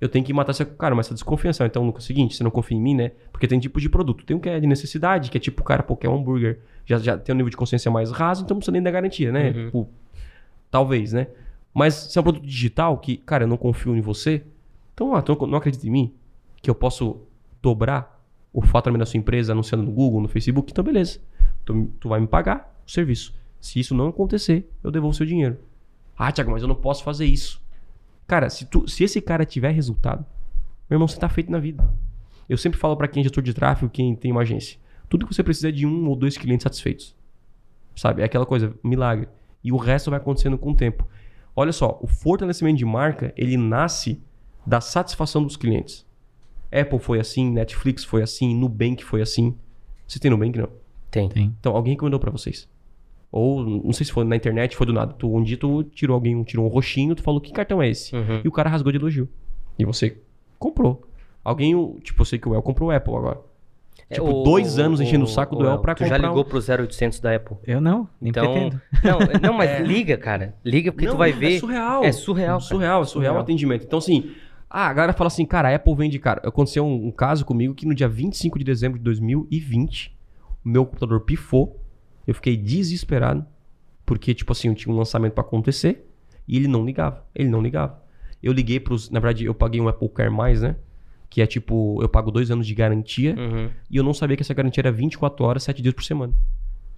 eu 0.00 0.08
tenho 0.08 0.24
que 0.24 0.32
matar 0.32 0.50
essa. 0.50 0.64
Cara, 0.64 0.94
mas 0.94 1.06
essa 1.06 1.14
desconfiança. 1.14 1.66
Então, 1.66 1.84
Lucas, 1.84 2.04
é 2.04 2.04
o 2.04 2.06
seguinte, 2.06 2.36
você 2.36 2.44
não 2.44 2.50
confia 2.50 2.76
em 2.76 2.80
mim, 2.80 2.94
né? 2.94 3.12
Porque 3.32 3.48
tem 3.48 3.58
tipo 3.58 3.80
de 3.80 3.88
produto. 3.88 4.24
Tem 4.24 4.36
um 4.36 4.40
que 4.40 4.48
é 4.48 4.60
de 4.60 4.66
necessidade, 4.66 5.30
que 5.30 5.38
é 5.38 5.40
tipo, 5.40 5.64
cara, 5.64 5.82
pô, 5.82 5.96
quer 5.96 6.08
um 6.08 6.16
hambúrguer. 6.16 6.60
Já, 6.86 6.98
já 6.98 7.18
tem 7.18 7.34
um 7.34 7.38
nível 7.38 7.50
de 7.50 7.56
consciência 7.56 7.90
mais 7.90 8.12
raso, 8.12 8.44
então 8.44 8.54
não 8.54 8.60
precisa 8.60 8.72
nem 8.72 8.82
da 8.82 8.90
garantia, 8.90 9.32
né? 9.32 9.50
Uhum. 9.50 9.64
Tipo, 9.64 9.88
talvez, 10.70 11.12
né? 11.12 11.26
Mas 11.74 11.94
se 11.94 12.18
é 12.18 12.20
um 12.20 12.24
produto 12.24 12.46
digital, 12.46 12.98
que, 12.98 13.16
cara, 13.16 13.44
eu 13.44 13.48
não 13.48 13.56
confio 13.56 13.96
em 13.96 14.00
você, 14.00 14.44
então, 14.94 15.14
ah, 15.14 15.22
tu 15.22 15.36
não, 15.40 15.46
não 15.48 15.58
acredita 15.58 15.86
em 15.86 15.90
mim? 15.90 16.14
Que 16.62 16.70
eu 16.70 16.74
posso 16.74 17.20
dobrar 17.60 18.20
o 18.52 18.62
faturamento 18.62 19.00
da 19.00 19.06
sua 19.06 19.18
empresa 19.18 19.52
anunciando 19.52 19.84
no 19.84 19.92
Google, 19.92 20.20
no 20.20 20.28
Facebook? 20.28 20.70
Então, 20.70 20.84
beleza. 20.84 21.20
Tu, 21.64 21.90
tu 22.00 22.08
vai 22.08 22.20
me 22.20 22.26
pagar 22.26 22.74
o 22.86 22.90
serviço. 22.90 23.37
Se 23.60 23.80
isso 23.80 23.94
não 23.94 24.08
acontecer, 24.08 24.68
eu 24.82 24.90
devolvo 24.90 25.16
seu 25.16 25.26
dinheiro. 25.26 25.58
Ah, 26.16 26.32
Thiago, 26.32 26.50
mas 26.50 26.62
eu 26.62 26.68
não 26.68 26.74
posso 26.74 27.02
fazer 27.04 27.26
isso. 27.26 27.60
Cara, 28.26 28.50
se, 28.50 28.66
tu, 28.66 28.86
se 28.88 29.04
esse 29.04 29.20
cara 29.20 29.44
tiver 29.44 29.70
resultado, 29.70 30.24
meu 30.88 30.96
irmão, 30.96 31.08
você 31.08 31.18
tá 31.18 31.28
feito 31.28 31.50
na 31.50 31.58
vida. 31.58 31.88
Eu 32.48 32.56
sempre 32.56 32.78
falo 32.78 32.96
pra 32.96 33.08
quem 33.08 33.20
é 33.20 33.24
gestor 33.24 33.42
de 33.42 33.54
tráfego, 33.54 33.90
quem 33.90 34.14
tem 34.14 34.32
uma 34.32 34.42
agência. 34.42 34.78
Tudo 35.08 35.26
que 35.26 35.34
você 35.34 35.42
precisa 35.42 35.68
é 35.68 35.72
de 35.72 35.86
um 35.86 36.08
ou 36.08 36.16
dois 36.16 36.36
clientes 36.36 36.64
satisfeitos. 36.64 37.14
Sabe? 37.94 38.22
É 38.22 38.24
aquela 38.24 38.46
coisa, 38.46 38.74
milagre. 38.82 39.28
E 39.62 39.72
o 39.72 39.76
resto 39.76 40.10
vai 40.10 40.18
acontecendo 40.18 40.56
com 40.56 40.70
o 40.70 40.74
tempo. 40.74 41.06
Olha 41.54 41.72
só, 41.72 41.98
o 42.00 42.06
fortalecimento 42.06 42.78
de 42.78 42.84
marca, 42.84 43.32
ele 43.36 43.56
nasce 43.56 44.22
da 44.66 44.80
satisfação 44.80 45.42
dos 45.42 45.56
clientes. 45.56 46.06
Apple 46.70 46.98
foi 46.98 47.18
assim, 47.18 47.50
Netflix 47.50 48.04
foi 48.04 48.22
assim, 48.22 48.54
Nubank 48.54 49.02
foi 49.04 49.22
assim. 49.22 49.56
Você 50.06 50.18
tem 50.18 50.30
Nubank, 50.30 50.58
não? 50.58 50.68
Tem. 51.10 51.28
Tem. 51.28 51.56
Então, 51.58 51.74
alguém 51.74 51.94
recomendou 51.94 52.20
pra 52.20 52.30
vocês. 52.30 52.68
Ou, 53.30 53.62
não 53.62 53.92
sei 53.92 54.06
se 54.06 54.12
foi 54.12 54.24
na 54.24 54.36
internet, 54.36 54.74
foi 54.76 54.86
do 54.86 54.92
nada. 54.92 55.12
Tu, 55.12 55.30
um 55.32 55.42
dia 55.42 55.56
tu 55.58 55.82
tirou 55.84 56.14
alguém, 56.14 56.42
tirou 56.44 56.64
um 56.64 56.68
roxinho, 56.68 57.14
tu 57.14 57.22
falou, 57.22 57.40
que 57.40 57.52
cartão 57.52 57.82
é 57.82 57.88
esse? 57.88 58.14
Uhum. 58.16 58.40
E 58.44 58.48
o 58.48 58.52
cara 58.52 58.70
rasgou 58.70 58.90
de 58.90 58.98
elogio. 58.98 59.28
E 59.78 59.84
você 59.84 60.16
comprou. 60.58 61.06
Alguém, 61.44 61.74
tipo, 62.02 62.20
eu 62.22 62.24
sei 62.24 62.38
que 62.38 62.48
o 62.48 62.54
El 62.54 62.62
comprou 62.62 62.88
o 62.88 62.92
Apple 62.92 63.14
agora. 63.14 63.40
Tipo, 64.10 64.26
É, 64.26 64.30
o- 64.30 64.42
dois 64.42 64.78
anos 64.78 65.00
o- 65.00 65.02
enchendo 65.02 65.24
o 65.24 65.28
saco 65.28 65.54
do 65.54 65.66
El 65.66 65.78
pra 65.80 65.94
Tu 65.94 65.98
comprar 66.04 66.16
já 66.18 66.26
ligou 66.26 66.42
um- 66.42 66.48
pro 66.48 66.60
0800 66.62 67.20
da 67.20 67.34
Apple? 67.36 67.56
Eu 67.66 67.80
não, 67.80 68.08
nem 68.20 68.30
Então, 68.30 68.50
pretendo. 68.50 68.80
não, 69.04 69.18
não, 69.50 69.54
mas 69.58 69.78
liga, 69.86 70.16
cara. 70.16 70.54
Liga 70.64 70.90
porque 70.90 71.04
Não, 71.06 71.12
tu 71.12 71.18
vai 71.18 71.30
É 71.30 71.32
ver. 71.34 71.58
surreal. 71.60 72.04
É 72.04 72.12
surreal, 72.12 72.58
cara. 72.58 72.60
surreal, 72.60 73.02
é 73.02 73.04
surreal 73.04 73.36
o 73.36 73.38
atendimento. 73.38 73.84
Então, 73.84 73.98
assim, 73.98 74.30
ah, 74.70 74.86
a 74.88 74.92
galera 74.94 75.12
fala 75.12 75.28
assim, 75.28 75.44
cara, 75.44 75.68
a 75.70 75.74
Apple 75.74 75.94
vende, 75.94 76.18
cara. 76.18 76.40
Aconteceu 76.48 76.84
um, 76.86 77.08
um 77.08 77.10
caso 77.10 77.44
comigo 77.44 77.74
que 77.74 77.84
no 77.84 77.94
dia 77.94 78.08
25 78.08 78.58
de 78.58 78.64
dezembro 78.64 78.96
de 78.98 79.04
2020, 79.04 80.16
o 80.64 80.68
meu 80.68 80.86
computador 80.86 81.20
pifou. 81.20 81.78
Eu 82.28 82.34
fiquei 82.34 82.56
desesperado. 82.56 83.44
Porque, 84.06 84.32
tipo 84.34 84.52
assim, 84.52 84.68
eu 84.68 84.74
tinha 84.74 84.94
um 84.94 84.96
lançamento 84.96 85.32
pra 85.32 85.42
acontecer 85.42 86.06
e 86.46 86.56
ele 86.56 86.68
não 86.68 86.84
ligava. 86.84 87.24
Ele 87.34 87.48
não 87.48 87.60
ligava. 87.60 88.00
Eu 88.42 88.52
liguei 88.52 88.78
pros. 88.78 89.10
Na 89.10 89.18
verdade, 89.18 89.44
eu 89.44 89.54
paguei 89.54 89.80
um 89.80 89.88
Apple 89.88 90.08
Care 90.10 90.30
mais, 90.30 90.62
né? 90.62 90.76
que 91.30 91.42
é 91.42 91.46
tipo, 91.46 91.98
eu 92.02 92.08
pago 92.08 92.30
dois 92.30 92.50
anos 92.50 92.66
de 92.66 92.74
garantia 92.74 93.34
Uhum. 93.38 93.68
e 93.90 93.98
eu 93.98 94.02
não 94.02 94.14
sabia 94.14 94.34
que 94.34 94.42
essa 94.42 94.54
garantia 94.54 94.80
era 94.80 94.90
24 94.90 95.44
horas, 95.44 95.62
7 95.62 95.82
dias 95.82 95.92
por 95.94 96.02
semana. 96.02 96.32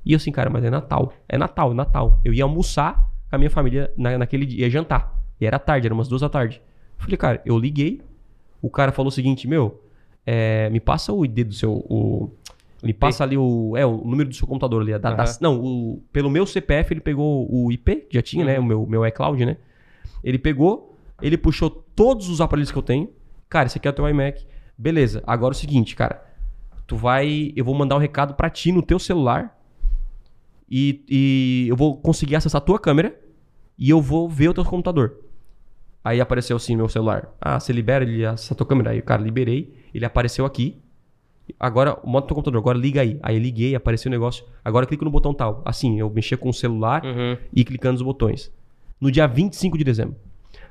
E 0.07 0.13
eu 0.13 0.17
assim, 0.19 0.31
cara, 0.31 0.49
mas 0.49 0.63
é 0.63 0.71
Natal. 0.71 1.13
É 1.29 1.37
Natal, 1.37 1.73
é 1.73 1.75
Natal. 1.75 2.21
Eu 2.25 2.33
ia 2.33 2.45
almoçar 2.45 3.11
com 3.29 3.35
a 3.35 3.39
minha 3.39 3.51
família 3.51 3.93
na, 3.97 4.17
naquele 4.19 4.47
dia, 4.47 4.61
ia 4.67 4.71
jantar. 4.71 5.21
E 5.41 5.45
era 5.47 5.59
tarde, 5.59 5.89
era 5.89 5.93
umas 5.95 6.07
duas 6.07 6.21
da 6.21 6.29
tarde. 6.29 6.63
Falei, 6.97 7.17
cara, 7.17 7.43
eu 7.45 7.59
liguei. 7.59 8.03
O 8.63 8.71
cara 8.71 8.93
falou 8.93 9.09
o 9.09 9.13
seguinte, 9.13 9.49
meu, 9.49 9.83
é, 10.25 10.71
me 10.71 10.79
passa 10.79 11.13
o 11.13 11.25
ID 11.25 11.49
do 11.49 11.53
seu. 11.55 11.73
O, 11.73 12.31
me 12.83 12.93
passa 12.95 13.25
ali 13.25 13.37
o. 13.37 13.77
É, 13.77 13.85
o 13.85 13.99
número 13.99 14.29
do 14.29 14.35
seu 14.35 14.47
computador 14.47 14.83
ali. 14.83 14.93
a 14.95 14.99
não, 15.41 15.61
o- 15.61 16.03
pelo 16.13 16.31
meu 16.31 16.47
CPF 16.47 16.93
ele 16.95 17.01
pegou 17.01 17.47
o 17.53 17.71
IP, 17.71 18.07
já 18.11 18.23
tinha, 18.23 18.45
né? 18.45 18.59
O 18.59 18.65
meu, 18.65 18.87
meu 18.87 19.07
iCloud, 19.07 19.45
né? 19.45 19.57
Ele 20.25 20.39
pegou, 20.39 20.97
ele 21.21 21.37
puxou 21.37 21.69
todos 21.71 22.29
os 22.29 22.41
aparelhos 22.41 22.71
que 22.71 22.79
eu 22.79 22.83
tenho. 22.83 23.09
Cara, 23.49 23.67
esse 23.67 23.79
aqui 23.79 23.87
é 23.89 23.91
o 23.91 23.95
teu 23.95 24.09
iMac. 24.09 24.47
Beleza, 24.79 25.23
agora 25.27 25.53
é 25.53 25.57
o 25.57 25.59
seguinte, 25.59 25.95
cara. 25.95 26.23
Tu 26.87 26.97
vai. 26.97 27.53
Eu 27.55 27.65
vou 27.65 27.75
mandar 27.75 27.97
um 27.97 27.99
recado 28.01 28.35
pra 28.35 28.49
ti 28.51 28.73
no 28.73 28.83
teu 28.83 28.99
celular. 28.99 29.57
E, 30.71 31.05
e 31.09 31.67
eu 31.69 31.77
vou 31.77 31.97
conseguir 31.97 32.37
acessar 32.37 32.61
a 32.61 32.65
tua 32.65 32.79
câmera. 32.79 33.19
E 33.79 33.89
eu 33.91 34.01
vou 34.01 34.29
ver 34.29 34.49
o 34.49 34.55
teu 34.55 34.65
computador. 34.65 35.17
Aí 36.05 36.21
apareceu 36.21 36.57
assim 36.57 36.77
meu 36.77 36.89
celular. 36.89 37.31
Ah, 37.41 37.59
você 37.59 37.73
libera 37.73 38.05
ele 38.05 38.25
acessa 38.25 38.55
a 38.55 38.57
tua 38.57 38.67
câmera. 38.67 38.91
Aí, 38.91 39.03
cara, 39.03 39.23
liberei. 39.23 39.75
Ele 39.93 40.05
apareceu 40.05 40.45
aqui. 40.45 40.79
Agora, 41.59 41.99
modo 42.05 42.27
teu 42.27 42.35
computador, 42.35 42.59
agora 42.61 42.79
liga 42.79 43.01
aí. 43.01 43.19
Aí 43.23 43.39
liguei, 43.39 43.75
apareceu 43.75 44.09
o 44.09 44.13
negócio. 44.13 44.45
Agora 44.65 44.87
clica 44.87 45.05
no 45.05 45.11
botão 45.11 45.33
tal. 45.35 45.63
Assim, 45.65 45.99
eu 45.99 46.09
mexia 46.11 46.37
com 46.37 46.49
o 46.51 46.55
celular 46.55 47.05
Uhum. 47.05 47.37
e 47.53 47.65
clicando 47.65 47.95
nos 47.95 48.03
botões. 48.03 48.53
No 49.01 49.11
dia 49.11 49.27
25 49.27 49.77
de 49.79 49.85
dezembro. 49.85 50.17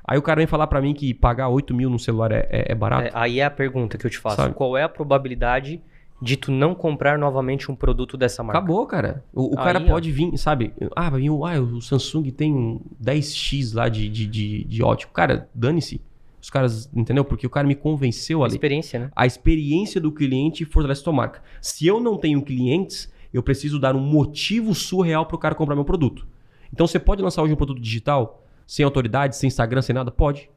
Aí 0.05 0.17
o 0.17 0.21
cara 0.21 0.37
vem 0.37 0.47
falar 0.47 0.67
pra 0.67 0.81
mim 0.81 0.93
que 0.93 1.13
pagar 1.13 1.49
8 1.49 1.73
mil 1.73 1.89
no 1.89 1.99
celular 1.99 2.31
é, 2.31 2.47
é- 2.49 2.71
é 2.71 2.75
barato. 2.75 3.07
É, 3.07 3.11
aí 3.13 3.39
é 3.39 3.45
a 3.45 3.51
pergunta 3.51 3.97
que 3.97 4.05
eu 4.05 4.09
te 4.09 4.17
faço. 4.17 4.37
Sabe? 4.37 4.53
Qual 4.55 4.75
é 4.77 4.83
a 4.83 4.89
probabilidade 4.89 5.79
de 6.21 6.35
tu 6.35 6.51
não 6.51 6.73
comprar 6.75 7.17
novamente 7.17 7.71
um 7.71 7.75
produto 7.75 8.17
dessa 8.17 8.41
marca? 8.43 8.57
Acabou, 8.59 8.85
cara. 8.87 9.23
O, 9.33 9.55
o 9.55 9.59
Aí, 9.59 9.63
cara 9.65 9.79
ó. 9.81 9.85
pode 9.87 10.11
vir, 10.11 10.35
sabe? 10.37 10.73
Ah, 10.95 11.09
vai 11.09 11.21
vir 11.21 11.29
o, 11.29 11.45
ah, 11.45 11.59
o 11.59 11.79
Samsung 11.81 12.23
tem 12.31 12.53
um 12.53 12.81
10x 13.01 13.73
lá 13.75 13.87
de, 13.87 14.09
de, 14.09 14.25
de, 14.25 14.63
de 14.63 14.83
ótico. 14.83 15.13
Cara, 15.13 15.47
dane-se. 15.53 16.01
Os 16.41 16.49
caras, 16.49 16.89
entendeu? 16.95 17.25
Porque 17.25 17.45
o 17.45 17.49
cara 17.49 17.67
me 17.67 17.75
convenceu 17.75 18.43
ali. 18.43 18.53
Experiência, 18.53 18.99
né? 18.99 19.11
A 19.15 19.25
experiência 19.25 19.99
do 19.99 20.11
cliente 20.11 20.63
fortalece 20.65 21.01
a 21.01 21.03
tua 21.03 21.13
marca. 21.13 21.41
Se 21.61 21.85
eu 21.85 21.99
não 21.99 22.17
tenho 22.17 22.41
clientes, 22.41 23.11
eu 23.33 23.43
preciso 23.43 23.79
dar 23.79 23.95
um 23.95 23.99
motivo 23.99 24.73
surreal 24.73 25.25
para 25.25 25.35
o 25.35 25.39
cara 25.39 25.53
comprar 25.55 25.75
meu 25.75 25.85
produto. 25.85 26.25
Então 26.73 26.87
você 26.87 26.99
pode 26.99 27.21
lançar 27.21 27.41
hoje 27.43 27.53
um 27.53 27.57
produto 27.57 27.81
digital 27.81 28.43
sem 28.65 28.85
autoridade, 28.85 29.35
sem 29.35 29.47
Instagram, 29.47 29.81
sem 29.81 29.93
nada? 29.93 30.11
Pode. 30.11 30.49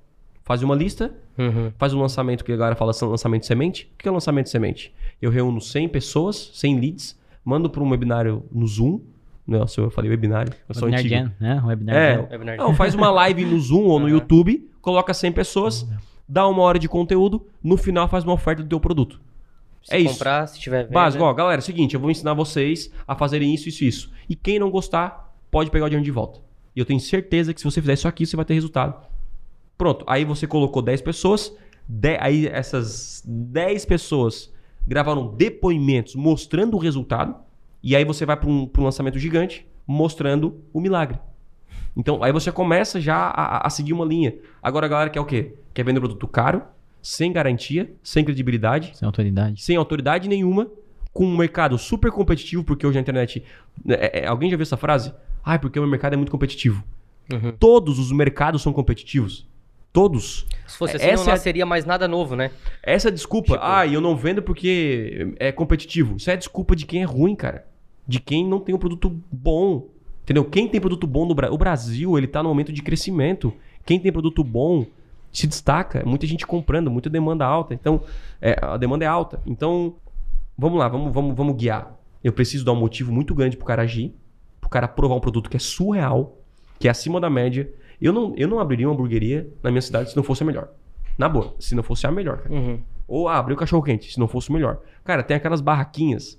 Faz 0.45 0.62
uma 0.62 0.75
lista, 0.75 1.14
Uhum. 1.38 1.73
faz 1.79 1.95
um 1.95 2.01
lançamento 2.01 2.45
que 2.45 2.53
a 2.53 2.57
galera 2.57 2.77
fala 2.77 2.92
lançamento 3.03 3.42
de 3.42 3.47
semente. 3.47 3.90
O 3.95 3.99
que 3.99 4.09
é 4.09 4.11
lançamento 4.11 4.45
de 4.47 4.51
semente? 4.51 4.92
Eu 5.21 5.31
reúno 5.31 5.61
100 5.61 5.88
pessoas, 5.88 6.51
100 6.55 6.79
leads, 6.81 7.18
mando 7.45 7.71
para 7.71 7.83
um 7.83 7.88
webinário 7.90 8.45
no 8.53 8.66
Zoom. 8.66 9.01
Nossa, 9.46 9.81
eu 9.81 9.90
falei 9.90 10.09
webinário, 10.11 10.52
eu 10.68 10.74
sou 10.74 10.88
Webinar 10.88 11.00
antigo. 11.00 11.14
Jam, 11.14 11.33
né? 11.40 11.62
Webinar 11.66 11.96
É, 11.96 12.14
Jam. 12.14 12.28
Webinar 12.31 12.57
não, 12.57 12.74
faz 12.74 12.94
uma 12.94 13.11
live 13.11 13.44
no 13.44 13.59
Zoom 13.59 13.85
ou 13.87 13.98
no 13.98 14.07
Aham. 14.07 14.14
YouTube, 14.14 14.70
coloca 14.81 15.12
100 15.12 15.33
pessoas, 15.33 15.87
dá 16.28 16.46
uma 16.46 16.62
hora 16.62 16.78
de 16.78 16.88
conteúdo, 16.88 17.44
no 17.62 17.76
final 17.76 18.09
faz 18.09 18.22
uma 18.24 18.33
oferta 18.33 18.62
do 18.62 18.68
teu 18.68 18.78
produto. 18.78 19.20
Se 19.83 19.94
é 19.94 19.98
isso. 19.98 20.12
comprar, 20.12 20.46
se 20.46 20.61
tiver 20.61 20.85
venda. 20.85 20.94
Básico, 20.94 21.24
ó, 21.24 21.35
galera, 21.35 21.59
é 21.59 21.62
o 21.62 21.64
seguinte, 21.64 21.94
eu 21.94 22.00
vou 22.00 22.09
ensinar 22.11 22.35
vocês 22.35 22.88
a 23.07 23.16
fazerem 23.16 23.52
isso, 23.52 23.68
isso, 23.68 23.85
isso. 23.85 24.12
E 24.28 24.37
quem 24.37 24.59
não 24.61 24.70
gostar, 24.70 25.35
pode 25.50 25.70
pegar 25.72 25.87
o 25.87 25.88
dinheiro 25.88 26.05
de 26.05 26.11
volta. 26.12 26.38
E 26.74 26.78
eu 26.78 26.87
tenho 26.87 27.00
certeza 27.00 27.52
que 27.52 27.61
se 27.61 27.64
você 27.64 27.81
fizer 27.81 27.94
isso 27.94 28.07
aqui, 28.07 28.24
você 28.24 28.37
vai 28.37 28.44
ter 28.44 28.55
resultado. 28.55 28.94
Pronto, 29.76 30.05
aí 30.09 30.24
você 30.24 30.46
colocou 30.46 30.81
10 30.81 31.00
pessoas, 31.00 31.52
de- 31.88 32.16
aí 32.20 32.46
essas 32.46 33.24
10 33.26 33.85
pessoas 33.85 34.52
gravaram 34.87 35.35
depoimentos 35.35 36.14
mostrando 36.14 36.76
o 36.76 36.78
resultado, 36.78 37.35
e 37.83 37.95
aí 37.97 38.05
você 38.05 38.25
vai 38.25 38.37
para 38.37 38.49
um, 38.49 38.66
pra 38.66 38.81
um 38.83 38.85
lançamento 38.85 39.18
gigante 39.18 39.66
mostrando 39.87 40.61
o 40.73 40.81
milagre. 40.81 41.18
Então, 41.97 42.23
aí 42.23 42.33
você 42.33 42.51
começa 42.51 43.01
já 43.01 43.16
a, 43.16 43.66
a 43.66 43.71
seguir 43.71 43.92
uma 43.92 44.05
linha. 44.05 44.35
Agora 44.62 44.87
a 44.87 44.88
galera 44.88 45.11
quer 45.11 45.21
o 45.21 45.25
quê? 45.27 45.55
Quer 45.75 45.85
vender 45.85 46.01
produto 46.01 46.27
caro, 46.27 46.62
sem 47.03 47.33
garantia, 47.33 47.92
sem 48.03 48.25
credibilidade, 48.25 48.92
Sem 48.97 49.05
autoridade. 49.07 49.62
sem 49.62 49.77
autoridade 49.77 50.29
nenhuma, 50.29 50.68
com 51.12 51.27
um 51.27 51.37
mercado 51.37 51.77
super 51.77 52.11
competitivo, 52.11 52.64
porque 52.64 52.87
hoje 52.87 52.97
a 52.99 53.01
internet. 53.01 53.42
é- 53.88 54.21
é- 54.21 54.27
alguém 54.27 54.51
já 54.51 54.57
viu 54.57 54.62
essa 54.62 54.77
frase? 54.77 55.12
Ah, 55.45 55.59
porque 55.59 55.79
o 55.79 55.83
meu 55.83 55.90
mercado 55.90 56.14
é 56.14 56.16
muito 56.16 56.31
competitivo. 56.33 56.83
Uhum. 57.33 57.53
Todos 57.59 57.99
os 57.99 58.11
mercados 58.12 58.62
são 58.62 58.73
competitivos. 58.73 59.47
Todos. 59.92 60.47
Se 60.66 60.79
fosse 60.79 60.97
assim, 60.97 61.05
Essa 61.07 61.25
não 61.25 61.31
é 61.31 61.33
a- 61.33 61.37
nasceria 61.37 61.66
mais 61.66 61.85
nada 61.85 62.09
novo, 62.09 62.35
né? 62.35 62.51
Essa 62.83 63.11
desculpa, 63.12 63.53
Tipo- 63.55 63.64
ah, 63.64 63.87
eu 63.87 64.01
não 64.01 64.16
vendo 64.16 64.40
porque 64.42 65.35
é 65.38 65.53
competitivo. 65.53 66.16
Isso 66.16 66.31
é 66.31 66.37
desculpa 66.37 66.75
de 66.75 66.87
quem 66.87 67.03
é 67.03 67.05
ruim, 67.05 67.35
cara. 67.37 67.66
De 68.12 68.20
quem 68.20 68.46
não 68.46 68.61
tem 68.61 68.75
um 68.75 68.79
produto 68.79 69.18
bom. 69.33 69.88
Entendeu? 70.22 70.44
Quem 70.44 70.68
tem 70.68 70.79
produto 70.79 71.07
bom 71.07 71.25
no 71.25 71.35
Brasil. 71.35 71.55
O 71.55 71.57
Brasil, 71.57 72.18
ele 72.18 72.27
tá 72.27 72.42
no 72.42 72.51
momento 72.51 72.70
de 72.70 72.83
crescimento. 72.83 73.55
Quem 73.87 73.98
tem 73.98 74.12
produto 74.12 74.44
bom 74.44 74.85
se 75.33 75.46
destaca. 75.46 76.03
Muita 76.05 76.27
gente 76.27 76.46
comprando, 76.46 76.90
muita 76.90 77.09
demanda 77.09 77.46
alta. 77.46 77.72
Então, 77.72 78.03
é, 78.38 78.55
a 78.61 78.77
demanda 78.77 79.07
é 79.07 79.09
alta. 79.09 79.40
Então, 79.46 79.94
vamos 80.59 80.79
lá, 80.79 80.88
vamos, 80.88 81.11
vamos, 81.11 81.35
vamos 81.35 81.57
guiar. 81.57 81.98
Eu 82.22 82.35
preciso 82.35 82.66
dar 82.66 82.72
um 82.72 82.77
motivo 82.77 83.11
muito 83.11 83.35
grande 83.35 83.57
pro 83.57 83.64
cara 83.64 83.81
agir. 83.81 84.14
Pro 84.61 84.68
cara 84.68 84.87
provar 84.87 85.14
um 85.14 85.20
produto 85.20 85.48
que 85.48 85.57
é 85.57 85.61
surreal, 85.61 86.37
que 86.79 86.88
é 86.88 86.90
acima 86.90 87.18
da 87.18 87.31
média. 87.31 87.72
Eu 87.98 88.12
não, 88.12 88.35
eu 88.37 88.46
não 88.46 88.61
abriria 88.61 88.87
uma 88.87 88.92
hamburgueria 88.92 89.48
na 89.62 89.70
minha 89.70 89.81
cidade 89.81 90.11
se 90.11 90.16
não 90.18 90.22
fosse 90.22 90.42
a 90.42 90.46
melhor. 90.46 90.68
Na 91.16 91.31
boa, 91.31 91.55
se 91.59 91.75
não 91.75 91.83
fosse 91.83 92.07
a 92.07 92.12
melhor, 92.12 92.42
cara. 92.42 92.55
Uhum. 92.55 92.79
Ou 93.09 93.27
ah, 93.27 93.38
abrir 93.38 93.55
o 93.55 93.57
cachorro 93.57 93.83
quente, 93.83 94.12
se 94.12 94.20
não 94.20 94.29
fosse 94.29 94.51
o 94.51 94.53
melhor. 94.53 94.81
Cara, 95.03 95.22
tem 95.22 95.35
aquelas 95.35 95.62
barraquinhas. 95.62 96.38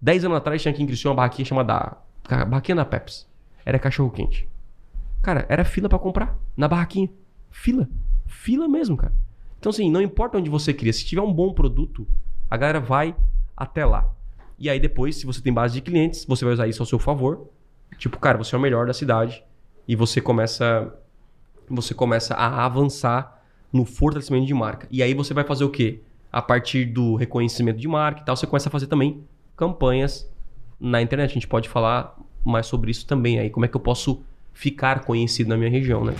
Dez 0.00 0.24
anos 0.24 0.36
atrás 0.36 0.62
tinha 0.62 0.72
aqui 0.72 0.82
em 0.82 0.86
Criciúma 0.86 1.12
uma 1.12 1.16
barraquinha 1.16 1.44
chamada. 1.44 1.96
Barraquinha 2.28 2.76
da 2.76 2.84
Peps. 2.84 3.26
Era 3.64 3.78
cachorro 3.78 4.10
quente. 4.10 4.48
Cara, 5.22 5.44
era 5.48 5.64
fila 5.64 5.88
pra 5.88 5.98
comprar. 5.98 6.38
Na 6.56 6.68
barraquinha. 6.68 7.10
Fila. 7.50 7.88
Fila 8.26 8.68
mesmo, 8.68 8.96
cara. 8.96 9.12
Então, 9.58 9.70
assim, 9.70 9.90
não 9.90 10.00
importa 10.00 10.38
onde 10.38 10.48
você 10.48 10.72
cria. 10.72 10.92
Se 10.92 11.04
tiver 11.04 11.20
um 11.20 11.32
bom 11.32 11.52
produto, 11.52 12.06
a 12.48 12.56
galera 12.56 12.80
vai 12.80 13.14
até 13.56 13.84
lá. 13.84 14.08
E 14.58 14.70
aí 14.70 14.78
depois, 14.78 15.16
se 15.16 15.26
você 15.26 15.40
tem 15.40 15.52
base 15.52 15.74
de 15.74 15.80
clientes, 15.80 16.24
você 16.24 16.44
vai 16.44 16.54
usar 16.54 16.68
isso 16.68 16.82
ao 16.82 16.86
seu 16.86 16.98
favor. 16.98 17.48
Tipo, 17.96 18.18
cara, 18.18 18.38
você 18.38 18.54
é 18.54 18.58
o 18.58 18.60
melhor 18.60 18.86
da 18.86 18.94
cidade. 18.94 19.42
E 19.86 19.96
você 19.96 20.20
começa. 20.20 20.94
Você 21.68 21.92
começa 21.92 22.34
a 22.34 22.64
avançar 22.64 23.42
no 23.72 23.84
fortalecimento 23.84 24.46
de 24.46 24.54
marca. 24.54 24.86
E 24.90 25.02
aí 25.02 25.12
você 25.12 25.34
vai 25.34 25.44
fazer 25.44 25.64
o 25.64 25.70
quê? 25.70 26.00
A 26.30 26.40
partir 26.40 26.84
do 26.86 27.16
reconhecimento 27.16 27.78
de 27.78 27.88
marca 27.88 28.22
e 28.22 28.24
tal, 28.24 28.36
você 28.36 28.46
começa 28.46 28.68
a 28.68 28.72
fazer 28.72 28.86
também 28.86 29.24
campanhas 29.58 30.30
na 30.80 31.02
internet. 31.02 31.30
A 31.30 31.34
gente 31.34 31.48
pode 31.48 31.68
falar 31.68 32.16
mais 32.44 32.66
sobre 32.66 32.90
isso 32.90 33.06
também 33.06 33.38
aí. 33.38 33.50
Como 33.50 33.66
é 33.66 33.68
que 33.68 33.76
eu 33.76 33.80
posso 33.80 34.22
ficar 34.54 35.00
conhecido 35.00 35.48
na 35.50 35.56
minha 35.56 35.70
região, 35.70 36.04
né? 36.04 36.14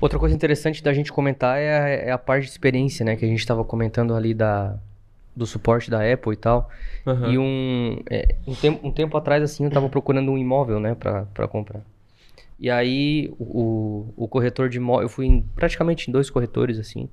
Outra 0.00 0.18
coisa 0.18 0.34
interessante 0.34 0.82
da 0.82 0.92
gente 0.92 1.12
comentar 1.12 1.58
é 1.58 1.78
a, 1.78 1.88
é 1.88 2.10
a 2.10 2.18
parte 2.18 2.44
de 2.44 2.50
experiência, 2.50 3.04
né? 3.04 3.14
Que 3.14 3.24
a 3.24 3.28
gente 3.28 3.38
estava 3.38 3.64
comentando 3.64 4.16
ali 4.16 4.34
da, 4.34 4.76
do 5.34 5.46
suporte 5.46 5.88
da 5.88 6.00
Apple 6.12 6.32
e 6.32 6.36
tal. 6.36 6.68
Aham. 7.06 7.32
E 7.32 7.38
um, 7.38 8.02
é, 8.10 8.34
um, 8.44 8.54
tempo, 8.54 8.86
um 8.88 8.90
tempo 8.90 9.16
atrás, 9.16 9.44
assim, 9.44 9.64
eu 9.64 9.70
tava 9.70 9.88
procurando 9.88 10.32
um 10.32 10.36
imóvel, 10.36 10.80
né, 10.80 10.96
pra 10.96 11.46
comprar. 11.46 11.82
E 12.58 12.68
aí, 12.68 13.32
o, 13.38 14.12
o 14.16 14.26
corretor 14.26 14.68
de 14.68 14.78
imóvel, 14.78 15.04
eu 15.04 15.08
fui 15.08 15.26
em, 15.26 15.42
praticamente 15.54 16.10
em 16.10 16.12
dois 16.12 16.30
corretores, 16.30 16.78
assim. 16.78 17.08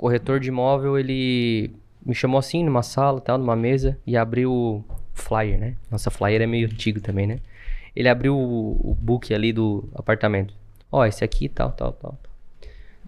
Corretor 0.00 0.40
de 0.40 0.48
imóvel, 0.48 0.98
ele 0.98 1.74
me 2.04 2.14
chamou 2.14 2.38
assim, 2.38 2.64
numa 2.64 2.82
sala, 2.82 3.20
tal, 3.20 3.36
numa 3.36 3.56
mesa, 3.56 3.98
e 4.06 4.16
abriu 4.16 4.50
o 4.50 4.84
flyer, 5.12 5.58
né? 5.58 5.76
Nossa, 5.90 6.10
flyer 6.10 6.40
é 6.40 6.46
meio 6.46 6.66
antigo 6.66 7.00
também, 7.00 7.26
né? 7.26 7.40
Ele 7.94 8.08
abriu 8.08 8.36
o, 8.36 8.90
o 8.90 8.94
book 8.94 9.34
ali 9.34 9.52
do 9.52 9.88
apartamento. 9.94 10.54
Ó, 10.90 11.04
esse 11.04 11.22
aqui, 11.22 11.48
tal, 11.48 11.72
tal, 11.72 11.92
tal. 11.92 12.18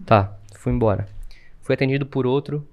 Tá, 0.05 0.37
fui 0.55 0.71
embora. 0.71 1.07
Fui 1.61 1.73
atendido 1.73 2.05
por 2.05 2.27
outro, 2.27 2.67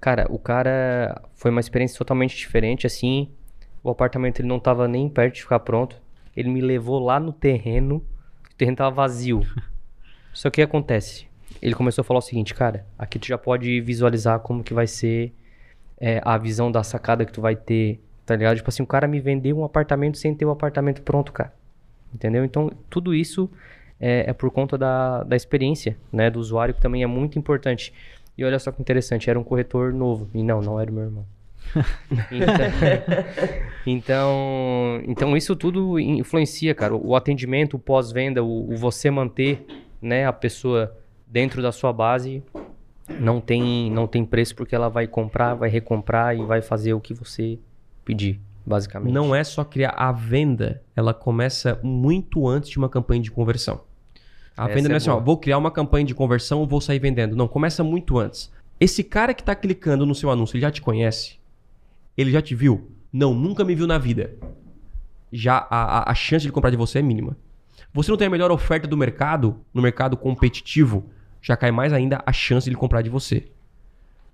Cara, 0.00 0.26
o 0.30 0.38
cara 0.38 1.22
foi 1.34 1.50
uma 1.50 1.60
experiência 1.60 1.98
totalmente 1.98 2.36
diferente, 2.36 2.86
assim. 2.86 3.28
O 3.82 3.90
apartamento 3.90 4.40
ele 4.40 4.48
não 4.48 4.60
tava 4.60 4.86
nem 4.86 5.08
perto 5.08 5.34
de 5.34 5.42
ficar 5.42 5.60
pronto. 5.60 6.00
Ele 6.36 6.48
me 6.48 6.60
levou 6.60 6.98
lá 6.98 7.18
no 7.18 7.32
terreno. 7.32 7.96
O 8.50 8.54
terreno 8.56 8.76
tava 8.76 8.94
vazio. 8.94 9.42
Só 10.32 10.50
que 10.50 10.62
o 10.62 10.62
que 10.62 10.62
acontece? 10.62 11.26
Ele 11.60 11.74
começou 11.74 12.02
a 12.02 12.04
falar 12.04 12.18
o 12.18 12.22
seguinte, 12.22 12.54
cara, 12.54 12.86
aqui 12.98 13.18
tu 13.18 13.26
já 13.26 13.38
pode 13.38 13.80
visualizar 13.80 14.40
como 14.40 14.62
que 14.62 14.74
vai 14.74 14.86
ser 14.86 15.32
é, 15.98 16.20
a 16.24 16.36
visão 16.36 16.70
da 16.70 16.82
sacada 16.82 17.24
que 17.24 17.32
tu 17.32 17.40
vai 17.40 17.56
ter, 17.56 18.00
tá 18.24 18.36
ligado? 18.36 18.56
Tipo 18.56 18.68
assim, 18.68 18.82
o 18.82 18.86
cara 18.86 19.06
me 19.06 19.20
vendeu 19.20 19.58
um 19.58 19.64
apartamento 19.64 20.18
sem 20.18 20.34
ter 20.34 20.44
o 20.44 20.50
apartamento 20.50 21.02
pronto, 21.02 21.32
cara. 21.32 21.52
Entendeu? 22.14 22.44
Então, 22.44 22.70
tudo 22.88 23.14
isso 23.14 23.50
é, 24.00 24.30
é 24.30 24.32
por 24.32 24.50
conta 24.50 24.76
da, 24.78 25.22
da 25.24 25.36
experiência, 25.36 25.96
né, 26.12 26.30
do 26.30 26.38
usuário, 26.38 26.74
que 26.74 26.80
também 26.80 27.02
é 27.02 27.06
muito 27.06 27.38
importante. 27.38 27.92
E 28.36 28.44
olha 28.44 28.58
só 28.58 28.70
que 28.70 28.80
interessante, 28.80 29.30
era 29.30 29.38
um 29.38 29.44
corretor 29.44 29.92
novo. 29.92 30.28
E 30.34 30.42
não, 30.42 30.60
não 30.60 30.78
era 30.78 30.90
o 30.90 30.94
meu 30.94 31.04
irmão. 31.04 31.26
então, 32.30 32.64
então, 33.86 35.02
então 35.06 35.36
isso 35.36 35.56
tudo 35.56 35.98
influencia, 35.98 36.74
cara. 36.74 36.94
O 36.94 37.16
atendimento, 37.16 37.74
o 37.74 37.78
pós-venda, 37.78 38.44
o, 38.44 38.72
o 38.72 38.76
você 38.76 39.10
manter 39.10 39.66
né, 40.00 40.26
a 40.26 40.32
pessoa 40.32 40.94
dentro 41.26 41.60
da 41.60 41.72
sua 41.72 41.92
base 41.92 42.42
não 43.20 43.40
tem, 43.40 43.90
não 43.90 44.06
tem 44.06 44.24
preço 44.24 44.54
porque 44.54 44.74
ela 44.74 44.88
vai 44.88 45.06
comprar, 45.06 45.54
vai 45.54 45.68
recomprar 45.68 46.36
e 46.36 46.44
vai 46.44 46.60
fazer 46.62 46.92
o 46.94 47.00
que 47.00 47.14
você 47.14 47.58
pedir, 48.04 48.40
basicamente. 48.64 49.12
Não 49.12 49.34
é 49.34 49.44
só 49.44 49.64
criar 49.64 49.90
a 49.90 50.12
venda, 50.12 50.82
ela 50.94 51.14
começa 51.14 51.78
muito 51.82 52.48
antes 52.48 52.70
de 52.70 52.78
uma 52.78 52.88
campanha 52.88 53.22
de 53.22 53.30
conversão. 53.30 53.82
A 54.56 54.64
Essa 54.64 54.74
venda 54.74 54.88
não 54.88 54.94
é 54.94 54.96
é 54.96 54.98
assim, 54.98 55.10
ó, 55.10 55.20
vou 55.20 55.36
criar 55.36 55.58
uma 55.58 55.70
campanha 55.70 56.06
de 56.06 56.14
conversão, 56.14 56.66
vou 56.66 56.80
sair 56.80 56.98
vendendo. 56.98 57.36
Não, 57.36 57.46
começa 57.46 57.84
muito 57.84 58.18
antes. 58.18 58.50
Esse 58.80 59.04
cara 59.04 59.34
que 59.34 59.42
tá 59.42 59.54
clicando 59.54 60.06
no 60.06 60.14
seu 60.14 60.30
anúncio, 60.30 60.54
ele 60.56 60.62
já 60.62 60.70
te 60.70 60.80
conhece? 60.80 61.38
Ele 62.16 62.30
já 62.30 62.40
te 62.40 62.54
viu? 62.54 62.90
Não, 63.12 63.34
nunca 63.34 63.64
me 63.64 63.74
viu 63.74 63.86
na 63.86 63.98
vida. 63.98 64.34
Já 65.30 65.66
a, 65.70 66.10
a, 66.10 66.14
chance 66.14 66.44
de 66.44 66.52
comprar 66.52 66.70
de 66.70 66.76
você 66.76 66.98
é 66.98 67.02
mínima. 67.02 67.36
Você 67.92 68.10
não 68.10 68.18
tem 68.18 68.26
a 68.26 68.30
melhor 68.30 68.50
oferta 68.50 68.86
do 68.86 68.96
mercado, 68.96 69.60
no 69.72 69.82
mercado 69.82 70.16
competitivo, 70.16 71.04
já 71.46 71.56
cai 71.56 71.70
mais 71.70 71.92
ainda 71.92 72.20
a 72.26 72.32
chance 72.32 72.64
de 72.64 72.70
ele 72.70 72.76
comprar 72.76 73.02
de 73.02 73.08
você. 73.08 73.46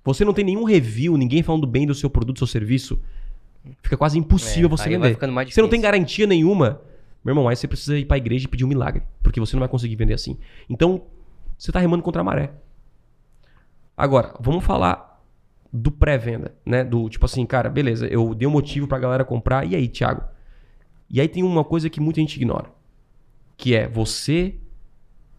Você 0.03 0.25
não 0.25 0.33
tem 0.33 0.46
nenhum 0.46 0.64
review, 0.64 1.14
ninguém 1.18 1.42
falando 1.42 1.66
bem 1.66 1.87
do 1.87 1.94
seu 1.94 2.09
produto, 2.09 2.37
do 2.37 2.38
seu 2.38 2.46
serviço, 2.46 2.98
fica 3.83 3.98
quase 3.98 4.18
impossível 4.18 4.66
É, 4.66 4.70
você 4.70 4.88
vender. 4.88 5.18
Você 5.51 5.61
não 5.61 5.68
tem 5.68 5.79
garantia 5.79 6.27
nenhuma. 6.27 6.81
Meu 7.22 7.33
irmão, 7.33 7.51
aí 7.51 7.55
você 7.55 7.68
precisa 7.68 7.98
ir 7.98 8.07
pra 8.07 8.16
igreja 8.16 8.46
e 8.46 8.48
pedir 8.48 8.64
um 8.64 8.68
milagre. 8.68 9.03
Porque 9.22 9.38
você 9.38 9.55
não 9.55 9.61
vai 9.61 9.68
conseguir 9.68 9.94
vender 9.94 10.14
assim. 10.14 10.38
Então, 10.70 11.03
você 11.59 11.70
tá 11.70 11.79
remando 11.79 12.03
contra 12.03 12.22
a 12.22 12.25
maré. 12.25 12.51
Agora, 13.94 14.35
vamos 14.40 14.64
falar 14.64 15.22
do 15.70 15.90
pré-venda, 15.90 16.55
né? 16.64 16.83
Do 16.83 17.11
tipo 17.11 17.27
assim, 17.27 17.44
cara, 17.44 17.68
beleza, 17.68 18.07
eu 18.07 18.35
dei 18.35 18.48
um 18.48 18.51
motivo 18.51 18.88
pra 18.88 18.98
galera 18.98 19.22
comprar. 19.22 19.66
E 19.66 19.77
aí, 19.77 19.87
Thiago? 19.87 20.25
E 21.11 21.20
aí 21.20 21.29
tem 21.29 21.42
uma 21.42 21.62
coisa 21.62 21.90
que 21.90 22.01
muita 22.01 22.20
gente 22.20 22.37
ignora. 22.37 22.72
Que 23.55 23.75
é 23.75 23.87
você 23.87 24.55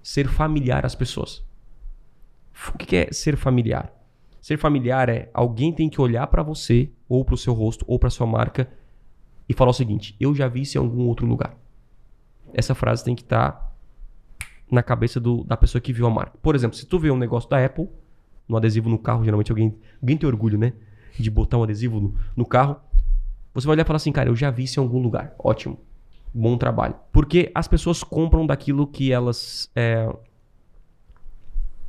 ser 0.04 0.28
familiar 0.28 0.86
às 0.86 0.94
pessoas. 0.94 1.44
O 2.74 2.78
que 2.78 2.96
é 2.96 3.12
ser 3.12 3.36
familiar? 3.38 3.92
Ser 4.42 4.58
familiar 4.58 5.10
é 5.10 5.30
alguém 5.34 5.72
tem 5.74 5.89
que 5.89 6.02
olhar 6.02 6.28
pra 6.28 6.44
você, 6.44 6.89
ou 7.08 7.24
pro 7.24 7.38
seu 7.38 7.54
rosto, 7.54 7.86
ou 7.88 7.98
pra 7.98 8.10
sua 8.10 8.28
marca, 8.28 8.70
e 9.48 9.54
falar 9.54 9.72
o 9.72 9.74
seguinte: 9.74 10.16
eu 10.20 10.34
já 10.36 10.48
vi 10.48 10.62
isso 10.62 10.78
em 10.78 10.82
algum 10.82 11.08
outro 11.08 11.26
lugar. 11.26 11.58
Essa 12.54 12.76
frase 12.76 13.04
tem 13.04 13.16
que 13.16 13.22
estar 13.24 13.74
na 14.70 14.84
cabeça 14.84 15.20
do- 15.20 15.44
da 15.44 15.56
pessoa 15.58 15.82
que 15.82 15.94
viu 15.94 16.06
a 16.06 16.10
marca. 16.10 16.38
Por 16.42 16.56
exemplo, 16.56 16.78
se 16.78 16.86
tu 16.86 17.00
vê 17.00 17.10
um 17.12 17.18
negócio 17.18 17.50
da 17.50 17.63
Apple, 17.63 17.88
no 18.48 18.58
adesivo 18.58 18.89
no 18.89 18.98
carro, 18.98 19.24
geralmente 19.24 19.52
alguém, 19.52 19.76
alguém 20.02 20.18
tem 20.18 20.28
orgulho, 20.28 20.58
né? 20.58 20.74
De 21.18 21.30
botar 21.30 21.58
um 21.58 21.63
adesivo 21.63 22.00
no, 22.00 22.16
no 22.36 22.46
carro. 22.46 22.78
Você 23.54 23.68
vai 23.68 23.76
olhar 23.76 23.84
e 23.84 23.88
falar 23.88 23.98
assim, 23.98 24.12
cara, 24.12 24.30
eu 24.30 24.36
já 24.36 24.50
vi 24.50 24.63
isso 24.63 24.80
em 24.80 24.84
algum 24.84 25.00
lugar. 25.02 25.34
Ótimo. 25.39 25.80
Bom 26.34 26.58
trabalho. 26.58 26.96
Porque 27.12 27.52
as 27.54 27.68
pessoas 27.68 28.04
compram 28.04 28.46
daquilo 28.48 28.88
que 28.88 29.12
elas. 29.12 29.70
é, 29.76 30.12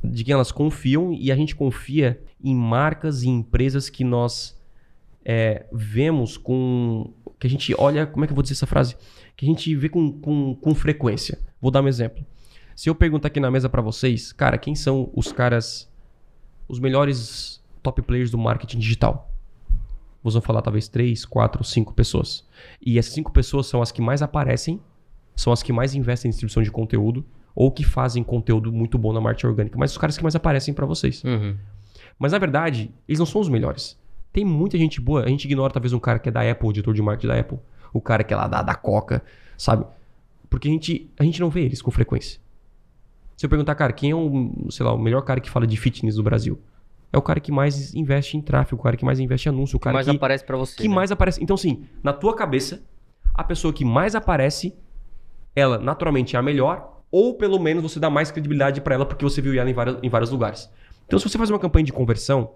de 0.03 0.23
quem 0.23 0.33
elas 0.33 0.51
confiam 0.51 1.13
e 1.13 1.31
a 1.31 1.35
gente 1.35 1.55
confia 1.55 2.21
em 2.43 2.55
marcas 2.55 3.23
e 3.23 3.29
empresas 3.29 3.89
que 3.89 4.03
nós 4.03 4.59
é, 5.23 5.65
vemos 5.71 6.37
com. 6.37 7.11
que 7.39 7.47
a 7.47 7.49
gente 7.49 7.73
olha. 7.77 8.05
Como 8.05 8.23
é 8.23 8.27
que 8.27 8.31
eu 8.31 8.35
vou 8.35 8.43
dizer 8.43 8.53
essa 8.53 8.67
frase? 8.67 8.95
Que 9.35 9.45
a 9.45 9.49
gente 9.49 9.75
vê 9.75 9.89
com, 9.89 10.11
com, 10.11 10.55
com 10.55 10.75
frequência. 10.75 11.39
Vou 11.59 11.71
dar 11.71 11.81
um 11.81 11.87
exemplo. 11.87 12.23
Se 12.75 12.89
eu 12.89 12.95
perguntar 12.95 13.29
aqui 13.29 13.39
na 13.39 13.49
mesa 13.49 13.69
pra 13.69 13.81
vocês, 13.81 14.31
cara, 14.31 14.57
quem 14.57 14.75
são 14.75 15.09
os 15.13 15.31
caras. 15.31 15.91
os 16.67 16.79
melhores 16.79 17.63
top 17.81 18.01
players 18.01 18.29
do 18.29 18.37
marketing 18.37 18.79
digital? 18.79 19.31
Vocês 20.21 20.33
vão 20.33 20.41
falar 20.41 20.61
talvez 20.61 20.87
três, 20.87 21.23
quatro, 21.23 21.63
cinco 21.63 21.93
pessoas. 21.93 22.45
E 22.81 22.97
essas 22.97 23.13
cinco 23.13 23.31
pessoas 23.31 23.67
são 23.67 23.81
as 23.81 23.91
que 23.91 24.01
mais 24.01 24.21
aparecem, 24.21 24.81
são 25.35 25.53
as 25.53 25.61
que 25.61 25.71
mais 25.71 25.93
investem 25.93 26.29
em 26.29 26.31
distribuição 26.31 26.63
de 26.63 26.71
conteúdo 26.71 27.23
ou 27.55 27.71
que 27.71 27.83
fazem 27.83 28.21
conteúdo 28.23 28.71
muito 28.71 28.97
bom 28.97 29.13
na 29.13 29.21
marketing 29.21 29.47
orgânica, 29.47 29.77
mas 29.79 29.91
os 29.91 29.97
caras 29.97 30.17
que 30.17 30.23
mais 30.23 30.35
aparecem 30.35 30.73
pra 30.73 30.85
vocês. 30.85 31.23
Uhum. 31.23 31.55
Mas 32.19 32.33
na 32.33 32.37
verdade, 32.37 32.91
eles 33.07 33.17
não 33.19 33.25
são 33.25 33.39
os 33.41 33.47
melhores. 33.49 33.97
Tem 34.33 34.43
muita 34.43 34.77
gente 34.77 34.99
boa. 34.99 35.23
A 35.23 35.29
gente 35.29 35.45
ignora 35.45 35.71
talvez 35.71 35.93
um 35.93 35.99
cara 35.99 36.19
que 36.19 36.27
é 36.27 36.31
da 36.31 36.41
Apple, 36.49 36.67
o 36.67 36.73
diretor 36.73 36.93
de 36.93 37.01
marketing 37.01 37.27
da 37.27 37.39
Apple. 37.39 37.57
O 37.93 38.01
cara 38.01 38.23
que 38.23 38.33
é 38.33 38.37
lá 38.37 38.47
da, 38.47 38.61
da 38.61 38.75
Coca, 38.75 39.23
sabe? 39.57 39.85
Porque 40.49 40.67
a 40.67 40.71
gente, 40.71 41.09
a 41.17 41.23
gente 41.23 41.39
não 41.39 41.49
vê 41.49 41.61
eles 41.61 41.81
com 41.81 41.89
frequência. 41.89 42.39
Se 43.37 43.45
eu 43.45 43.49
perguntar, 43.49 43.75
cara, 43.75 43.93
quem 43.93 44.11
é 44.11 44.15
o, 44.15 44.67
sei 44.69 44.85
lá, 44.85 44.93
o 44.93 44.97
melhor 44.97 45.21
cara 45.21 45.39
que 45.39 45.49
fala 45.49 45.65
de 45.65 45.77
fitness 45.77 46.15
do 46.15 46.23
Brasil? 46.23 46.59
É 47.11 47.17
o 47.17 47.21
cara 47.21 47.39
que 47.39 47.51
mais 47.51 47.93
investe 47.93 48.35
em 48.35 48.41
tráfego, 48.41 48.79
o 48.81 48.83
cara 48.83 48.97
que 48.97 49.05
mais 49.05 49.19
investe 49.19 49.47
em 49.47 49.51
anúncio, 49.51 49.75
o 49.75 49.77
O 49.77 49.79
que 49.79 49.83
cara 49.85 49.93
mais 49.93 50.05
que, 50.07 50.15
aparece 50.15 50.43
pra 50.43 50.57
você. 50.57 50.75
que 50.75 50.87
né? 50.89 50.93
mais 50.95 51.11
aparece. 51.11 51.41
Então, 51.41 51.55
sim, 51.55 51.85
na 52.03 52.11
tua 52.11 52.35
cabeça, 52.35 52.83
a 53.33 53.43
pessoa 53.43 53.71
que 53.73 53.85
mais 53.85 54.15
aparece, 54.15 54.73
ela 55.55 55.77
naturalmente 55.77 56.35
é 56.35 56.39
a 56.39 56.41
melhor, 56.41 56.94
ou 57.15 57.33
pelo 57.35 57.57
menos 57.59 57.81
você 57.83 57.99
dá 57.99 58.09
mais 58.09 58.29
credibilidade 58.29 58.81
pra 58.81 58.95
ela 58.95 59.05
porque 59.05 59.23
você 59.23 59.41
viu 59.41 59.53
ela 59.59 59.69
em, 59.69 59.73
vários- 59.73 59.97
em 60.03 60.09
vários 60.09 60.29
lugares. 60.31 60.69
Então, 61.05 61.17
se 61.19 61.29
você 61.29 61.37
faz 61.37 61.49
uma 61.49 61.59
campanha 61.59 61.85
de 61.85 61.93
conversão, 61.93 62.51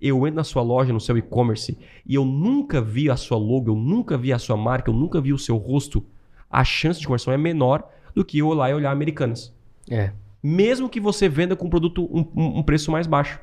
eu 0.00 0.24
entro 0.26 0.36
na 0.36 0.44
sua 0.44 0.62
loja, 0.62 0.92
no 0.92 1.00
seu 1.00 1.16
e-commerce, 1.18 1.76
e 2.06 2.14
eu 2.14 2.24
nunca 2.24 2.80
vi 2.80 3.10
a 3.10 3.16
sua 3.16 3.38
logo, 3.38 3.70
eu 3.70 3.74
nunca 3.76 4.16
vi 4.16 4.32
a 4.32 4.38
sua 4.38 4.56
marca, 4.56 4.88
eu 4.90 4.94
nunca 4.94 5.20
vi 5.20 5.32
o 5.32 5.38
seu 5.38 5.56
rosto, 5.56 6.04
a 6.50 6.62
chance 6.62 7.00
de 7.00 7.06
conversão 7.06 7.32
é 7.32 7.36
menor 7.38 7.82
do 8.14 8.24
que 8.24 8.38
eu 8.38 8.52
lá 8.52 8.70
e 8.70 8.74
olhar 8.74 8.92
Americanas 8.92 9.52
É. 9.90 10.12
mesmo 10.42 10.88
que 10.88 11.00
você 11.00 11.28
venda 11.28 11.56
com 11.56 11.66
um 11.66 11.70
produto 11.70 12.04
um, 12.04 12.58
um- 12.58 12.62
preço 12.62 12.92
mais 12.92 13.06
baixo. 13.08 13.40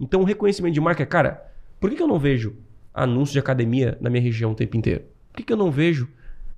Então, 0.00 0.20
o 0.20 0.24
reconhecimento 0.24 0.74
de 0.74 0.80
marca, 0.80 1.06
cara, 1.06 1.46
por 1.78 1.90
que, 1.90 1.96
que 1.96 2.02
eu 2.02 2.08
não 2.08 2.18
vejo 2.18 2.56
anúncio 2.92 3.34
de 3.34 3.38
academia 3.38 3.96
na 4.00 4.10
minha 4.10 4.22
região 4.22 4.50
o 4.50 4.54
tempo 4.56 4.76
inteiro? 4.76 5.02
Por 5.30 5.36
que, 5.36 5.42
que 5.44 5.52
eu 5.52 5.56
não 5.56 5.70
vejo. 5.70 6.08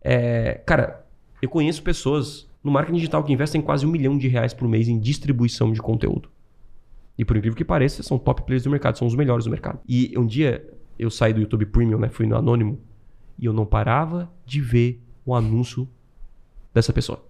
é, 0.02 0.60
Cara, 0.64 1.04
eu 1.42 1.48
conheço 1.50 1.82
pessoas 1.82 2.48
no 2.62 2.70
marketing 2.70 2.96
digital 2.96 3.24
que 3.24 3.32
investem 3.32 3.62
quase 3.62 3.86
um 3.86 3.90
milhão 3.90 4.18
de 4.18 4.28
reais 4.28 4.52
por 4.52 4.68
mês 4.68 4.88
em 4.88 4.98
distribuição 4.98 5.72
de 5.72 5.80
conteúdo. 5.80 6.30
E 7.16 7.24
por 7.24 7.36
incrível 7.36 7.56
que 7.56 7.64
pareça, 7.64 8.02
são 8.02 8.18
top 8.18 8.42
players 8.42 8.64
do 8.64 8.70
mercado, 8.70 8.96
são 8.98 9.06
os 9.06 9.14
melhores 9.14 9.44
do 9.44 9.50
mercado. 9.50 9.80
E 9.88 10.12
um 10.16 10.26
dia 10.26 10.66
eu 10.98 11.10
saí 11.10 11.32
do 11.32 11.40
YouTube 11.40 11.66
Premium, 11.66 11.98
né? 11.98 12.08
Fui 12.08 12.26
no 12.26 12.36
Anônimo, 12.36 12.80
e 13.38 13.46
eu 13.46 13.52
não 13.52 13.64
parava 13.64 14.30
de 14.44 14.60
ver 14.60 15.02
o 15.24 15.34
anúncio 15.34 15.88
dessa 16.74 16.92
pessoa. 16.92 17.24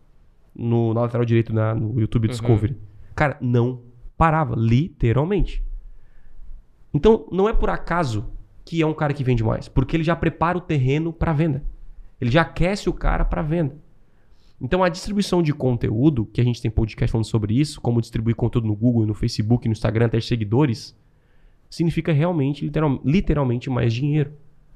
No, 0.55 0.93
na 0.93 1.03
lateral 1.03 1.25
direito, 1.25 1.53
na, 1.53 1.75
no 1.75 2.01
YouTube 2.01 2.27
Discovery. 2.29 2.77
Cara, 3.15 3.37
não 3.41 3.83
parava, 4.17 4.57
literalmente. 4.57 5.65
Então, 6.93 7.29
não 7.31 7.49
é 7.49 7.53
por 7.53 7.71
acaso 7.71 8.33
que 8.65 8.83
é 8.83 8.87
um 8.87 8.93
cara 8.93 9.15
que 9.15 9.23
vende 9.23 9.45
mais, 9.45 9.69
porque 9.69 9.97
ele 9.97 10.03
já 10.03 10.17
prepara 10.17 10.59
o 10.59 10.61
terreno 10.61 11.13
para 11.13 11.33
venda. 11.33 11.65
Ele 12.21 12.31
já 12.31 12.43
aquece 12.43 12.89
o 12.89 12.93
cara 12.93 13.25
para 13.25 13.43
venda. 13.43 13.77
Então, 14.61 14.85
a 14.85 14.89
distribuição 14.89 15.43
de 15.43 15.55
conteúdo, 15.55 16.27
que 16.27 16.41
a 16.41 16.45
gente 16.45 16.61
tem 16.61 16.71
podcast 16.71 17.11
falando 17.11 17.25
sobre 17.25 17.59
isso, 17.59 17.81
como 17.81 18.01
distribuir 18.01 18.37
conteúdo 18.37 18.67
no 18.67 18.75
Google, 18.77 19.07
no 19.07 19.15
Facebook, 19.15 19.67
no 19.67 19.73
Instagram, 19.73 20.09
ter 20.09 20.23
seguidores, 20.23 20.95
significa 21.71 22.13
realmente, 22.13 22.65
literal- 22.67 23.01
literalmente, 23.05 23.71
mais 23.71 23.93
dinheiro, 23.95 24.33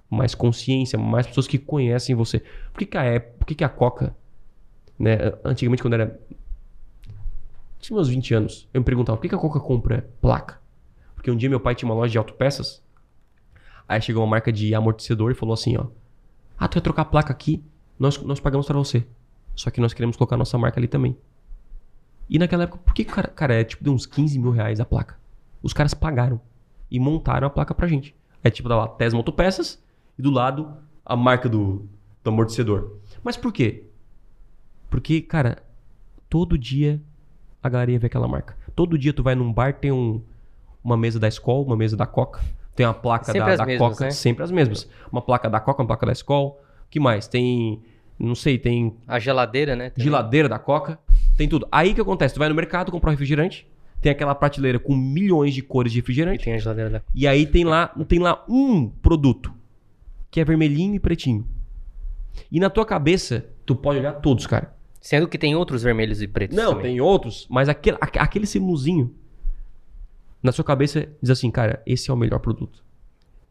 mais 0.09 0.35
consciência, 0.35 0.99
mais 0.99 1.27
pessoas 1.27 1.47
que 1.47 1.59
conhecem 1.59 2.14
você. 2.14 2.40
Por 2.73 2.79
que, 2.79 2.87
que 2.87 2.97
a 2.97 3.16
Apple, 3.16 3.33
por 3.38 3.47
que, 3.47 3.55
que 3.55 3.64
a 3.64 3.68
Coca, 3.68 4.16
né, 4.99 5.16
antigamente 5.44 5.83
quando 5.83 5.94
era 5.94 6.18
tinha 7.81 7.94
meus 7.97 8.09
20 8.09 8.33
anos, 8.35 8.68
eu 8.73 8.81
me 8.81 8.85
perguntava 8.85 9.18
por 9.18 9.23
que, 9.23 9.29
que 9.29 9.35
a 9.35 9.38
Coca 9.38 9.61
compra 9.61 10.09
placa? 10.20 10.59
Porque 11.14 11.31
um 11.31 11.37
dia 11.37 11.51
meu 11.51 11.61
pai 11.61 11.75
tinha 11.75 11.88
uma 11.88 11.94
loja 11.94 12.12
de 12.12 12.16
autopeças, 12.18 12.83
aí 13.87 14.01
chegou 14.01 14.23
uma 14.23 14.31
marca 14.31 14.51
de 14.51 14.75
amortecedor 14.75 15.31
e 15.31 15.35
falou 15.35 15.53
assim, 15.53 15.77
ó, 15.77 15.87
ah, 16.57 16.66
tu 16.68 16.75
vai 16.77 16.83
trocar 16.83 17.03
a 17.03 17.07
placa 17.07 17.33
aqui, 17.33 17.62
nós, 17.99 18.16
nós 18.23 18.40
pagamos 18.40 18.66
pra 18.66 18.79
você. 18.79 19.05
Só 19.55 19.71
que 19.71 19.81
nós 19.81 19.93
queremos 19.93 20.17
colocar 20.17 20.35
a 20.35 20.38
nossa 20.38 20.59
marca 20.59 20.79
ali 20.79 20.88
também. 20.88 21.17
E 22.29 22.38
naquela 22.38 22.64
época, 22.64 22.79
por 22.79 22.95
que, 22.95 23.05
cara, 23.05 23.29
cara, 23.29 23.55
é 23.55 23.64
tipo 23.64 23.85
de 23.85 23.90
uns 23.90 24.07
15 24.07 24.38
mil 24.38 24.51
reais 24.51 24.81
a 24.81 24.85
placa? 24.85 25.19
Os 25.62 25.73
caras 25.73 25.95
pagaram 25.95 26.40
e 26.90 26.99
montaram 26.99 27.47
a 27.47 27.51
placa 27.51 27.75
pra 27.75 27.87
gente. 27.87 28.14
É 28.43 28.51
tipo, 28.51 28.69
da 28.69 28.77
lá, 28.77 28.88
Tesma 28.88 29.19
Autopeças 29.19 29.83
e 30.19 30.23
do 30.23 30.31
lado 30.31 30.77
a 31.05 31.17
marca 31.17 31.49
do, 31.49 31.88
do 32.23 32.31
amortecedor. 32.31 32.99
Mas 33.23 33.37
por 33.37 33.53
quê? 33.53 33.85
Porque, 34.90 35.21
cara, 35.21 35.62
todo 36.29 36.57
dia 36.57 37.01
a 37.62 37.69
galera 37.69 37.93
ia 37.93 37.99
ver 37.99 38.07
aquela 38.07 38.29
marca. 38.29 38.57
Todo 38.75 38.99
dia 38.99 39.12
tu 39.12 39.23
vai 39.23 39.35
num 39.35 39.53
bar, 39.53 39.75
tem 39.75 39.90
um, 39.90 40.23
uma 40.83 40.97
mesa 40.97 41.19
da 41.19 41.29
Skol, 41.29 41.64
uma 41.64 41.77
mesa 41.77 41.97
da 41.97 42.07
Coca, 42.07 42.43
tem 42.75 42.85
uma 42.85 42.95
placa 42.95 43.27
Sempre 43.27 43.40
da, 43.40 43.57
da 43.57 43.67
mesmas, 43.67 43.88
Coca, 43.88 44.05
né? 44.05 44.11
sempre 44.11 44.45
as 44.45 44.51
mesmas. 44.51 44.88
Uma 45.11 45.23
placa 45.23 45.49
da 45.49 45.61
Coca, 45.61 45.83
uma 45.83 45.87
placa 45.87 46.07
da 46.07 46.12
Skol. 46.12 46.61
O 46.87 46.90
que 46.90 46.99
mais? 46.99 47.27
Tem, 47.27 47.83
não 48.19 48.35
sei, 48.35 48.58
tem 48.58 48.94
A 49.06 49.19
geladeira, 49.19 49.75
né? 49.77 49.90
também. 49.90 50.04
geladeira 50.04 50.48
da 50.48 50.58
Coca, 50.58 50.98
tem 51.37 51.48
tudo. 51.48 51.67
Aí 51.71 51.92
o 51.92 51.94
que 51.94 52.00
acontece? 52.00 52.35
Tu 52.35 52.38
vai 52.38 52.48
no 52.48 52.54
mercado 52.54 52.90
comprar 52.92 53.10
um 53.10 53.12
refrigerante, 53.12 53.67
tem 54.00 54.12
aquela 54.12 54.35
prateleira 54.35 54.79
com 54.79 54.94
milhões 54.94 55.54
de 55.54 55.62
cores 55.62 55.92
de 55.92 55.98
E 55.98 56.00
refrigerante, 56.00 56.44
tem 56.44 56.54
a 56.54 56.58
geladeira 56.58 56.90
da... 56.90 57.02
e 57.15 57.27
aí 57.27 57.46
tem 57.46 57.65
lá, 57.65 57.88
tem 58.08 58.19
lá 58.19 58.44
um 58.48 58.88
produto 58.88 59.52
que 60.31 60.40
é 60.40 60.44
vermelhinho 60.44 60.94
e 60.94 61.00
pretinho. 61.00 61.46
E 62.50 62.58
na 62.60 62.69
tua 62.69 62.85
cabeça, 62.85 63.46
tu 63.65 63.75
pode 63.77 63.98
olhar 64.00 64.12
todos, 64.15 64.46
cara. 64.46 64.75
Sendo 65.00 65.29
que 65.29 65.37
tem 65.38 65.54
outros 65.54 65.83
vermelhos 65.83 66.23
e 66.23 66.27
pretos 66.27 66.56
Não, 66.56 66.71
também. 66.71 66.83
tem 66.92 67.00
outros, 67.00 67.46
mas 67.50 67.69
aquele, 67.69 67.96
aque- 68.00 68.19
aquele 68.19 68.46
símbolozinho 68.46 69.15
na 70.42 70.50
sua 70.52 70.65
cabeça 70.65 71.08
diz 71.23 71.31
assim, 71.31 71.50
cara, 71.50 71.83
esse 71.87 72.10
é 72.10 72.15
o 72.15 72.17
melhor 72.17 72.38
produto. 72.40 72.83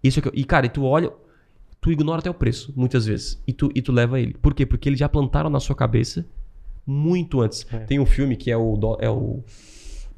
Isso 0.04 0.20
é 0.20 0.22
que 0.22 0.28
eu- 0.28 0.34
e 0.36 0.44
cara, 0.44 0.66
e 0.66 0.70
tu 0.70 0.84
olha, 0.84 1.12
tu 1.84 1.92
ignora 1.92 2.20
até 2.20 2.30
o 2.30 2.34
preço, 2.34 2.74
muitas 2.76 3.06
vezes, 3.06 3.44
e 3.46 3.52
tu, 3.52 3.70
e 3.76 3.82
tu 3.82 3.92
leva 3.92 4.20
ele. 4.20 4.34
Por 4.42 4.54
quê? 4.54 4.66
Porque 4.66 4.88
eles 4.88 4.98
já 4.98 5.10
plantaram 5.10 5.50
na 5.50 5.60
sua 5.60 5.76
cabeça 5.76 6.26
Muito 6.86 7.42
antes. 7.42 7.68
É. 7.72 7.80
Tem 7.80 8.00
um 8.00 8.06
filme 8.06 8.36
que 8.36 8.50
é 8.50 8.58
o. 8.58 8.98
É 9.00 9.10
o... 9.10 9.44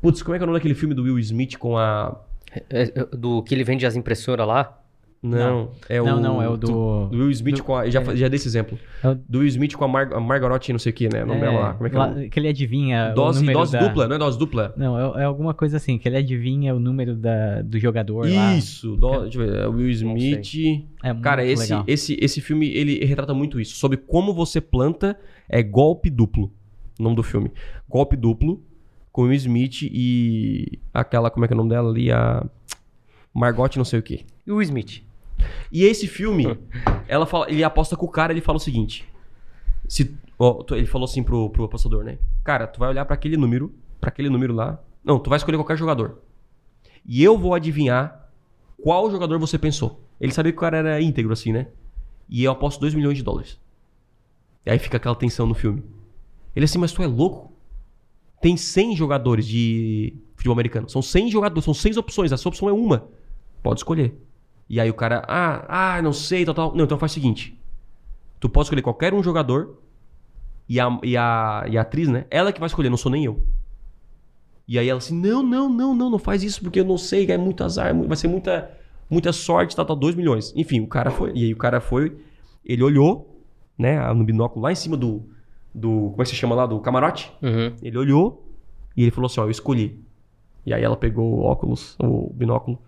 Putz, 0.02 0.22
como 0.22 0.36
é 0.36 0.38
que 0.38 0.44
é 0.44 0.46
o 0.46 0.48
nome 0.48 0.60
daquele 0.60 0.76
filme 0.76 0.94
do 0.94 1.04
Will 1.04 1.20
Smith 1.20 1.58
com 1.58 1.78
a. 1.78 2.24
É, 2.70 2.84
é, 2.84 3.06
do 3.18 3.44
que 3.44 3.54
ele 3.54 3.64
vende 3.64 3.86
as 3.86 3.96
impressoras 3.96 4.48
lá. 4.48 4.80
Não, 5.30 5.72
é 5.90 6.02
o. 6.02 6.06
Não, 6.06 6.20
não, 6.20 6.42
é 6.42 6.48
o 6.48 6.58
do. 6.58 7.08
Do 7.08 7.18
Will 7.18 7.32
Smith 7.32 7.58
do- 7.58 7.64
com 7.64 7.76
a. 7.76 7.90
Já, 7.90 8.02
é. 8.02 8.16
já 8.16 8.28
dei 8.28 8.36
esse 8.36 8.48
exemplo. 8.48 8.78
É 9.04 9.10
o- 9.10 9.16
Do 9.16 9.40
Will 9.40 9.48
Smith 9.48 9.74
com 9.76 9.84
a, 9.86 9.88
Mar, 9.88 10.14
a 10.14 10.20
Margaret, 10.20 10.60
não 10.72 10.80
sei 10.80 10.92
o 10.92 10.96
que, 10.96 11.08
né? 11.08 11.24
O 11.24 11.28
nome 11.28 11.40
dela 11.42 11.60
lá. 11.60 11.74
Como 11.74 11.88
é 11.88 11.90
que 11.90 11.96
é? 11.96 12.00
o 12.00 12.02
lá- 12.02 12.10
nome? 12.10 12.30
que 12.30 12.40
ele 12.40 12.48
adivinha. 12.48 13.12
o 13.12 13.16
Dose, 13.16 13.40
número 13.40 13.60
dose 13.60 13.72
da- 13.74 13.80
dupla, 13.80 14.08
não 14.08 14.16
é 14.16 14.20
dose 14.20 14.38
dupla? 14.40 14.74
Não, 14.78 15.18
é, 15.18 15.22
é 15.22 15.26
alguma 15.26 15.54
coisa 15.54 15.78
assim, 15.78 15.98
que 15.98 16.08
ele 16.08 16.18
adivinha 16.18 16.76
o 16.76 16.80
número 16.80 17.16
da, 17.16 17.62
do 17.62 17.80
jogador 17.80 18.30
lá. 18.30 18.56
Isso, 18.56 18.96
deixa 18.98 19.40
eu 19.42 19.46
ver, 19.48 19.56
é 19.64 19.68
o 19.68 19.72
Will 19.72 19.90
Smith. 19.90 20.56
É 21.04 21.12
muito 21.14 21.24
Cara, 21.24 21.46
esse, 21.46 21.64
legal. 21.64 21.84
esse, 21.88 22.18
esse 22.22 22.42
filme, 22.42 22.68
ele 22.70 23.04
retrata 23.06 23.34
muito 23.34 23.60
isso. 23.60 23.76
Sobre 23.76 23.98
como 23.98 24.34
você 24.34 24.60
planta 24.62 25.18
é 25.50 25.62
golpe 25.64 26.10
duplo. 26.10 26.52
O 27.00 27.04
nome 27.04 27.16
do 27.16 27.24
filme. 27.24 27.52
Golpe 27.90 28.16
duplo 28.16 28.64
com 29.12 29.22
o 29.22 29.26
Will 29.26 29.34
Smith 29.36 29.82
e 29.84 30.80
aquela, 30.94 31.30
como 31.30 31.46
é 31.46 31.48
que 31.48 31.54
é 31.54 31.56
o 31.56 31.58
nome 31.58 31.70
dela 31.70 31.90
ali? 31.90 32.12
A 32.12 32.46
Margot 33.34 33.70
não 33.78 33.86
sei 33.86 34.00
o 34.00 34.04
quê. 34.04 34.22
E 34.46 34.52
o 34.52 34.62
Smith. 34.62 35.02
E 35.72 35.84
esse 35.84 36.08
filme, 36.08 36.58
ela 37.08 37.26
fala, 37.26 37.50
ele 37.50 37.64
aposta 37.64 37.96
com 37.96 38.06
o 38.06 38.10
cara, 38.10 38.34
ele 38.34 38.42
fala 38.42 38.58
o 38.58 38.62
seguinte. 38.62 39.08
Se, 39.88 40.16
ó, 40.40 40.64
ele 40.72 40.86
falou 40.86 41.06
assim 41.06 41.24
pro, 41.24 41.50
pro 41.50 41.66
apostador, 41.66 42.04
né? 42.04 42.18
Cara, 42.44 42.68
tu 42.68 42.80
vai 42.80 42.90
olhar 42.90 43.06
pra 43.06 43.16
aquele 43.16 43.38
número, 43.38 43.74
pra 44.00 44.10
aquele 44.10 44.30
número 44.30 44.54
lá. 44.54 44.80
Não, 45.04 45.20
tu 45.20 45.30
vai 45.30 45.38
escolher 45.38 45.58
qualquer 45.58 45.78
jogador. 45.78 46.20
E 47.06 47.24
eu 47.24 47.38
vou 47.38 47.54
adivinhar 47.54 48.30
qual 48.82 49.12
jogador 49.12 49.38
você 49.40 49.58
pensou. 49.58 50.02
Ele 50.20 50.32
sabia 50.32 50.52
que 50.52 50.58
o 50.58 50.62
cara 50.62 50.78
era 50.78 51.02
íntegro, 51.02 51.34
assim, 51.34 51.52
né? 51.52 51.68
E 52.28 52.44
eu 52.44 52.52
aposto 52.52 52.80
2 52.80 52.96
milhões 52.96 53.18
de 53.18 53.24
dólares. 53.24 53.60
E 54.66 54.72
aí 54.72 54.80
fica 54.80 54.98
aquela 54.98 55.16
tensão 55.16 55.46
no 55.46 55.54
filme. 55.54 55.84
Ele 56.56 56.66
assim, 56.66 56.80
mas 56.80 56.92
tu 56.92 57.04
é 57.04 57.08
louco? 57.08 57.52
Tem 58.42 58.58
100 58.58 58.96
jogadores 58.96 59.46
de 59.46 60.14
futebol 60.36 60.54
americano. 60.54 60.90
São 60.90 61.02
100 61.02 61.30
jogadores, 61.30 61.66
são 61.66 61.74
6 61.74 61.98
opções. 61.98 62.32
A 62.32 62.38
sua 62.38 62.50
opção 62.50 62.70
é 62.70 62.74
uma. 62.74 63.08
Pode 63.62 63.80
escolher. 63.80 64.16
E 64.70 64.80
aí 64.80 64.90
o 64.90 64.94
cara, 64.94 65.24
ah, 65.28 65.96
ah, 65.96 66.02
não 66.02 66.14
sei, 66.14 66.44
tal, 66.46 66.54
tal. 66.56 66.76
Não, 66.76 66.86
então 66.86 66.98
faz 66.98 67.12
o 67.12 67.16
seguinte. 67.16 67.58
Tu 68.40 68.50
pode 68.50 68.66
escolher 68.66 68.82
qualquer 68.82 69.14
um 69.14 69.22
jogador 69.22 69.78
e 70.68 70.80
a, 70.80 71.00
e 71.04 71.16
a, 71.16 71.66
e 71.70 71.78
a 71.78 71.82
atriz, 71.82 72.08
né? 72.08 72.26
Ela 72.30 72.52
que 72.52 72.60
vai 72.60 72.68
escolher, 72.68 72.90
não 72.90 72.98
sou 72.98 73.12
nem 73.12 73.26
eu. 73.26 73.42
E 74.68 74.80
aí 74.80 74.90
ela 74.90 74.98
assim, 74.98 75.16
não, 75.16 75.44
não, 75.44 75.70
não, 75.70 75.94
não, 75.94 76.10
não 76.10 76.20
faz 76.20 76.44
isso 76.44 76.62
porque 76.62 76.80
eu 76.80 76.86
não 76.86 76.98
sei, 76.98 77.30
é 77.32 77.38
muito 77.38 77.64
azar, 77.64 77.88
é 77.88 77.94
vai 77.94 78.18
ser 78.18 78.28
muita, 78.28 78.72
muita 79.10 79.32
sorte, 79.32 79.76
tal, 79.76 79.86
tal, 79.86 79.96
2 79.96 80.16
milhões. 80.16 80.52
Enfim, 80.56 80.82
o 80.82 80.88
cara 80.88 81.12
foi, 81.12 81.32
e 81.36 81.46
aí 81.46 81.54
o 81.54 81.58
cara 81.58 81.80
foi, 81.80 82.18
ele 82.66 82.82
olhou, 82.82 83.44
né, 83.78 84.12
no 84.14 84.24
binóculo 84.24 84.64
lá 84.64 84.72
em 84.72 84.76
cima 84.76 84.98
do, 84.98 85.22
do, 85.74 86.10
como 86.10 86.22
é 86.22 86.24
que 86.24 86.32
se 86.32 86.36
chama 86.36 86.56
lá, 86.56 86.66
do 86.66 86.80
camarote. 86.80 87.32
Uhum. 87.44 87.76
Ele 87.84 87.98
olhou 87.98 88.44
e 88.98 89.04
ele 89.04 89.12
falou 89.12 89.28
assim, 89.28 89.40
ó, 89.40 89.44
eu 89.44 89.52
escolhi. 89.52 90.00
E 90.66 90.74
aí 90.74 90.84
ela 90.84 90.98
pegou 90.98 91.36
o 91.36 91.42
óculos, 91.44 91.96
o 92.00 92.34
binóculo. 92.34 92.80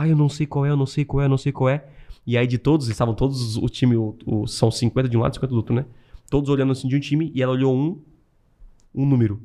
Ah, 0.00 0.08
eu 0.08 0.16
não 0.16 0.28
sei 0.28 0.46
qual 0.46 0.64
é, 0.66 0.70
eu 0.70 0.76
não 0.76 0.86
sei 0.86 1.04
qual 1.04 1.22
é, 1.22 1.24
eu 1.26 1.28
não 1.28 1.38
sei 1.38 1.52
qual 1.52 1.68
é. 1.68 1.84
E 2.26 2.36
aí 2.36 2.46
de 2.46 2.58
todos, 2.58 2.88
estavam 2.88 3.14
todos 3.14 3.56
o 3.56 3.68
time, 3.68 3.96
o, 3.96 4.14
o- 4.26 4.46
são 4.46 4.70
50 4.70 5.08
de 5.08 5.16
um 5.16 5.20
lado, 5.20 5.34
50 5.34 5.50
do 5.50 5.56
outro, 5.56 5.74
né? 5.74 5.84
Todos 6.30 6.50
olhando 6.50 6.72
assim 6.72 6.86
de 6.88 6.94
um 6.96 7.00
time 7.00 7.32
e 7.34 7.42
ela 7.42 7.52
olhou 7.52 7.74
um, 7.74 7.98
um 8.94 9.06
número. 9.06 9.40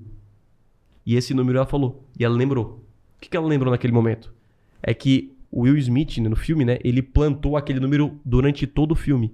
E 1.06 1.16
esse 1.16 1.34
número 1.34 1.58
ela 1.58 1.66
falou. 1.66 2.04
E 2.20 2.24
ela 2.26 2.36
lembrou. 2.36 2.84
O 3.18 3.22
que, 3.22 3.30
que 3.30 3.38
ela 3.38 3.48
lembrou 3.48 3.72
naquele 3.72 3.94
momento? 3.94 4.34
É 4.82 4.94
que 4.94 5.34
o 5.50 5.62
Will 5.62 5.78
Smith, 5.78 6.18
né, 6.18 6.28
no 6.30 6.36
filme, 6.36 6.66
né? 6.66 6.78
Ele 6.84 7.02
plantou 7.02 7.56
aquele 7.56 7.80
número 7.80 8.20
durante 8.26 8.68
todo 8.68 8.92
o 8.92 8.96
filme. 8.96 9.34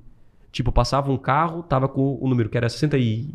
Tipo, 0.52 0.72
passava 0.72 1.12
um 1.12 1.18
carro, 1.18 1.64
tava 1.64 1.88
com 1.88 2.18
o 2.22 2.28
número, 2.28 2.50
que 2.50 2.58
era 2.58 2.70
60 2.70 2.98
e... 2.98 3.34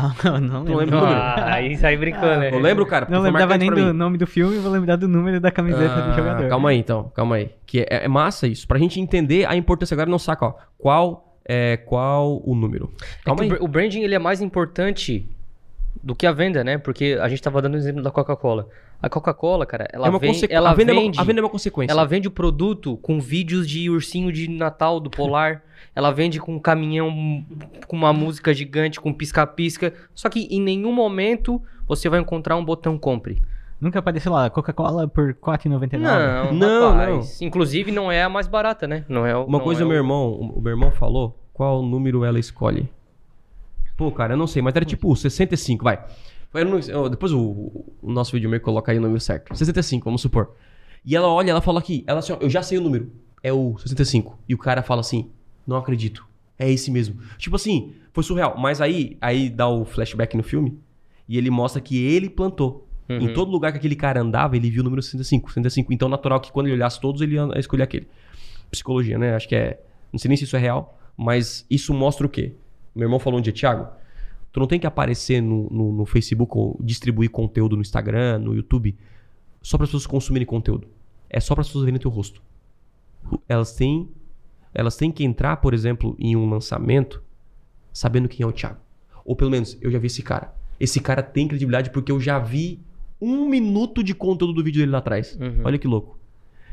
Ah, 0.00 0.14
não 0.40 0.64
Tu 0.64 0.68
lembro. 0.70 0.76
lembra 0.78 0.86
do 0.86 1.00
número? 1.00 1.20
Ah, 1.20 1.54
aí 1.54 1.76
sai 1.76 1.96
brincando, 1.96 2.40
né? 2.40 2.50
Eu 2.52 2.58
lembro, 2.60 2.86
cara. 2.86 3.06
Não 3.10 3.20
lembrava 3.20 3.56
nem 3.58 3.70
do 3.70 3.92
nome 3.92 4.16
do 4.18 4.26
filme, 4.26 4.58
vou 4.58 4.70
lembrar 4.70 4.96
do 4.96 5.08
número 5.08 5.40
da 5.40 5.50
camiseta 5.50 5.94
Ah, 5.94 6.00
do 6.10 6.14
jogador. 6.16 6.48
Calma 6.48 6.70
aí, 6.70 6.78
então. 6.78 7.10
Calma 7.14 7.36
aí. 7.36 7.50
Que 7.66 7.80
é, 7.80 8.04
é 8.04 8.08
massa 8.08 8.46
isso. 8.46 8.66
Pra 8.68 8.78
gente 8.78 9.00
entender 9.00 9.46
a 9.46 9.56
importância 9.56 9.94
agora, 9.94 10.08
não 10.10 10.18
saca, 10.18 10.46
ó. 10.46 10.54
Qual 10.78 11.36
é 11.44 11.76
qual 11.78 12.40
o 12.44 12.54
número. 12.54 12.92
É 13.00 13.24
Calma 13.24 13.38
que 13.40 13.44
aí. 13.44 13.50
o 13.52 13.58
br- 13.58 13.64
o 13.64 13.68
branding 13.68 14.02
ele 14.02 14.14
é 14.14 14.18
mais 14.18 14.40
importante 14.40 15.28
do 16.02 16.14
que 16.14 16.26
a 16.26 16.32
venda, 16.32 16.62
né? 16.62 16.78
Porque 16.78 17.18
a 17.20 17.28
gente 17.28 17.42
tava 17.42 17.60
dando 17.62 17.74
o 17.74 17.78
exemplo 17.78 18.02
da 18.02 18.10
Coca-Cola. 18.10 18.68
A 19.00 19.08
Coca-Cola, 19.08 19.64
cara, 19.64 19.86
ela, 19.92 20.06
é 20.06 20.10
uma 20.10 20.18
vem, 20.18 20.32
ela 20.50 20.70
a, 20.70 20.74
venda 20.74 20.92
vende, 20.92 21.16
é 21.16 21.20
uma, 21.20 21.22
a 21.22 21.24
venda 21.24 21.40
é 21.40 21.42
uma 21.42 21.48
consequência. 21.48 21.92
ela 21.92 22.04
vende 22.04 22.26
o 22.28 22.30
produto 22.32 22.96
com 22.98 23.20
vídeos 23.20 23.68
de 23.68 23.88
ursinho 23.88 24.32
de 24.32 24.48
Natal 24.48 24.98
do 25.00 25.08
Polar. 25.08 25.62
Ela 25.98 26.12
vende 26.12 26.38
com 26.38 26.54
um 26.54 26.58
caminhão 26.60 27.44
com 27.88 27.96
uma 27.96 28.12
música 28.12 28.54
gigante, 28.54 29.00
com 29.00 29.12
pisca-pisca. 29.12 29.92
Só 30.14 30.28
que 30.28 30.46
em 30.48 30.60
nenhum 30.60 30.92
momento 30.92 31.60
você 31.88 32.08
vai 32.08 32.20
encontrar 32.20 32.54
um 32.54 32.64
botão 32.64 32.96
compre. 32.96 33.42
Nunca 33.80 33.98
apareceu 33.98 34.30
lá, 34.32 34.48
Coca-Cola 34.48 35.08
por 35.08 35.26
R$4,99. 35.26 35.98
Não, 35.98 36.52
Não, 36.52 36.92
rapaz. 36.92 37.42
Inclusive 37.42 37.90
não 37.90 38.12
é 38.12 38.22
a 38.22 38.28
mais 38.28 38.46
barata, 38.46 38.86
né? 38.86 39.04
Não 39.08 39.26
é 39.26 39.36
o- 39.36 39.44
Uma 39.46 39.58
não 39.58 39.64
coisa 39.64 39.82
é 39.82 39.84
o 39.84 39.88
meu 39.88 39.96
irmão, 39.96 40.34
o 40.34 40.60
meu 40.62 40.70
irmão 40.70 40.92
falou, 40.92 41.36
qual 41.52 41.82
número 41.82 42.24
ela 42.24 42.38
escolhe? 42.38 42.88
Pô, 43.96 44.12
cara, 44.12 44.34
eu 44.34 44.36
não 44.36 44.46
sei, 44.46 44.62
mas 44.62 44.76
era 44.76 44.84
tipo 44.84 45.14
65, 45.16 45.82
vai. 45.82 45.98
Não- 46.54 47.10
depois 47.10 47.32
o, 47.32 47.40
o 48.00 48.12
nosso 48.12 48.30
vídeo 48.32 48.48
meio 48.48 48.62
coloca 48.62 48.92
aí 48.92 48.98
o 48.98 49.00
número 49.00 49.18
certo. 49.20 49.52
65, 49.56 50.04
vamos 50.04 50.20
supor. 50.22 50.52
E 51.04 51.16
ela 51.16 51.26
olha, 51.28 51.50
ela 51.50 51.60
fala 51.60 51.80
aqui, 51.80 52.04
ela 52.06 52.20
assim, 52.20 52.32
ó, 52.32 52.36
eu 52.40 52.48
já 52.48 52.62
sei 52.62 52.78
o 52.78 52.80
número. 52.80 53.10
É 53.42 53.52
o 53.52 53.76
65. 53.78 54.38
E 54.48 54.54
o 54.54 54.58
cara 54.58 54.82
fala 54.82 55.00
assim, 55.00 55.30
não 55.68 55.76
acredito. 55.76 56.26
É 56.58 56.70
esse 56.70 56.90
mesmo. 56.90 57.20
Tipo 57.36 57.56
assim, 57.56 57.94
foi 58.12 58.24
surreal. 58.24 58.56
Mas 58.58 58.80
aí, 58.80 59.16
aí 59.20 59.48
dá 59.48 59.68
o 59.68 59.84
flashback 59.84 60.36
no 60.36 60.42
filme 60.42 60.78
e 61.28 61.38
ele 61.38 61.50
mostra 61.50 61.80
que 61.80 61.96
ele 62.02 62.28
plantou. 62.28 62.88
Uhum. 63.08 63.20
Em 63.20 63.32
todo 63.32 63.50
lugar 63.50 63.72
que 63.72 63.78
aquele 63.78 63.94
cara 63.94 64.20
andava, 64.20 64.56
ele 64.56 64.70
viu 64.70 64.80
o 64.80 64.84
número 64.84 65.02
65, 65.02 65.52
65. 65.52 65.92
Então, 65.92 66.08
natural 66.08 66.40
que 66.40 66.50
quando 66.50 66.66
ele 66.66 66.74
olhasse 66.74 67.00
todos, 67.00 67.20
ele 67.20 67.36
ia 67.36 67.48
escolher 67.58 67.84
aquele. 67.84 68.08
Psicologia, 68.70 69.18
né? 69.18 69.34
Acho 69.34 69.48
que 69.48 69.54
é. 69.54 69.80
Não 70.12 70.18
sei 70.18 70.28
nem 70.28 70.36
se 70.36 70.44
isso 70.44 70.56
é 70.56 70.58
real, 70.58 70.98
mas 71.16 71.64
isso 71.70 71.94
mostra 71.94 72.26
o 72.26 72.28
quê? 72.28 72.54
Meu 72.94 73.06
irmão 73.06 73.18
falou 73.18 73.38
um 73.38 73.42
dia, 73.42 73.52
Thiago, 73.52 73.88
tu 74.52 74.60
não 74.60 74.66
tem 74.66 74.80
que 74.80 74.86
aparecer 74.86 75.40
no, 75.40 75.68
no, 75.70 75.92
no 75.92 76.06
Facebook 76.06 76.56
ou 76.56 76.78
distribuir 76.82 77.30
conteúdo 77.30 77.76
no 77.76 77.82
Instagram, 77.82 78.38
no 78.38 78.54
YouTube, 78.54 78.96
só 79.62 79.76
para 79.76 79.84
as 79.84 79.90
pessoas 79.90 80.06
consumirem 80.06 80.46
conteúdo. 80.46 80.88
É 81.30 81.40
só 81.40 81.54
para 81.54 81.62
as 81.62 81.68
pessoas 81.68 81.84
verem 81.84 82.00
teu 82.00 82.10
rosto. 82.10 82.42
Elas 83.48 83.74
têm, 83.74 84.08
elas 84.78 84.96
têm 84.96 85.10
que 85.10 85.24
entrar, 85.24 85.56
por 85.56 85.74
exemplo, 85.74 86.14
em 86.20 86.36
um 86.36 86.48
lançamento 86.48 87.20
sabendo 87.92 88.28
quem 88.28 88.44
é 88.44 88.46
o 88.46 88.52
Thiago. 88.52 88.78
Ou 89.24 89.34
pelo 89.34 89.50
menos, 89.50 89.76
eu 89.80 89.90
já 89.90 89.98
vi 89.98 90.06
esse 90.06 90.22
cara. 90.22 90.54
Esse 90.78 91.00
cara 91.00 91.20
tem 91.20 91.48
credibilidade 91.48 91.90
porque 91.90 92.12
eu 92.12 92.20
já 92.20 92.38
vi 92.38 92.78
um 93.20 93.48
minuto 93.48 94.04
de 94.04 94.14
conteúdo 94.14 94.52
do 94.52 94.62
vídeo 94.62 94.78
dele 94.78 94.92
lá 94.92 94.98
atrás. 94.98 95.36
Uhum. 95.40 95.62
Olha 95.64 95.78
que 95.78 95.88
louco. 95.88 96.16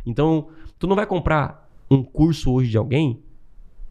Então, 0.06 0.50
tu 0.78 0.86
não 0.86 0.96
vai 0.96 1.08
comprar 1.08 1.68
um 1.90 2.04
curso 2.04 2.54
hoje 2.54 2.70
de 2.70 2.78
alguém, 2.78 3.20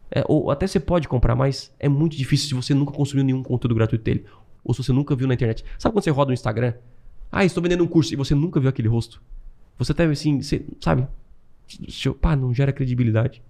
é, 0.09 0.23
ou 0.29 0.49
até 0.49 0.65
você 0.65 0.79
pode 0.79 1.09
comprar, 1.09 1.35
mas 1.35 1.75
é 1.77 1.89
muito 1.89 2.15
difícil 2.15 2.47
se 2.47 2.53
você 2.53 2.73
nunca 2.73 2.93
consumiu 2.93 3.25
nenhum 3.25 3.43
conteúdo 3.43 3.75
gratuito 3.75 4.05
dele. 4.05 4.23
Ou 4.63 4.73
se 4.73 4.81
você 4.81 4.93
nunca 4.93 5.13
viu 5.13 5.27
na 5.27 5.33
internet. 5.33 5.65
Sabe 5.77 5.91
quando 5.91 6.05
você 6.05 6.09
roda 6.09 6.29
no 6.29 6.33
Instagram? 6.33 6.73
Ah, 7.29 7.43
estou 7.43 7.61
vendendo 7.61 7.83
um 7.83 7.87
curso 7.87 8.13
e 8.13 8.15
você 8.15 8.33
nunca 8.33 8.61
viu 8.61 8.69
aquele 8.69 8.87
rosto. 8.87 9.21
Você 9.77 9.91
até 9.91 10.05
assim, 10.05 10.41
você, 10.41 10.65
sabe? 10.79 11.05
Pá, 12.21 12.33
não 12.33 12.53
gera 12.53 12.71
credibilidade. 12.71 13.43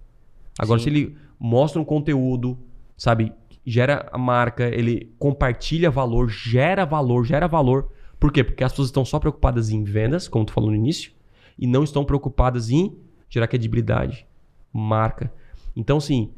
Agora, 0.58 0.78
Sim. 0.78 0.84
se 0.84 0.90
ele 0.90 1.16
mostra 1.38 1.80
um 1.80 1.84
conteúdo, 1.84 2.58
sabe? 2.96 3.32
Gera 3.64 4.08
a 4.12 4.18
marca, 4.18 4.64
ele 4.68 5.12
compartilha 5.18 5.90
valor, 5.90 6.28
gera 6.28 6.84
valor, 6.84 7.24
gera 7.24 7.46
valor. 7.46 7.90
Por 8.18 8.32
quê? 8.32 8.42
Porque 8.44 8.62
as 8.64 8.72
pessoas 8.72 8.88
estão 8.88 9.04
só 9.04 9.18
preocupadas 9.18 9.70
em 9.70 9.82
vendas, 9.84 10.28
como 10.28 10.44
tu 10.44 10.52
falou 10.52 10.70
no 10.70 10.76
início, 10.76 11.12
e 11.58 11.66
não 11.66 11.82
estão 11.84 12.04
preocupadas 12.04 12.70
em 12.70 12.96
gerar 13.28 13.46
credibilidade, 13.48 14.26
marca. 14.72 15.32
Então, 15.74 15.98
assim, 15.98 16.30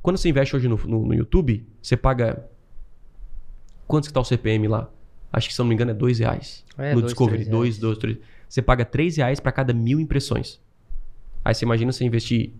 quando 0.00 0.16
você 0.16 0.28
investe 0.28 0.54
hoje 0.56 0.68
no, 0.68 0.76
no- 0.86 1.06
no 1.06 1.14
YouTube, 1.14 1.66
você 1.82 1.96
paga. 1.96 2.48
Quanto 3.86 4.06
que 4.06 4.12
tá 4.12 4.20
o 4.20 4.24
CPM 4.24 4.68
lá? 4.68 4.88
Acho 5.32 5.48
que, 5.48 5.54
se 5.54 5.60
eu 5.60 5.64
não 5.64 5.68
me 5.68 5.74
engano, 5.74 5.90
é 5.90 5.94
dois 5.94 6.18
reais. 6.18 6.64
É, 6.78 6.94
no 6.94 7.00
dois, 7.00 7.12
Discovery. 7.12 7.44
Dois, 7.44 7.78
dois, 7.78 7.98
três. 7.98 8.18
Você 8.48 8.62
paga 8.62 8.84
três 8.84 9.16
reais 9.16 9.40
para 9.40 9.50
cada 9.52 9.72
mil 9.72 9.98
impressões. 10.00 10.60
Aí 11.44 11.54
você 11.54 11.64
imagina 11.64 11.90
você 11.92 12.04
investir 12.04 12.52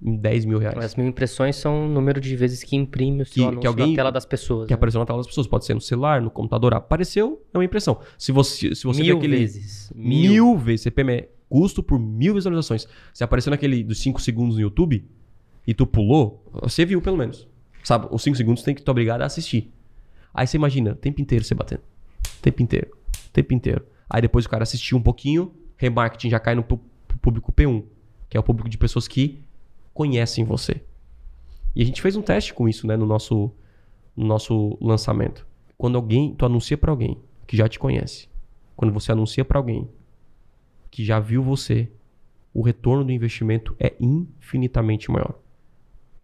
10 0.00 0.44
mil 0.44 0.58
reais. 0.58 0.78
As 0.78 0.94
mil 0.96 1.06
impressões 1.06 1.56
são 1.56 1.86
o 1.86 1.88
número 1.88 2.20
de 2.20 2.34
vezes 2.36 2.62
que 2.62 2.76
imprime 2.76 3.22
o 3.22 3.26
seu 3.26 3.34
Que- 3.34 3.40
anúncio 3.42 3.60
que 3.60 3.66
alguém- 3.66 3.90
na 3.90 3.96
tela 3.96 4.10
das 4.12 4.24
pessoas. 4.24 4.66
Que 4.66 4.72
né? 4.72 4.76
apareceu 4.76 5.00
na 5.00 5.06
tela 5.06 5.18
das 5.18 5.26
pessoas. 5.26 5.46
Pode 5.46 5.64
ser 5.64 5.74
no 5.74 5.80
celular, 5.80 6.22
no 6.22 6.30
computador. 6.30 6.72
Apareceu, 6.74 7.44
é 7.52 7.58
uma 7.58 7.64
impressão. 7.64 7.98
Se 8.16 8.30
você, 8.30 8.74
se 8.74 8.84
você 8.84 9.02
Mil 9.02 9.16
aquele. 9.18 9.36
vezes. 9.38 9.92
Mil. 9.94 10.56
vezes. 10.56 10.82
CPM 10.82 11.12
é 11.12 11.28
custo 11.48 11.82
por 11.82 11.98
mil 11.98 12.34
visualizações. 12.34 12.86
Se 13.12 13.24
apareceu 13.24 13.50
naquele 13.50 13.82
dos 13.82 13.98
5 14.00 14.20
segundos 14.20 14.56
no 14.56 14.62
YouTube 14.62 15.04
e 15.66 15.74
tu 15.74 15.86
pulou, 15.86 16.44
você 16.62 16.84
viu 16.84 17.00
pelo 17.02 17.16
menos. 17.16 17.48
Sabe? 17.82 18.06
Os 18.10 18.22
5 18.22 18.36
segundos 18.36 18.62
tem 18.62 18.74
que 18.74 18.82
tu 18.82 18.90
obrigado 18.90 19.22
a 19.22 19.26
assistir. 19.26 19.72
Aí 20.32 20.46
você 20.46 20.56
imagina, 20.56 20.92
o 20.92 20.94
tempo 20.94 21.20
inteiro 21.20 21.44
você 21.44 21.54
batendo. 21.54 21.82
Tempo 22.40 22.62
inteiro. 22.62 22.88
Tempo 23.32 23.52
inteiro. 23.54 23.84
Aí 24.08 24.22
depois 24.22 24.44
o 24.44 24.48
cara 24.48 24.62
assistiu 24.62 24.96
um 24.98 25.02
pouquinho, 25.02 25.52
remarketing 25.76 26.30
já 26.30 26.38
cai 26.38 26.54
no 26.54 26.62
público 26.62 27.50
P1, 27.52 27.82
que 28.28 28.36
é 28.36 28.40
o 28.40 28.42
público 28.42 28.68
de 28.68 28.78
pessoas 28.78 29.08
que 29.08 29.40
conhecem 29.98 30.44
você. 30.44 30.80
E 31.74 31.82
a 31.82 31.84
gente 31.84 32.00
fez 32.00 32.14
um 32.14 32.22
teste 32.22 32.54
com 32.54 32.68
isso, 32.68 32.86
né, 32.86 32.96
no 32.96 33.04
nosso 33.04 33.50
no 34.16 34.26
nosso 34.26 34.78
lançamento. 34.80 35.44
Quando 35.76 35.96
alguém, 35.96 36.34
tu 36.36 36.46
anuncia 36.46 36.78
pra 36.78 36.92
alguém 36.92 37.18
que 37.48 37.56
já 37.56 37.68
te 37.68 37.80
conhece, 37.80 38.28
quando 38.76 38.92
você 38.92 39.10
anuncia 39.10 39.44
pra 39.44 39.58
alguém 39.58 39.88
que 40.88 41.04
já 41.04 41.18
viu 41.18 41.42
você, 41.42 41.90
o 42.54 42.62
retorno 42.62 43.04
do 43.04 43.10
investimento 43.10 43.74
é 43.78 43.92
infinitamente 43.98 45.10
maior. 45.10 45.34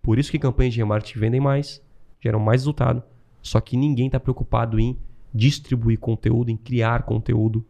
Por 0.01 0.21
isso 0.21 0.31
que 0.31 0.39
campanhas 0.39 0.73
de 0.73 0.81
remarketing 0.81 1.19
vendem 1.19 1.41
mais, 1.41 1.83
geram 2.21 2.39
mais 2.39 2.63
resultado, 2.63 3.03
só 3.43 3.61
que 3.61 3.77
ninguém 3.77 4.07
está 4.07 4.21
preocupado 4.21 4.79
em 4.79 4.97
distribuir 5.33 5.99
conteúdo, 5.99 6.51
em 6.51 6.57
criar 6.57 7.03
conteúdo. 7.03 7.65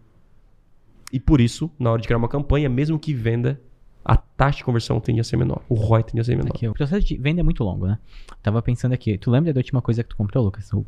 E 1.10 1.18
por 1.18 1.40
isso, 1.40 1.70
na 1.78 1.92
hora 1.92 2.02
de 2.02 2.08
criar 2.08 2.18
uma 2.18 2.28
campanha, 2.28 2.68
mesmo 2.68 2.98
que 2.98 3.14
venda, 3.14 3.58
a 4.04 4.16
taxa 4.16 4.58
de 4.58 4.64
conversão 4.64 5.00
tende 5.00 5.20
a 5.20 5.24
ser 5.24 5.36
menor. 5.36 5.62
O 5.68 5.74
ROI 5.74 6.02
tende 6.02 6.20
a 6.20 6.24
ser 6.24 6.36
menor. 6.36 6.50
Aqui, 6.54 6.68
o 6.68 6.74
processo 6.74 7.06
de 7.06 7.16
venda 7.16 7.40
é 7.40 7.42
muito 7.42 7.64
longo, 7.64 7.86
né? 7.86 7.98
Tava 8.42 8.60
pensando 8.60 8.92
aqui. 8.92 9.16
Tu 9.16 9.30
lembra 9.30 9.52
da 9.52 9.58
última 9.58 9.80
coisa 9.80 10.02
que 10.02 10.10
tu 10.10 10.16
comprou, 10.16 10.44
Lucas? 10.44 10.70
O, 10.72 10.84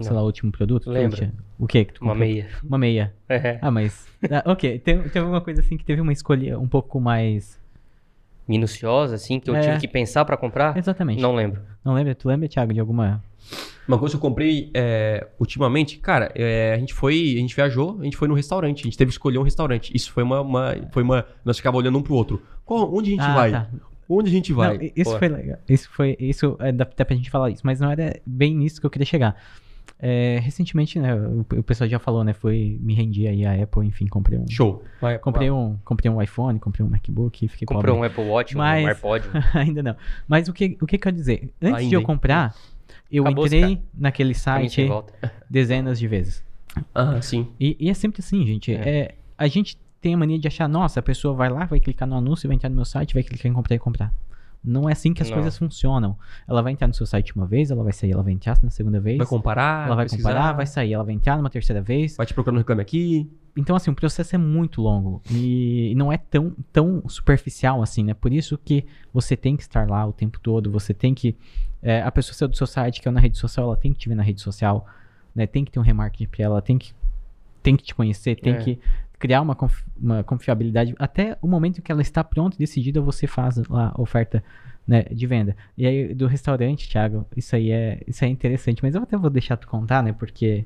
sei 0.00 0.10
Não. 0.10 0.16
lá, 0.16 0.22
o 0.22 0.26
último 0.26 0.50
produto? 0.50 0.90
Tinha- 0.92 1.32
O 1.58 1.66
que 1.66 1.84
que 1.84 1.92
tu 1.94 2.02
Uma 2.02 2.12
comprou? 2.12 2.28
meia. 2.28 2.48
Uma 2.64 2.78
meia. 2.78 3.14
É. 3.28 3.58
Ah, 3.62 3.70
mas... 3.70 4.06
ah, 4.30 4.42
ok, 4.50 4.78
teve 4.80 5.20
uma 5.20 5.40
coisa 5.40 5.60
assim 5.60 5.76
que 5.76 5.84
teve 5.84 6.00
uma 6.00 6.12
escolha 6.12 6.58
um 6.58 6.66
pouco 6.68 7.00
mais... 7.00 7.60
Minuciosa, 8.48 9.16
assim, 9.16 9.40
que 9.40 9.50
eu 9.50 9.56
É. 9.56 9.60
tive 9.60 9.78
que 9.78 9.88
pensar 9.88 10.24
pra 10.24 10.36
comprar? 10.36 10.76
Exatamente. 10.76 11.20
Não, 11.20 11.30
Não 11.30 11.36
lembro. 11.36 11.60
lembra? 11.84 12.14
Tu 12.14 12.28
lembra, 12.28 12.48
Thiago, 12.48 12.72
de 12.72 12.78
alguma... 12.80 13.22
Uma 13.86 13.98
coisa 13.98 14.12
que 14.14 14.16
eu 14.16 14.20
comprei 14.20 14.70
é, 14.74 15.26
ultimamente, 15.38 15.98
cara, 15.98 16.30
é, 16.34 16.74
a 16.74 16.78
gente 16.78 16.92
foi, 16.92 17.34
a 17.36 17.40
gente 17.40 17.54
viajou, 17.54 17.98
a 18.00 18.04
gente 18.04 18.16
foi 18.16 18.26
num 18.26 18.34
restaurante, 18.34 18.80
a 18.80 18.84
gente 18.84 18.96
teve 18.98 19.10
que 19.10 19.14
escolher 19.14 19.38
um 19.38 19.42
restaurante. 19.42 19.94
Isso 19.94 20.10
foi 20.12 20.22
uma, 20.22 20.40
uma- 20.40 20.74
foi 20.92 21.02
uma, 21.02 21.24
nós 21.44 21.56
ficava 21.56 21.76
olhando 21.76 21.96
um 21.98 22.02
pro 22.02 22.14
outro. 22.14 22.42
Qual, 22.64 22.92
onde 22.94 23.10
a 23.10 23.12
gente 23.12 23.22
ah, 23.24 23.34
vai? 23.34 23.50
tá. 23.52 23.68
Onde 24.08 24.28
a 24.28 24.32
gente 24.32 24.52
vai? 24.52 24.78
Não, 24.78 24.84
isso 24.96 25.12
Pô. 25.12 25.18
foi 25.18 25.28
legal. 25.28 25.58
Isso 25.68 25.90
foi. 25.90 26.16
Isso 26.20 26.56
é, 26.60 26.70
dá 26.72 26.84
até 26.84 27.04
pra 27.04 27.16
gente 27.16 27.30
falar 27.30 27.50
isso, 27.50 27.62
mas 27.64 27.80
não 27.80 27.90
era 27.90 28.20
bem 28.24 28.54
nisso 28.54 28.80
que 28.80 28.86
eu 28.86 28.90
queria 28.90 29.06
chegar. 29.06 29.36
É, 29.98 30.38
recentemente, 30.42 30.98
né, 31.00 31.14
o, 31.14 31.40
o 31.40 31.62
pessoal 31.62 31.88
já 31.88 31.98
falou, 31.98 32.22
né? 32.22 32.32
Foi 32.34 32.78
me 32.82 32.92
rendi 32.94 33.26
aí 33.26 33.46
a 33.46 33.62
Apple, 33.62 33.86
enfim, 33.86 34.06
comprei 34.06 34.38
um. 34.38 34.44
Show. 34.48 34.84
Vai, 35.00 35.18
Comprei 35.18 35.50
um, 35.50 35.76
comprei 35.84 36.10
um 36.12 36.20
iPhone, 36.20 36.58
comprei 36.60 36.86
um 36.86 36.90
MacBook, 36.90 37.48
fiquei 37.48 37.66
Comprou 37.66 37.94
pobre. 37.96 38.00
um 38.00 38.04
Apple 38.04 38.24
Watch, 38.24 38.56
Mas- 38.56 38.84
um 38.84 38.88
AirPod. 38.88 39.24
Ainda 39.54 39.82
não. 39.82 39.96
Mas 40.28 40.48
o 40.48 40.52
que, 40.52 40.76
o 40.82 40.86
que 40.86 40.98
quer 40.98 41.12
dizer? 41.12 41.50
Antes 41.62 41.78
Ainda, 41.78 41.88
de 41.88 41.94
eu 41.94 42.00
hein? 42.00 42.06
Eu 43.10 43.24
Acabou, 43.24 43.46
entrei 43.46 43.82
naquele 43.94 44.34
site 44.34 44.88
dezenas 45.48 45.98
de 45.98 46.06
vezes. 46.06 46.44
Ah, 46.94 47.20
sim. 47.22 47.48
E, 47.58 47.76
e 47.78 47.90
é 47.90 47.94
sempre 47.94 48.20
assim, 48.20 48.46
gente. 48.46 48.74
É. 48.74 48.88
É, 48.88 49.14
a 49.36 49.46
gente 49.46 49.78
tem 50.00 50.14
a 50.14 50.16
mania 50.16 50.38
de 50.38 50.46
achar, 50.46 50.68
nossa, 50.68 51.00
a 51.00 51.02
pessoa 51.02 51.34
vai 51.34 51.48
lá, 51.48 51.64
vai 51.64 51.80
clicar 51.80 52.06
no 52.06 52.16
anúncio, 52.16 52.48
vai 52.48 52.56
entrar 52.56 52.68
no 52.68 52.76
meu 52.76 52.84
site, 52.84 53.14
vai 53.14 53.22
clicar 53.22 53.50
em 53.50 53.54
comprar 53.54 53.76
e 53.76 53.78
comprar. 53.78 54.12
Não 54.66 54.88
é 54.88 54.92
assim 54.92 55.14
que 55.14 55.22
as 55.22 55.28
Não. 55.28 55.36
coisas 55.36 55.56
funcionam. 55.56 56.18
Ela 56.48 56.60
vai 56.60 56.72
entrar 56.72 56.88
no 56.88 56.94
seu 56.94 57.06
site 57.06 57.34
uma 57.36 57.46
vez, 57.46 57.70
ela 57.70 57.84
vai 57.84 57.92
sair, 57.92 58.10
ela 58.12 58.22
vai 58.22 58.32
entrar 58.32 58.58
na 58.62 58.70
segunda 58.70 58.98
vez. 58.98 59.18
Vai 59.18 59.26
comparar, 59.26 59.86
ela 59.86 59.94
vai 59.94 60.04
pesquisar, 60.06 60.28
comparar, 60.30 60.52
vai 60.54 60.66
sair, 60.66 60.92
ela 60.92 61.04
vai 61.04 61.14
entrar 61.14 61.36
numa 61.36 61.48
terceira 61.48 61.80
vez. 61.80 62.16
vai 62.16 62.26
te 62.26 62.34
procurar 62.34 62.52
no 62.52 62.58
Reclame 62.58 62.82
Aqui. 62.82 63.30
Então, 63.56 63.74
assim, 63.76 63.90
o 63.90 63.94
processo 63.94 64.34
é 64.34 64.38
muito 64.38 64.82
longo 64.82 65.22
e 65.30 65.94
não 65.96 66.12
é 66.12 66.18
tão, 66.18 66.54
tão 66.72 67.08
superficial 67.08 67.80
assim, 67.80 68.02
né? 68.04 68.12
Por 68.12 68.30
isso 68.32 68.58
que 68.58 68.84
você 69.14 69.34
tem 69.36 69.56
que 69.56 69.62
estar 69.62 69.88
lá 69.88 70.04
o 70.04 70.12
tempo 70.12 70.38
todo, 70.40 70.70
você 70.70 70.92
tem 70.92 71.14
que. 71.14 71.34
é, 71.80 72.02
a 72.02 72.10
pessoa 72.10 72.34
saiu 72.34 72.48
do 72.48 72.56
seu 72.56 72.66
site, 72.66 73.00
que 73.00 73.08
é 73.08 73.10
na 73.10 73.20
rede 73.20 73.38
social, 73.38 73.66
ela 73.68 73.76
tem 73.76 73.92
que 73.92 73.98
te 74.00 74.08
ver 74.08 74.14
na 74.14 74.22
rede 74.22 74.42
social, 74.42 74.84
né? 75.34 75.46
Tem 75.46 75.64
que 75.64 75.70
ter 75.70 75.78
um 75.78 75.82
remarketing 75.82 76.26
pra 76.28 76.44
ela, 76.44 76.54
ela 76.56 76.62
tem 76.62 76.76
que, 76.76 76.92
tem 77.62 77.76
que 77.76 77.84
te 77.84 77.94
conhecer, 77.94 78.36
tem 78.36 78.54
É. 78.54 78.58
que 78.58 78.78
criar 79.18 79.40
uma, 79.40 79.54
confi- 79.54 79.84
uma 80.00 80.22
confiabilidade. 80.22 80.94
Até 80.98 81.36
o 81.40 81.46
momento 81.48 81.78
em 81.78 81.82
que 81.82 81.90
ela 81.90 82.02
está 82.02 82.22
pronta 82.22 82.56
e 82.56 82.58
decidida, 82.58 83.00
você 83.00 83.26
faz 83.26 83.56
lá 83.68 83.92
a 83.94 84.00
oferta 84.00 84.42
né, 84.86 85.02
de 85.10 85.26
venda. 85.26 85.56
E 85.76 85.86
aí, 85.86 86.14
do 86.14 86.26
restaurante, 86.26 86.88
Thiago, 86.88 87.26
isso 87.36 87.56
aí 87.56 87.70
é, 87.70 88.00
isso 88.06 88.24
aí 88.24 88.30
é 88.30 88.32
interessante, 88.32 88.82
mas 88.82 88.94
eu 88.94 89.02
até 89.02 89.16
vou 89.16 89.30
deixar 89.30 89.56
tu 89.56 89.66
contar, 89.66 90.02
né? 90.02 90.12
Porque. 90.12 90.64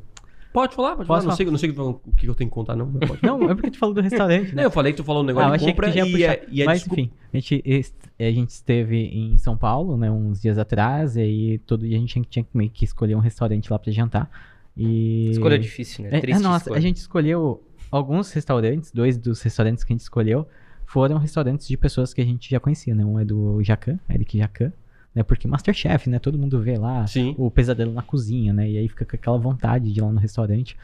Pode 0.53 0.75
falar, 0.75 0.97
pode 0.97 1.07
Posso 1.07 1.21
falar. 1.23 1.31
Não 1.31 1.37
sei, 1.37 1.47
não 1.47 1.59
sei 1.59 1.71
o 1.71 2.01
que 2.17 2.27
eu 2.29 2.35
tenho 2.35 2.51
que 2.51 2.55
contar, 2.55 2.75
não. 2.75 2.93
Não, 3.23 3.49
é 3.49 3.55
porque 3.55 3.71
tu 3.71 3.79
falou 3.79 3.95
do 3.95 4.01
restaurante, 4.01 4.49
né? 4.49 4.55
Não, 4.57 4.63
eu 4.65 4.71
falei 4.73 4.93
que 4.93 4.97
tu 4.97 5.05
falou 5.05 5.23
um 5.23 5.25
Ah, 5.25 5.29
negócio 5.29 5.49
eu 5.49 5.53
de 5.59 5.65
que 5.65 5.71
compra 5.71 5.89
ia 5.91 6.05
e, 6.05 6.25
é, 6.25 6.47
e 6.51 6.63
é 6.63 6.65
Mas 6.67 6.81
desculpa- 6.81 7.01
enfim, 7.01 7.13
a 7.33 7.37
gente, 7.39 7.95
a 8.19 8.31
gente 8.33 8.49
esteve 8.51 8.97
em 8.97 9.39
São 9.39 9.57
Paulo, 9.57 9.97
né, 9.97 10.11
uns 10.11 10.43
dias 10.43 10.59
atrás, 10.59 11.15
e 11.17 11.21
aí 11.21 11.59
todo 11.59 11.87
dia 11.87 11.97
a 11.97 12.01
gente 12.01 12.09
tinha, 12.15 12.25
tinha 12.29 12.43
que 12.43 12.51
meio 12.53 12.69
que 12.69 12.85
escolher 12.85 13.15
um 13.15 13.21
restaurante 13.21 13.71
lá 13.71 13.79
pra 13.79 13.93
jantar. 13.93 14.29
E... 14.77 15.31
Escolha 15.31 15.57
difícil, 15.57 16.03
né? 16.05 16.11
É, 16.13 16.17
é, 16.17 16.21
Triste 16.21 16.43
nossa, 16.43 16.65
escolha. 16.65 16.79
a 16.79 16.81
gente 16.81 16.97
escolheu 16.97 17.63
alguns 17.91 18.33
restaurantes, 18.33 18.91
dois 18.93 19.17
dos 19.17 19.41
restaurantes 19.43 19.85
que 19.85 19.93
a 19.93 19.95
gente 19.95 20.03
escolheu 20.03 20.47
foram 20.87 21.19
restaurantes 21.19 21.67
de 21.69 21.77
pessoas 21.77 22.13
que 22.13 22.21
a 22.21 22.25
gente 22.25 22.51
já 22.51 22.59
conhecia, 22.61 22.95
né? 22.95 23.05
Um 23.05 23.19
é 23.19 23.25
do 23.25 23.63
Jacan, 23.63 23.99
Eric 24.09 24.37
Jacan, 24.39 24.73
né? 25.15 25.23
Porque 25.23 25.47
Masterchef, 25.47 26.09
né? 26.11 26.19
Todo 26.19 26.37
mundo 26.39 26.61
vê 26.61 26.77
lá 26.77 27.07
Sim. 27.07 27.35
o 27.39 27.51
pesadelo 27.51 27.93
na 27.93 28.03
cozinha, 28.03 28.53
né? 28.53 28.69
E 28.71 28.77
aí 28.79 28.89
fica 28.89 29.05
com 29.05 29.17
aquela 29.17 29.39
vontade 29.39 29.93
de 29.93 29.99
ir 30.01 30.03
lá 30.03 30.11
no 30.13 30.19
restaurante, 30.19 30.77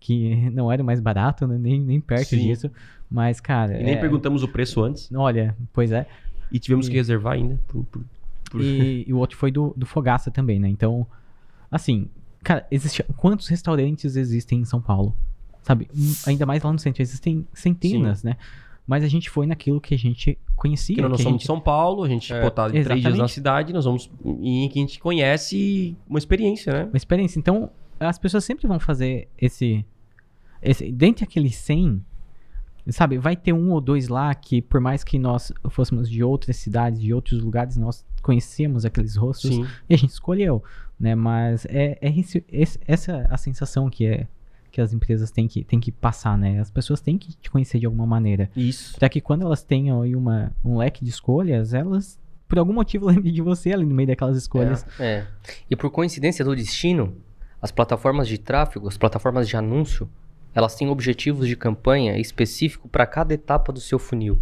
que 0.00 0.50
não 0.50 0.70
era 0.70 0.82
o 0.82 0.86
mais 0.86 1.00
barato, 1.00 1.46
né? 1.46 1.56
Nem, 1.58 1.80
nem 1.80 2.00
perto 2.00 2.28
Sim. 2.30 2.38
disso. 2.48 2.70
Mas, 3.10 3.40
cara. 3.40 3.80
E 3.80 3.84
nem 3.84 3.94
é- 3.94 4.00
perguntamos 4.00 4.42
o 4.42 4.48
preço 4.48 4.82
antes. 4.82 5.08
Olha, 5.14 5.56
pois 5.72 5.92
é. 5.92 6.06
E 6.50 6.58
tivemos 6.58 6.86
E- 6.86 6.90
que 6.90 6.96
reservar 6.96 7.34
ainda. 7.34 7.58
por- 7.68 7.84
por- 7.84 8.04
por- 8.50 8.60
E, 8.60 9.04
e 9.08 9.12
o 9.12 9.18
outro 9.18 9.36
foi 9.36 9.50
do, 9.52 9.72
do 9.76 9.86
Fogaça 9.86 10.28
também, 10.30 10.58
né? 10.58 10.68
Então, 10.68 11.06
assim, 11.70 12.08
cara, 12.42 12.66
existe, 12.70 13.02
quantos 13.16 13.46
restaurantes 13.46 14.16
existem 14.16 14.60
em 14.60 14.64
São 14.64 14.80
Paulo? 14.80 15.14
Sabe? 15.66 15.88
Ainda 16.26 16.46
mais 16.46 16.62
lá 16.62 16.72
no 16.72 16.78
centro, 16.78 17.02
existem 17.02 17.44
centenas, 17.52 18.22
né? 18.22 18.36
Mas 18.86 19.02
a 19.02 19.08
gente 19.08 19.28
foi 19.28 19.46
naquilo 19.48 19.80
que 19.80 19.94
a 19.94 19.98
gente 19.98 20.38
conhecia. 20.54 20.94
Porque 20.94 21.08
nós 21.08 21.20
somos 21.20 21.38
de 21.38 21.42
gente... 21.42 21.46
São 21.48 21.58
Paulo, 21.60 22.04
a 22.04 22.08
gente 22.08 22.32
É, 22.32 22.40
pô, 22.40 22.50
tá 22.52 22.68
três 22.70 22.84
dias 22.84 22.88
na 23.02 23.08
exatamente. 23.08 23.32
cidade, 23.32 23.72
nós 23.72 23.84
vamos 23.84 24.08
em 24.24 24.68
que 24.68 24.78
a 24.78 24.82
gente 24.82 25.00
conhece 25.00 25.96
uma 26.08 26.20
experiência, 26.20 26.72
né? 26.72 26.84
Uma 26.84 26.96
experiência. 26.96 27.36
Então, 27.40 27.68
as 27.98 28.16
pessoas 28.16 28.44
sempre 28.44 28.68
vão 28.68 28.78
fazer 28.78 29.26
esse. 29.36 29.84
esse 30.62 30.92
dentre 30.92 31.24
aqueles 31.24 31.56
100, 31.56 32.00
sabe? 32.90 33.18
Vai 33.18 33.34
ter 33.34 33.52
um 33.52 33.72
ou 33.72 33.80
dois 33.80 34.06
lá 34.08 34.32
que, 34.34 34.62
por 34.62 34.80
mais 34.80 35.02
que 35.02 35.18
nós 35.18 35.52
fôssemos 35.70 36.08
de 36.08 36.22
outras 36.22 36.54
cidades, 36.56 37.00
de 37.00 37.12
outros 37.12 37.42
lugares, 37.42 37.76
nós 37.76 38.04
conhecíamos 38.22 38.84
aqueles 38.84 39.16
rostos. 39.16 39.50
Sim. 39.52 39.66
E 39.88 39.94
a 39.94 39.98
gente 39.98 40.10
escolheu, 40.10 40.62
né? 40.98 41.16
Mas 41.16 41.66
é, 41.66 41.98
é 42.00 42.08
esse- 42.16 42.44
esse- 42.48 42.78
essa 42.86 43.26
a 43.28 43.36
sensação 43.36 43.90
que 43.90 44.06
é 44.06 44.28
que 44.76 44.80
as 44.82 44.92
empresas 44.92 45.30
têm 45.30 45.48
que, 45.48 45.64
têm 45.64 45.80
que 45.80 45.90
passar, 45.90 46.36
né? 46.36 46.60
As 46.60 46.70
pessoas 46.70 47.00
têm 47.00 47.16
que 47.16 47.34
te 47.34 47.50
conhecer 47.50 47.78
de 47.78 47.86
alguma 47.86 48.06
maneira. 48.06 48.50
Isso. 48.54 48.98
Para 48.98 49.08
que 49.08 49.22
quando 49.22 49.40
elas 49.40 49.62
tenham 49.62 50.02
aí 50.02 50.14
uma, 50.14 50.52
um 50.62 50.76
leque 50.76 51.02
de 51.02 51.08
escolhas, 51.08 51.72
elas, 51.72 52.20
por 52.46 52.58
algum 52.58 52.74
motivo, 52.74 53.06
lembrem 53.08 53.32
de 53.32 53.40
você 53.40 53.72
ali 53.72 53.86
no 53.86 53.94
meio 53.94 54.06
daquelas 54.06 54.36
escolhas. 54.36 54.84
É. 55.00 55.24
E 55.70 55.74
por 55.74 55.90
coincidência 55.90 56.44
do 56.44 56.54
destino, 56.54 57.16
as 57.60 57.72
plataformas 57.72 58.28
de 58.28 58.36
tráfego, 58.36 58.86
as 58.86 58.98
plataformas 58.98 59.48
de 59.48 59.56
anúncio, 59.56 60.10
elas 60.54 60.74
têm 60.74 60.90
objetivos 60.90 61.48
de 61.48 61.56
campanha 61.56 62.18
específico 62.18 62.86
para 62.86 63.06
cada 63.06 63.32
etapa 63.32 63.72
do 63.72 63.80
seu 63.80 63.98
funil, 63.98 64.38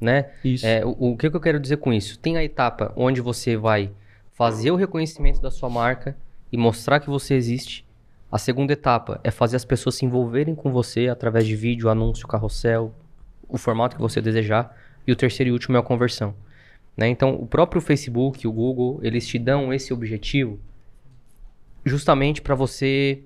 né? 0.00 0.30
Isso. 0.44 0.64
É, 0.64 0.86
o, 0.86 1.12
o 1.12 1.16
que, 1.16 1.28
que 1.28 1.36
eu 1.36 1.40
quero 1.40 1.58
dizer 1.58 1.78
com 1.78 1.92
isso? 1.92 2.20
Tem 2.20 2.36
a 2.36 2.44
etapa 2.44 2.92
onde 2.94 3.20
você 3.20 3.56
vai 3.56 3.90
fazer 4.30 4.70
o 4.70 4.76
reconhecimento 4.76 5.40
da 5.40 5.50
sua 5.50 5.68
marca 5.68 6.16
e 6.52 6.56
mostrar 6.56 7.00
que 7.00 7.10
você 7.10 7.34
existe. 7.34 7.84
A 8.32 8.38
segunda 8.38 8.72
etapa 8.72 9.20
é 9.22 9.30
fazer 9.30 9.56
as 9.56 9.64
pessoas 9.64 9.96
se 9.96 10.06
envolverem 10.06 10.54
com 10.54 10.72
você 10.72 11.08
através 11.08 11.46
de 11.46 11.54
vídeo, 11.54 11.90
anúncio, 11.90 12.26
carrossel, 12.26 12.94
o 13.46 13.58
formato 13.58 13.94
que 13.94 14.00
você 14.00 14.22
desejar. 14.22 14.74
E 15.06 15.12
o 15.12 15.16
terceiro 15.16 15.50
e 15.50 15.52
último 15.52 15.76
é 15.76 15.80
a 15.80 15.82
conversão. 15.82 16.34
né? 16.96 17.08
Então, 17.08 17.34
o 17.34 17.46
próprio 17.46 17.82
Facebook, 17.82 18.48
o 18.48 18.52
Google, 18.52 19.00
eles 19.02 19.26
te 19.26 19.38
dão 19.38 19.70
esse 19.70 19.92
objetivo 19.92 20.58
justamente 21.84 22.40
para 22.40 22.54
você 22.54 23.22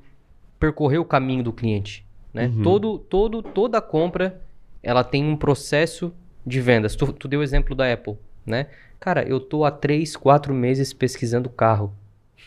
percorrer 0.58 0.98
o 0.98 1.04
caminho 1.04 1.44
do 1.44 1.52
cliente. 1.52 2.04
Né? 2.34 2.46
Uhum. 2.46 2.62
Todo, 2.62 2.98
todo, 2.98 3.42
toda 3.42 3.80
compra 3.80 4.42
ela 4.82 5.04
tem 5.04 5.24
um 5.24 5.36
processo 5.36 6.12
de 6.44 6.60
vendas. 6.60 6.96
Tu, 6.96 7.12
tu 7.12 7.28
deu 7.28 7.40
o 7.40 7.42
exemplo 7.44 7.76
da 7.76 7.92
Apple, 7.92 8.16
né? 8.44 8.66
Cara, 8.98 9.22
eu 9.22 9.38
tô 9.38 9.64
há 9.64 9.70
três, 9.70 10.16
quatro 10.16 10.52
meses 10.54 10.92
pesquisando 10.92 11.48
carro 11.48 11.92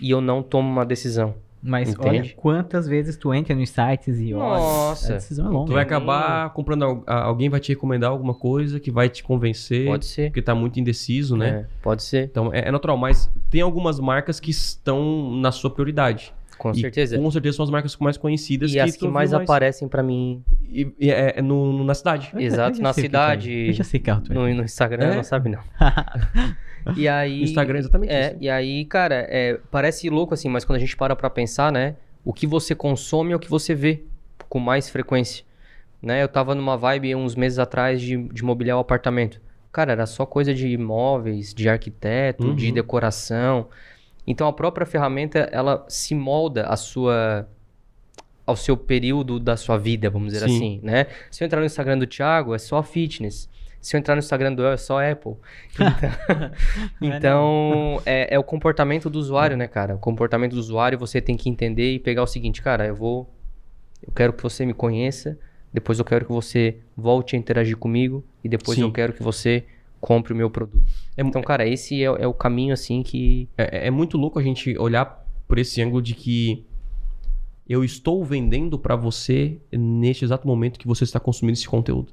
e 0.02 0.10
eu 0.10 0.20
não 0.20 0.42
tomo 0.44 0.70
uma 0.70 0.86
decisão. 0.86 1.36
Mas 1.62 1.90
Entende? 1.90 2.08
olha 2.08 2.34
quantas 2.38 2.88
vezes 2.88 3.18
tu 3.18 3.34
entra 3.34 3.54
nos 3.54 3.70
sites 3.70 4.20
e 4.20 4.34
olha. 4.34 4.60
Nossa. 4.60 5.14
A 5.14 5.16
decisão 5.16 5.48
é 5.48 5.50
longa. 5.50 5.68
Tu 5.68 5.74
vai 5.74 5.84
acabar 5.84 6.50
comprando, 6.52 7.04
alguém 7.06 7.50
vai 7.50 7.60
te 7.60 7.70
recomendar 7.70 8.12
alguma 8.12 8.34
coisa 8.34 8.80
que 8.80 8.90
vai 8.90 9.10
te 9.10 9.22
convencer, 9.24 9.86
Pode 9.86 10.06
ser. 10.06 10.30
porque 10.30 10.42
tá 10.42 10.56
muito 10.56 10.80
indeciso, 10.80 11.36
né? 11.36 11.50
É, 11.50 11.66
pode 11.82 12.04
ser, 12.04 12.26
Então 12.26 12.54
é, 12.54 12.70
é 12.70 12.72
natural, 12.72 12.98
mas 12.98 13.30
tem 13.50 13.62
algumas 13.62 14.00
marcas 14.00 14.40
que 14.40 14.52
estão 14.52 15.36
na 15.36 15.52
sua 15.52 15.70
prioridade. 15.70 16.34
Com 16.60 16.70
E 16.72 16.80
certeza. 16.82 17.18
Com 17.18 17.32
certeza 17.32 17.56
são 17.58 17.64
as 17.64 17.72
marcas 17.72 17.96
mais 17.98 18.18
conhecidas 18.18 18.72
E 18.72 18.80
as 18.80 18.92
tu 18.92 19.00
que 19.00 19.06
viu 19.06 19.12
mais 19.12 19.34
aparecem 19.34 19.88
pra 19.88 20.04
mim, 20.04 20.44
E, 20.72 20.94
e 21.00 21.10
é, 21.10 21.34
é 21.38 21.42
no, 21.42 21.74
no- 21.74 21.84
na 21.84 21.96
cidade. 21.96 22.32
Exato, 22.38 22.80
na 22.82 22.90
que 22.90 22.96
que 22.96 23.00
é. 23.00 23.04
cidade, 23.04 23.52
Eu 23.70 23.74
já 23.74 23.84
sei 23.84 24.00
carro 24.00 24.22
tu 24.22 24.32
é. 24.32 24.36
no, 24.36 24.42
no 24.54 24.64
Instagram, 24.64 25.06
É? 25.06 25.16
não 25.16 25.24
sabe 25.24 25.50
não. 25.50 25.62
e 26.96 27.08
aí, 27.08 27.40
No 27.40 27.44
Instagram 27.46 27.78
é 27.78 27.80
exatamente 27.80 28.12
É, 28.14 28.28
isso. 28.28 28.38
e 28.42 28.50
aí, 28.50 28.86
cara, 28.86 29.26
é, 29.30 29.60
parece 29.72 30.10
louco 30.10 30.34
assim, 30.34 30.50
mas 30.50 30.64
quando 30.66 30.76
a 30.78 30.80
gente 30.80 30.96
para 30.96 31.16
pra 31.16 31.30
pensar, 31.30 31.72
né? 31.72 31.96
O 32.24 32.34
que 32.34 32.46
você 32.46 32.76
consome 32.76 33.32
é 33.32 33.36
o 33.36 33.40
que 33.40 33.50
você 33.50 33.74
vê 33.74 34.04
com 34.48 34.60
mais 34.60 34.90
frequência. 34.90 35.44
Né? 36.02 36.22
Eu 36.24 36.28
tava 36.28 36.54
numa 36.56 36.78
vibe 36.78 37.16
uns 37.16 37.36
meses 37.36 37.60
atrás 37.60 38.02
de, 38.02 38.18
de 38.30 38.44
mobiliar 38.44 38.78
o 38.78 38.82
apartamento. 38.82 39.40
Cara, 39.72 39.92
era 39.92 40.06
só 40.06 40.26
coisa 40.26 40.54
de 40.54 40.68
imóveis, 40.68 41.54
de 41.54 41.70
arquiteto, 41.70 42.54
de 42.56 42.68
Uhum. 42.68 42.74
decoração. 42.74 43.68
Então 44.30 44.48
a 44.48 44.54
própria 44.54 44.86
ferramenta 44.86 45.50
ela 45.52 45.84
se 45.90 46.14
molda 46.14 46.68
à 46.68 46.78
sua 46.78 47.50
ao 48.46 48.56
seu 48.56 48.78
período 48.78 49.40
da 49.40 49.58
sua 49.58 49.78
vida, 49.78 50.10
vamos 50.10 50.34
dizer 50.34 50.48
Sim. 50.48 50.56
assim, 50.56 50.80
né? 50.84 51.08
Se 51.30 51.44
eu 51.44 51.46
entrar 51.48 51.60
no 51.60 51.66
Instagram 51.66 51.98
do 51.98 52.08
Thiago, 52.08 52.54
é 52.54 52.60
só 52.60 52.82
fitness. 52.84 53.50
Se 53.82 53.96
eu 53.96 54.00
entrar 54.00 54.16
no 54.16 54.20
Instagram 54.20 54.54
do 54.54 54.64
El, 54.64 54.74
é 54.74 54.78
só 54.78 55.00
Apple. 55.04 55.34
Então, 57.02 57.18
então 57.18 58.02
é, 58.06 58.36
é 58.36 58.40
o 58.40 58.44
comportamento 58.44 59.10
do 59.10 59.18
usuário, 59.18 59.58
né, 59.58 59.68
cara? 59.68 59.96
O 59.96 60.00
comportamento 60.00 60.54
do 60.54 60.60
usuário 60.60 60.98
você 60.98 61.22
tem 61.22 61.36
que 61.36 61.50
entender 61.50 61.94
e 61.94 62.00
pegar 62.00 62.22
o 62.22 62.28
seguinte, 62.28 62.62
cara, 62.62 62.86
eu 62.86 62.96
vou. 62.96 63.34
Eu 64.06 64.14
quero 64.14 64.34
que 64.34 64.44
você 64.44 64.66
me 64.66 64.74
conheça, 64.74 65.38
depois 65.74 65.98
eu 65.98 66.06
quero 66.06 66.26
que 66.26 66.32
você 66.32 66.78
volte 66.96 67.36
a 67.36 67.40
interagir 67.40 67.78
comigo 67.78 68.24
e 68.44 68.50
depois 68.50 68.78
Sim. 68.78 68.84
eu 68.84 68.92
quero 68.92 69.14
que 69.14 69.24
você 69.24 69.66
compre 70.00 70.34
o 70.34 70.36
meu 70.36 70.50
produto. 70.50 70.84
É, 71.16 71.22
Então, 71.22 71.42
cara, 71.42 71.68
esse 71.68 72.02
é, 72.02 72.06
é 72.06 72.28
o 72.28 72.34
caminho 72.34 72.74
assim 72.74 73.04
que. 73.04 73.48
é, 73.58 73.88
é 73.88 73.92
muito 73.92 74.18
louco 74.18 74.40
a 74.40 74.44
gente 74.44 74.78
olhar 74.78 75.26
por 75.48 75.58
esse 75.58 75.82
ângulo 75.82 76.02
de 76.02 76.14
que 76.14 76.66
eu 77.68 77.84
estou 77.84 78.26
vendendo 78.26 78.80
para 78.80 78.96
você 78.96 79.60
neste 79.72 80.26
exato 80.26 80.48
momento 80.48 80.80
que 80.80 80.88
você 80.88 81.04
está 81.04 81.20
consumindo 81.20 81.58
esse 81.58 81.68
conteúdo. 81.68 82.12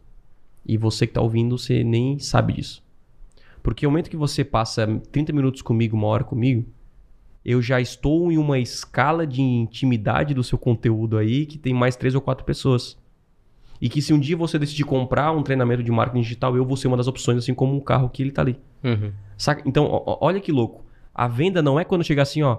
E 0.64 0.76
você 0.76 1.06
que 1.06 1.12
está 1.12 1.22
ouvindo, 1.22 1.56
você 1.56 1.82
nem 1.82 2.18
sabe 2.18 2.54
disso. 2.54 2.84
Porque 3.62 3.86
o 3.86 3.90
momento 3.90 4.10
que 4.10 4.16
você 4.16 4.44
passa 4.44 4.86
30 5.10 5.32
minutos 5.32 5.62
comigo, 5.62 5.96
uma 5.96 6.08
hora 6.08 6.24
comigo, 6.24 6.66
eu 7.44 7.62
já 7.62 7.80
estou 7.80 8.30
em 8.30 8.36
uma 8.36 8.58
escala 8.58 9.26
de 9.26 9.40
intimidade 9.40 10.34
do 10.34 10.44
seu 10.44 10.58
conteúdo 10.58 11.16
aí 11.16 11.46
que 11.46 11.56
tem 11.56 11.72
mais 11.72 11.96
três 11.96 12.14
ou 12.14 12.20
quatro 12.20 12.44
pessoas. 12.44 12.98
E 13.80 13.88
que 13.88 14.00
se 14.00 14.12
um 14.14 14.18
dia 14.18 14.36
você 14.36 14.58
decidir 14.58 14.84
comprar 14.84 15.32
um 15.32 15.42
treinamento 15.42 15.82
de 15.82 15.90
marketing 15.90 16.22
digital, 16.22 16.56
eu 16.56 16.64
vou 16.64 16.76
ser 16.76 16.88
uma 16.88 16.96
das 16.96 17.06
opções, 17.06 17.38
assim 17.38 17.52
como 17.54 17.74
um 17.76 17.80
carro 17.80 18.08
que 18.08 18.22
ele 18.22 18.30
tá 18.30 18.42
ali. 18.42 18.58
Uhum. 18.82 19.12
Saca? 19.36 19.62
Então, 19.66 19.86
ó- 19.90 20.18
olha 20.20 20.40
que 20.40 20.50
louco. 20.52 20.84
A 21.14 21.28
venda 21.28 21.60
não 21.62 21.78
é 21.78 21.84
quando 21.84 22.04
chegar 22.04 22.22
assim, 22.22 22.42
ó. 22.42 22.58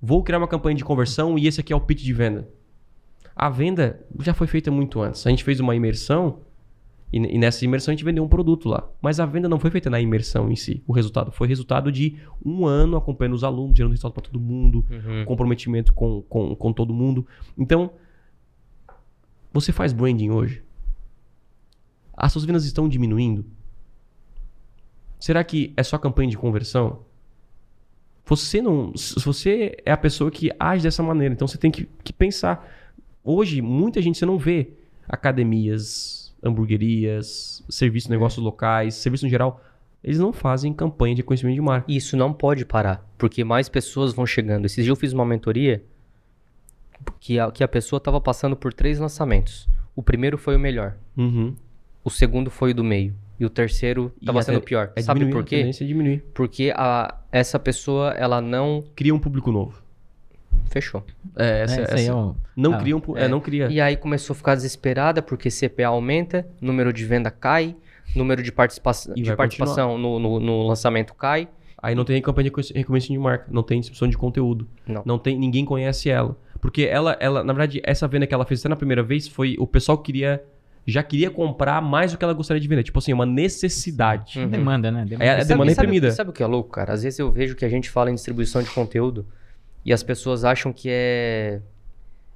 Vou 0.00 0.22
criar 0.22 0.38
uma 0.38 0.48
campanha 0.48 0.76
de 0.76 0.84
conversão 0.84 1.38
e 1.38 1.46
esse 1.46 1.60
aqui 1.60 1.72
é 1.72 1.76
o 1.76 1.80
pitch 1.80 2.02
de 2.02 2.12
venda. 2.12 2.48
A 3.34 3.48
venda 3.48 4.00
já 4.20 4.34
foi 4.34 4.46
feita 4.46 4.70
muito 4.70 5.00
antes. 5.00 5.26
A 5.26 5.30
gente 5.30 5.44
fez 5.44 5.58
uma 5.60 5.74
imersão 5.74 6.40
e, 7.12 7.18
e 7.18 7.38
nessa 7.38 7.64
imersão 7.64 7.92
a 7.92 7.94
gente 7.94 8.04
vendeu 8.04 8.22
um 8.24 8.28
produto 8.28 8.68
lá. 8.68 8.86
Mas 9.00 9.20
a 9.20 9.26
venda 9.26 9.48
não 9.48 9.58
foi 9.58 9.70
feita 9.70 9.88
na 9.88 10.00
imersão 10.00 10.50
em 10.50 10.56
si. 10.56 10.82
O 10.86 10.92
resultado 10.92 11.30
foi 11.32 11.46
resultado 11.48 11.90
de 11.92 12.16
um 12.44 12.66
ano 12.66 12.96
acompanhando 12.96 13.34
os 13.34 13.44
alunos, 13.44 13.76
gerando 13.76 13.92
resultado 13.92 14.12
para 14.12 14.22
todo 14.22 14.38
mundo, 14.40 14.84
Uhum. 14.90 15.24
comprometimento 15.24 15.92
com, 15.94 16.22
com, 16.28 16.54
com 16.54 16.72
todo 16.72 16.92
mundo. 16.92 17.26
Então, 17.56 17.90
você 19.52 19.72
faz 19.72 19.92
branding 19.92 20.30
hoje? 20.30 20.62
As 22.16 22.32
suas 22.32 22.44
vendas 22.44 22.64
estão 22.64 22.88
diminuindo? 22.88 23.44
Será 25.18 25.44
que 25.44 25.72
é 25.76 25.82
só 25.82 25.98
campanha 25.98 26.30
de 26.30 26.36
conversão? 26.36 27.04
Você 28.24 28.62
não. 28.62 28.92
Você 29.24 29.76
é 29.84 29.92
a 29.92 29.96
pessoa 29.96 30.30
que 30.30 30.50
age 30.58 30.82
dessa 30.82 31.02
maneira, 31.02 31.34
então 31.34 31.46
você 31.46 31.58
tem 31.58 31.70
que, 31.70 31.88
que 32.02 32.12
pensar. 32.12 32.68
Hoje, 33.22 33.60
muita 33.60 34.00
gente 34.00 34.18
você 34.18 34.26
não 34.26 34.38
vê 34.38 34.72
academias, 35.08 36.34
hamburguerias, 36.42 37.64
serviços, 37.68 38.08
negócios 38.08 38.42
locais, 38.42 38.94
serviço 38.94 39.24
no 39.24 39.30
geral. 39.30 39.62
Eles 40.02 40.18
não 40.18 40.32
fazem 40.32 40.72
campanha 40.72 41.14
de 41.14 41.22
conhecimento 41.22 41.54
de 41.54 41.60
marca. 41.60 41.90
Isso 41.90 42.16
não 42.16 42.32
pode 42.32 42.64
parar, 42.64 43.08
porque 43.16 43.44
mais 43.44 43.68
pessoas 43.68 44.12
vão 44.12 44.26
chegando. 44.26 44.66
Esses 44.66 44.84
dias 44.84 44.88
eu 44.88 44.96
fiz 44.96 45.12
uma 45.12 45.24
mentoria 45.24 45.84
que 47.20 47.38
a, 47.38 47.50
que 47.50 47.62
a 47.64 47.68
pessoa 47.68 47.98
estava 47.98 48.20
passando 48.20 48.56
por 48.56 48.72
três 48.72 48.98
lançamentos. 48.98 49.68
O 49.94 50.02
primeiro 50.02 50.38
foi 50.38 50.56
o 50.56 50.58
melhor, 50.58 50.94
Uhum. 51.16 51.54
o 52.04 52.10
segundo 52.10 52.50
foi 52.50 52.70
o 52.70 52.74
do 52.74 52.82
meio 52.84 53.14
e 53.38 53.44
o 53.44 53.50
terceiro 53.50 54.12
estava 54.20 54.38
a 54.40 54.42
sendo 54.42 54.60
pior. 54.60 54.92
É 54.96 55.02
Sabe 55.02 55.20
diminuir, 55.20 55.40
por 55.40 55.44
A 55.44 55.48
quê? 55.48 55.56
tendência 55.58 55.84
é 55.84 55.86
diminuir. 55.86 56.24
Porque 56.32 56.72
a, 56.74 57.14
essa 57.30 57.58
pessoa 57.58 58.10
ela 58.12 58.40
não 58.40 58.84
Cria 58.94 59.14
um 59.14 59.18
público 59.18 59.50
novo. 59.52 59.82
fechou. 60.70 61.04
É, 61.36 61.62
essa, 61.62 61.80
É, 61.80 61.82
essa- 61.84 61.94
aí 61.96 62.06
é 62.06 62.14
o- 62.14 62.34
Não 62.56 62.74
ah, 62.74 62.78
cria 62.78 62.96
um. 62.96 63.02
É, 63.16 63.24
é. 63.24 63.28
não 63.28 63.40
cria. 63.40 63.68
E 63.70 63.80
aí 63.80 63.96
começou 63.96 64.32
a 64.32 64.36
ficar 64.36 64.54
desesperada 64.54 65.20
porque 65.22 65.50
CPA 65.50 65.88
aumenta, 65.88 66.46
número 66.60 66.92
de 66.92 67.04
venda 67.04 67.30
cai, 67.30 67.76
número 68.16 68.42
de, 68.42 68.50
participa 68.52 68.92
E 69.16 69.22
de 69.22 69.34
participação 69.36 69.98
no, 69.98 70.18
no- 70.18 70.40
no 70.40 70.66
lançamento 70.66 71.14
cai. 71.14 71.48
Aí 71.82 71.94
não 71.94 72.04
tem 72.04 72.22
campanha 72.22 72.44
de 72.44 72.50
conhec- 72.52 72.72
reconhecimento 72.74 73.18
de 73.20 73.24
marca, 73.24 73.46
não 73.50 73.62
tem 73.62 73.80
distribuição 73.80 74.08
de 74.08 74.16
conteúdo. 74.16 74.68
Não. 75.04 75.18
tem, 75.18 75.36
ninguém 75.36 75.64
conhece 75.64 76.08
ela. 76.08 76.36
Porque 76.62 76.82
ela, 76.82 77.14
ela, 77.20 77.42
na 77.44 77.52
verdade, 77.52 77.82
essa 77.84 78.08
venda 78.08 78.26
que 78.26 78.32
ela 78.32 78.46
fez 78.46 78.60
até 78.60 78.68
na 78.70 78.76
primeira 78.76 79.02
vez 79.02 79.26
foi 79.28 79.56
o 79.58 79.66
pessoal 79.66 79.98
queria 79.98 80.42
já 80.86 81.02
queria 81.02 81.30
comprar 81.30 81.80
mais 81.82 82.10
do 82.12 82.18
que 82.18 82.24
ela 82.24 82.32
gostaria 82.32 82.60
de 82.60 82.66
vender, 82.66 82.82
tipo 82.84 82.98
assim, 82.98 83.12
uma 83.12 83.26
necessidade. 83.26 84.38
Uhum. 84.40 84.48
Demanda, 84.48 84.90
né? 84.90 85.04
Demanda. 85.04 85.24
É, 85.24 85.36
sabe- 85.38 85.48
demanda 85.48 85.70
sabe- 85.74 85.80
reprimida. 85.86 86.08
e 86.08 86.12
Sabe 86.12 86.30
o 86.30 86.32
que 86.32 86.42
é 86.42 86.46
louco, 86.46 86.70
cara? 86.70 86.92
Às 86.92 87.02
vezes 87.04 87.18
eu 87.18 87.30
vejo 87.30 87.54
que 87.54 87.64
a 87.64 87.68
gente 87.68 87.90
fala 87.90 88.10
em 88.10 88.14
distribuição 88.14 88.62
de 88.62 88.70
conteúdo 88.70 89.26
e 89.84 89.92
as 89.92 90.02
pessoas 90.02 90.44
acham 90.44 90.72
que 90.72 90.88
é 90.90 91.60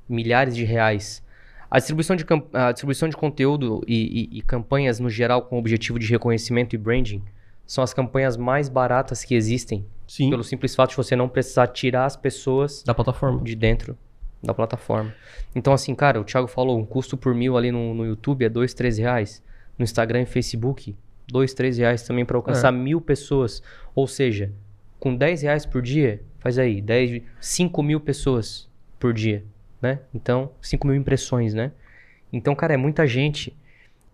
milhares 0.09 0.55
de 0.55 0.65
reais. 0.65 1.23
A 1.71 1.79
distribuição 1.79 2.15
de, 2.15 2.25
cam- 2.25 2.45
a 2.53 2.71
distribuição 2.73 3.09
de 3.09 3.17
conteúdo 3.17 3.83
e, 3.87 4.29
e- 4.35 4.39
e 4.39 4.43
campanhas 4.43 5.01
no 5.01 5.11
geral 5.11 5.43
com 5.43 5.59
objetivo 5.59 5.99
de 5.99 6.07
reconhecimento 6.09 6.75
e 6.75 6.79
branding 6.79 7.23
são 7.67 7.83
as 7.83 7.93
campanhas 7.93 8.37
mais 8.37 8.69
baratas 8.69 9.25
que 9.25 9.35
existem, 9.35 9.85
Sim, 10.07 10.31
pelo 10.31 10.45
simples 10.45 10.75
fato 10.75 10.91
de 10.91 10.97
você 10.97 11.17
não 11.17 11.29
precisar 11.29 11.67
tirar 11.69 12.05
as 12.05 12.15
pessoas 12.17 12.85
da 12.85 12.95
plataforma. 12.95 13.43
de 13.43 13.57
dentro 13.57 13.99
da 14.47 14.55
plataforma. 14.55 15.15
Então, 15.55 15.73
assim, 15.73 15.95
cara, 15.95 16.21
o 16.21 16.25
Thiago 16.25 16.47
falou, 16.47 16.79
um 16.79 16.85
custo 16.85 17.17
por 17.17 17.35
mil 17.35 17.57
ali 17.57 17.71
no, 17.71 17.95
no 17.95 18.05
YouTube 18.07 18.45
é 18.45 18.49
dois, 18.49 18.75
três 18.75 18.99
reais. 18.99 19.43
No 19.79 19.83
Instagram 19.83 20.23
e 20.23 20.27
Facebook, 20.27 20.97
dois, 21.29 21.53
três 21.53 21.79
reais 21.79 22.03
também 22.03 22.25
para 22.25 22.37
alcançar 22.37 22.73
mil 22.73 23.01
pessoas. 23.01 23.63
Ou 23.95 24.07
seja, 24.07 24.53
com 24.99 25.15
10 25.15 25.43
reais 25.43 25.67
por 25.67 25.83
dia, 25.83 26.23
faz 26.39 26.59
aí, 26.59 26.81
10, 26.81 27.23
5 27.41 27.83
mil 27.83 28.01
pessoas 28.01 28.69
por 28.99 29.13
dia, 29.13 29.45
né? 29.81 30.01
Então, 30.15 30.51
5 30.61 30.87
mil 30.87 30.97
impressões, 30.97 31.55
né? 31.55 31.73
Então, 32.33 32.55
cara, 32.55 32.75
é 32.75 32.77
muita 32.77 33.07
gente. 33.07 33.57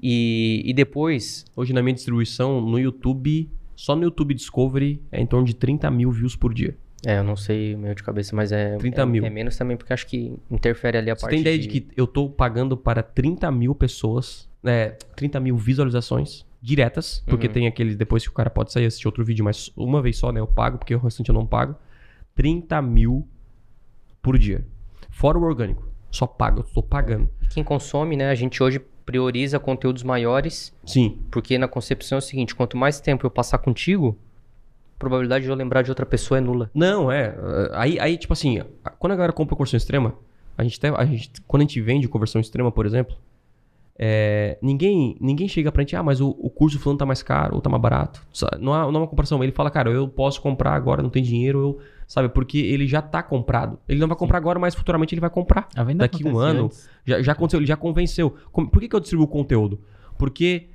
E, 0.03 0.63
e 0.65 0.75
depois, 0.75 1.45
Hoje 1.55 1.73
na 1.73 1.83
minha 1.83 1.95
distribuição, 1.95 2.61
no 2.61 2.79
YouTube, 2.79 3.49
só 3.77 3.95
no 3.95 4.03
YouTube 4.03 4.35
Discovery, 4.35 5.01
é 5.13 5.21
em 5.21 5.27
torno 5.27 5.47
de 5.47 5.55
30 5.55 5.91
mil 5.91 6.11
views 6.11 6.35
por 6.35 6.53
dia. 6.53 6.77
É, 7.07 7.19
eu 7.19 7.25
não 7.25 7.37
sei 7.37 7.75
o 7.75 7.79
meu 7.79 7.95
de 7.95 8.03
cabeça, 8.03 8.35
mas 8.37 8.53
é, 8.53 8.77
30 8.77 9.03
é, 9.03 9.07
mil. 9.07 9.25
é 9.25 9.31
menos 9.31 9.57
também, 9.57 9.77
porque 9.77 9.93
acho 9.93 10.07
que 10.07 10.35
interfere 10.51 10.99
ali 10.99 11.11
a 11.11 11.15
Você 11.15 11.21
parte 11.23 11.33
tem 11.33 11.41
ideia 11.41 11.59
de... 11.59 11.69
que 11.69 11.89
eu 11.97 12.07
tô 12.07 12.29
pagando 12.29 12.77
para 12.77 13.03
30 13.03 13.51
mil 13.51 13.75
pessoas, 13.75 14.49
é, 14.65 14.91
30 15.17 15.41
mil 15.41 15.57
visualizações 15.57 16.45
diretas, 16.61 17.25
porque 17.27 17.49
Uhum. 17.49 17.53
tem 17.53 17.67
aqueles 17.67 17.97
depois 17.97 18.23
que 18.23 18.29
o 18.29 18.33
cara 18.33 18.49
pode 18.49 18.73
sair 18.73 18.85
e 18.85 18.87
assistir 18.87 19.09
outro 19.09 19.25
vídeo, 19.25 19.45
mas 19.45 19.73
uma 19.77 20.01
vez 20.01 20.17
só, 20.17 20.31
né? 20.31 20.39
Eu 20.39 20.47
pago, 20.47 20.79
porque 20.79 20.95
o 20.95 20.99
restante 20.99 21.29
eu 21.29 21.35
não 21.35 21.45
pago. 21.47 21.75
30 22.37 22.81
mil 22.83 23.27
por 24.23 24.39
dia. 24.39 24.65
Fora 25.11 25.37
o 25.39 25.43
orgânico. 25.43 25.87
Só 26.11 26.27
pago, 26.27 26.61
eu 26.61 26.65
tô 26.65 26.83
pagando. 26.83 27.29
quem 27.51 27.65
consome, 27.65 28.17
né? 28.17 28.29
A 28.31 28.35
gente 28.35 28.63
hoje 28.63 28.79
prioriza 29.05 29.59
conteúdos 29.59 30.03
maiores, 30.05 30.73
Sim. 30.87 31.19
porque 31.31 31.59
na 31.59 31.67
concepção 31.67 32.17
é 32.17 32.21
o 32.21 32.23
seguinte: 32.23 32.55
quanto 32.55 32.77
mais 32.77 33.01
tempo 33.01 33.27
eu 33.27 33.31
passar 33.31 33.59
contigo, 33.59 34.17
probabilidade 35.03 35.45
de 35.45 35.51
eu 35.51 35.55
lembrar 35.57 35.83
de 35.83 35.91
outra 35.91 36.07
pessoa 36.07 36.39
é 36.39 36.41
nula. 36.41 36.71
Não, 36.75 37.11
é. 37.13 37.35
Aí, 37.75 37.99
aí 38.01 38.17
tipo 38.17 38.33
assim, 38.33 38.61
a- 38.85 38.91
quando 38.91 39.13
a 39.13 39.17
galera 39.17 39.33
compra 39.33 39.55
conversão 39.57 39.77
extrema, 39.77 40.15
a 40.57 40.63
gente, 40.63 40.79
até, 40.79 40.89
a 40.89 41.05
gente 41.05 41.31
quando 41.47 41.63
a 41.63 41.65
gente 41.65 41.81
vende 41.81 42.09
conversão 42.09 42.41
extrema, 42.41 42.71
por 42.73 42.87
exemplo, 42.87 43.17
é, 43.99 44.59
ninguém, 44.63 45.17
ninguém 45.21 45.47
chega 45.47 45.71
pra 45.71 45.83
gente, 45.83 45.95
ah, 45.95 46.03
mas 46.03 46.21
o, 46.21 46.31
o 46.31 46.49
curso 46.49 46.79
fulano 46.79 46.99
tá 46.99 47.07
mais 47.07 47.23
caro 47.23 47.55
ou 47.57 47.61
tá 47.61 47.69
mais 47.69 47.81
barato. 47.83 48.23
Não, 48.59 48.73
há, 48.73 48.81
não 48.91 48.95
é 49.01 49.03
uma 49.03 49.07
comparação. 49.07 49.43
Ele 49.43 49.53
fala, 49.53 49.71
cara, 49.71 49.91
eu 49.91 50.09
posso 50.09 50.41
comprar 50.41 50.73
agora, 50.75 51.03
não 51.03 51.11
tem 51.11 51.23
dinheiro, 51.23 51.59
eu, 51.61 51.79
sabe? 52.07 52.29
Porque 52.31 52.59
ele 52.59 52.87
já 52.87 53.03
tá 53.03 53.23
comprado. 53.23 53.79
Ele 53.89 54.01
não 54.01 54.09
vai 54.09 54.17
comprar 54.17 54.39
agora, 54.39 54.59
mas 54.59 54.75
futuramente 54.75 55.15
ele 55.15 55.21
vai 55.21 55.31
comprar. 55.31 55.69
A 55.77 55.85
venda 55.85 56.01
daqui 56.05 56.25
um 56.27 56.39
ano, 56.39 56.65
antes. 56.65 56.89
Já, 57.05 57.23
já 57.23 57.33
aconteceu, 57.33 57.59
ele 57.61 57.67
já 57.67 57.77
convenceu. 57.77 58.31
Por 58.53 58.81
que, 58.81 58.89
que 58.89 58.97
eu 58.97 59.01
distribuo 59.01 59.27
conteúdo? 59.29 59.79
Porque 60.19 60.69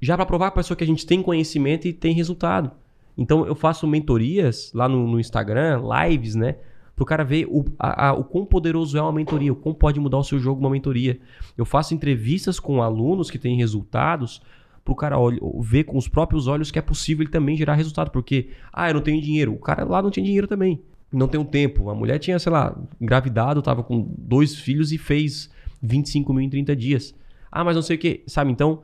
já 0.00 0.14
pra 0.16 0.26
provar 0.26 0.50
pra 0.50 0.60
pessoa 0.62 0.76
que 0.76 0.84
a 0.84 0.86
gente 0.86 1.06
tem 1.06 1.22
conhecimento 1.22 1.88
e 1.88 1.92
tem 1.92 2.14
resultado. 2.14 2.70
Então 3.18 3.44
eu 3.46 3.54
faço 3.56 3.86
mentorias 3.86 4.70
lá 4.72 4.88
no, 4.88 5.06
no 5.06 5.18
Instagram, 5.20 5.82
lives, 6.08 6.34
né? 6.36 6.56
Pro 6.94 7.04
cara 7.04 7.24
ver 7.24 7.46
o, 7.50 7.64
a- 7.78 8.08
a- 8.08 8.12
o 8.12 8.24
quão 8.24 8.46
poderoso 8.46 8.96
é 8.96 9.02
uma 9.02 9.12
mentoria, 9.12 9.52
o 9.52 9.56
quão 9.56 9.74
pode 9.74 9.98
mudar 10.00 10.18
o 10.18 10.24
seu 10.24 10.38
jogo 10.38 10.60
uma 10.60 10.70
mentoria. 10.70 11.18
Eu 11.56 11.64
faço 11.64 11.94
entrevistas 11.94 12.58
com 12.60 12.82
alunos 12.82 13.30
que 13.30 13.38
têm 13.38 13.56
resultados 13.56 14.40
pro 14.84 14.94
cara 14.94 15.18
olh- 15.18 15.60
ver 15.60 15.84
com 15.84 15.98
os 15.98 16.08
próprios 16.08 16.46
olhos 16.46 16.70
que 16.70 16.78
é 16.78 16.82
possível 16.82 17.22
ele 17.24 17.30
também 17.30 17.56
gerar 17.56 17.74
resultado. 17.74 18.10
Porque, 18.10 18.48
ah, 18.72 18.88
eu 18.88 18.94
não 18.94 19.00
tenho 19.00 19.20
dinheiro. 19.20 19.52
O 19.52 19.58
cara 19.58 19.84
lá 19.84 20.00
não 20.02 20.10
tinha 20.10 20.24
dinheiro 20.24 20.46
também. 20.48 20.80
Não 21.12 21.28
tem 21.28 21.40
um 21.40 21.44
tempo. 21.44 21.88
A 21.90 21.94
mulher 21.94 22.18
tinha, 22.18 22.38
sei 22.38 22.50
lá, 22.52 22.76
engravidado, 23.00 23.62
tava 23.62 23.82
com 23.82 24.08
dois 24.18 24.54
filhos 24.56 24.92
e 24.92 24.98
fez 24.98 25.50
25 25.82 26.32
mil 26.32 26.42
em 26.42 26.50
30 26.50 26.74
dias. 26.76 27.14
Ah, 27.50 27.62
mas 27.64 27.74
não 27.76 27.82
sei 27.82 27.96
o 27.96 27.98
que, 27.98 28.22
sabe? 28.26 28.50
Então, 28.50 28.82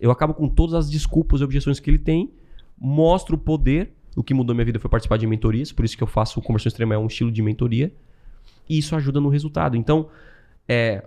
eu 0.00 0.10
acabo 0.10 0.34
com 0.34 0.48
todas 0.48 0.74
as 0.74 0.90
desculpas 0.90 1.40
e 1.40 1.44
objeções 1.44 1.78
que 1.78 1.90
ele 1.90 1.98
tem, 1.98 2.30
mostro 2.80 3.36
o 3.36 3.38
poder. 3.38 3.92
O 4.16 4.24
que 4.24 4.34
mudou 4.34 4.54
minha 4.54 4.64
vida 4.64 4.80
foi 4.80 4.90
participar 4.90 5.18
de 5.18 5.26
mentorias, 5.26 5.70
por 5.70 5.84
isso 5.84 5.96
que 5.96 6.02
eu 6.02 6.06
faço 6.06 6.40
o 6.40 6.42
Conversão 6.42 6.68
Extrema, 6.68 6.94
é 6.94 6.98
um 6.98 7.06
estilo 7.06 7.30
de 7.30 7.42
mentoria. 7.42 7.92
E 8.68 8.78
isso 8.78 8.96
ajuda 8.96 9.20
no 9.20 9.28
resultado. 9.28 9.76
Então, 9.76 10.08
é, 10.68 11.04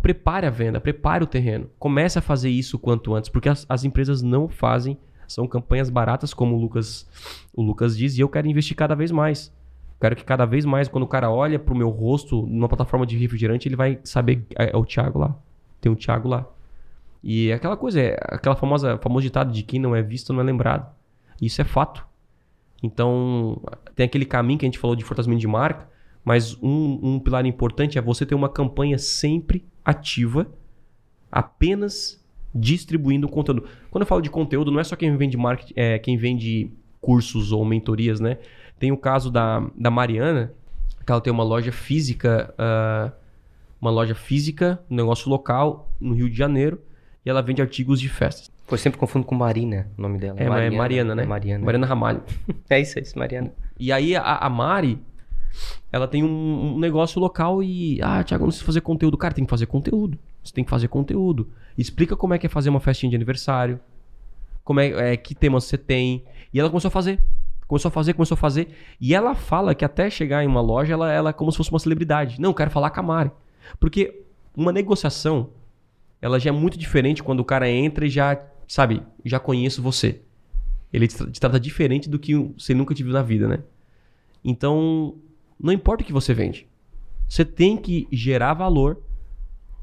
prepare 0.00 0.46
a 0.46 0.50
venda, 0.50 0.80
prepare 0.80 1.22
o 1.22 1.26
terreno. 1.26 1.70
Comece 1.78 2.18
a 2.18 2.22
fazer 2.22 2.50
isso 2.50 2.78
quanto 2.78 3.14
antes, 3.14 3.30
porque 3.30 3.48
as, 3.48 3.64
as 3.68 3.84
empresas 3.84 4.22
não 4.22 4.48
fazem. 4.48 4.98
São 5.28 5.46
campanhas 5.46 5.88
baratas, 5.88 6.34
como 6.34 6.56
o 6.56 6.60
Lucas, 6.60 7.06
o 7.54 7.62
Lucas 7.62 7.96
diz, 7.96 8.18
e 8.18 8.20
eu 8.20 8.28
quero 8.28 8.48
investir 8.48 8.76
cada 8.76 8.94
vez 8.94 9.10
mais. 9.10 9.52
quero 10.00 10.16
que 10.16 10.24
cada 10.24 10.44
vez 10.44 10.64
mais, 10.64 10.88
quando 10.88 11.04
o 11.04 11.08
cara 11.08 11.30
olha 11.30 11.58
pro 11.58 11.74
meu 11.74 11.88
rosto 11.88 12.44
numa 12.46 12.68
plataforma 12.68 13.06
de 13.06 13.16
refrigerante, 13.16 13.68
ele 13.68 13.76
vai 13.76 13.98
saber 14.04 14.44
é, 14.58 14.70
é 14.70 14.76
o 14.76 14.84
Thiago 14.84 15.18
lá. 15.18 15.36
Tem 15.80 15.90
um 15.90 15.94
Thiago 15.94 16.28
lá. 16.28 16.46
E 17.22 17.50
é 17.50 17.54
aquela 17.54 17.76
coisa, 17.76 18.00
é 18.00 18.18
aquela 18.22 18.56
famosa 18.56 18.98
famoso 18.98 19.22
ditado 19.22 19.52
de 19.52 19.62
quem 19.62 19.78
não 19.78 19.94
é 19.94 20.02
visto 20.02 20.32
não 20.32 20.40
é 20.40 20.44
lembrado. 20.44 20.92
Isso 21.40 21.60
é 21.60 21.64
fato. 21.64 22.04
Então, 22.82 23.62
tem 23.94 24.06
aquele 24.06 24.24
caminho 24.24 24.58
que 24.58 24.66
a 24.66 24.68
gente 24.68 24.78
falou 24.78 24.96
de 24.96 25.04
fortalecimento 25.04 25.40
de 25.40 25.46
marca, 25.46 25.88
mas 26.24 26.56
um, 26.60 26.98
um 27.02 27.20
pilar 27.20 27.46
importante 27.46 27.96
é 27.96 28.02
você 28.02 28.26
ter 28.26 28.34
uma 28.34 28.48
campanha 28.48 28.98
sempre 28.98 29.64
ativa, 29.84 30.48
apenas 31.30 32.20
distribuindo 32.54 33.28
conteúdo. 33.28 33.64
Quando 33.90 34.02
eu 34.02 34.06
falo 34.06 34.20
de 34.20 34.30
conteúdo, 34.30 34.70
não 34.70 34.80
é 34.80 34.84
só 34.84 34.96
quem 34.96 35.16
vende 35.16 35.36
marketing, 35.36 35.72
é, 35.76 35.98
quem 35.98 36.16
vende 36.16 36.70
cursos 37.00 37.52
ou 37.52 37.64
mentorias, 37.64 38.20
né? 38.20 38.38
Tem 38.78 38.92
o 38.92 38.96
caso 38.96 39.30
da, 39.30 39.64
da 39.76 39.90
Mariana, 39.90 40.52
que 41.04 41.10
ela 41.10 41.20
tem 41.20 41.32
uma 41.32 41.44
loja 41.44 41.72
física, 41.72 42.54
uh, 42.58 43.12
uma 43.80 43.90
loja 43.90 44.14
física, 44.14 44.82
um 44.90 44.94
negócio 44.94 45.30
local 45.30 45.90
no 46.00 46.14
Rio 46.14 46.28
de 46.28 46.36
Janeiro, 46.36 46.80
e 47.24 47.30
ela 47.30 47.42
vende 47.42 47.62
artigos 47.62 48.00
de 48.00 48.08
festas. 48.08 48.50
Pô, 48.66 48.74
eu 48.74 48.78
sempre 48.78 48.98
confundo 48.98 49.26
com 49.26 49.34
Marina, 49.34 49.88
o 49.98 50.02
nome 50.02 50.18
dela. 50.18 50.38
É, 50.38 50.48
Mariana, 50.48 50.74
é 50.74 50.78
Mariana 50.78 51.14
né? 51.14 51.24
Mariana. 51.24 51.64
Mariana 51.64 51.86
Ramalho. 51.86 52.22
é 52.70 52.80
isso, 52.80 52.98
é 52.98 53.02
isso, 53.02 53.18
Mariana. 53.18 53.52
E 53.78 53.92
aí 53.92 54.16
a, 54.16 54.36
a 54.36 54.48
Mari, 54.48 54.98
ela 55.90 56.08
tem 56.08 56.22
um, 56.24 56.74
um, 56.74 56.78
negócio 56.78 57.20
local 57.20 57.62
e. 57.62 58.00
Ah, 58.02 58.22
Thiago, 58.24 58.44
não 58.44 58.48
precisa 58.48 58.66
fazer 58.66 58.80
conteúdo. 58.80 59.16
Cara, 59.16 59.34
tem 59.34 59.44
que 59.44 59.50
fazer 59.50 59.66
conteúdo. 59.66 60.18
Você 60.42 60.52
tem 60.52 60.64
que 60.64 60.70
fazer 60.70 60.88
conteúdo. 60.88 61.50
Explica 61.76 62.16
como 62.16 62.34
é 62.34 62.38
que 62.38 62.46
é 62.46 62.48
fazer 62.48 62.70
uma 62.70 62.80
festinha 62.80 63.10
de 63.10 63.16
aniversário. 63.16 63.78
Como 64.64 64.80
é, 64.80 65.12
é 65.12 65.16
que 65.16 65.34
temas 65.34 65.64
você 65.64 65.78
tem. 65.78 66.24
E 66.52 66.58
ela 66.58 66.68
começou 66.68 66.88
a 66.88 66.92
fazer. 66.92 67.20
Começou 67.66 67.88
a 67.88 67.92
fazer, 67.92 68.12
começou 68.12 68.34
a 68.34 68.38
fazer. 68.38 68.68
E 69.00 69.14
ela 69.14 69.34
fala 69.34 69.74
que 69.74 69.84
até 69.84 70.10
chegar 70.10 70.44
em 70.44 70.46
uma 70.46 70.60
loja, 70.60 70.92
ela, 70.92 71.12
ela 71.12 71.30
é 71.30 71.32
como 71.32 71.50
se 71.50 71.56
fosse 71.56 71.70
uma 71.70 71.78
celebridade. 71.78 72.40
Não, 72.40 72.52
quero 72.52 72.70
falar 72.70 72.90
com 72.90 73.00
a 73.00 73.02
Mari. 73.02 73.30
Porque 73.80 74.22
uma 74.56 74.72
negociação, 74.72 75.50
ela 76.22 76.38
já 76.38 76.50
é 76.50 76.52
muito 76.52 76.78
diferente 76.78 77.22
quando 77.22 77.40
o 77.40 77.44
cara 77.44 77.68
entra 77.68 78.06
e 78.06 78.08
já, 78.08 78.40
sabe, 78.68 79.02
já 79.24 79.40
conheço 79.40 79.82
você. 79.82 80.22
Ele 80.92 81.08
te, 81.08 81.16
trata 81.40 81.58
diferente 81.58 82.08
do 82.08 82.18
que 82.18 82.36
você 82.56 82.72
nunca 82.72 82.94
te 82.94 83.02
viu 83.02 83.12
na 83.12 83.22
vida, 83.22 83.48
né? 83.48 83.58
Então, 84.44 85.16
não 85.58 85.72
importa 85.72 86.04
o 86.04 86.06
que 86.06 86.12
você 86.12 86.32
vende. 86.32 86.68
Você 87.28 87.44
tem 87.44 87.76
que 87.76 88.06
gerar 88.12 88.54
valor 88.54 89.02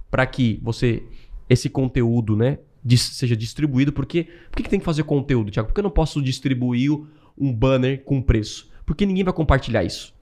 para 0.09 0.25
que 0.25 0.59
você 0.63 1.03
esse 1.49 1.67
conteúdo, 1.67 2.35
né, 2.35 2.59
seja 2.95 3.35
distribuído. 3.35 3.91
Porque 3.91 4.25
por 4.49 4.57
que, 4.57 4.63
que 4.63 4.69
tem 4.69 4.79
que 4.79 4.85
fazer 4.85 5.03
conteúdo, 5.03 5.51
Tiago? 5.51 5.67
Por 5.67 5.73
que 5.73 5.79
eu 5.79 5.83
não 5.83 5.89
posso 5.91 6.21
distribuir 6.21 6.91
um 7.37 7.51
banner 7.53 8.03
com 8.03 8.21
preço? 8.21 8.69
Porque 8.85 9.05
ninguém 9.05 9.23
vai 9.23 9.33
compartilhar 9.33 9.83
isso. 9.83 10.13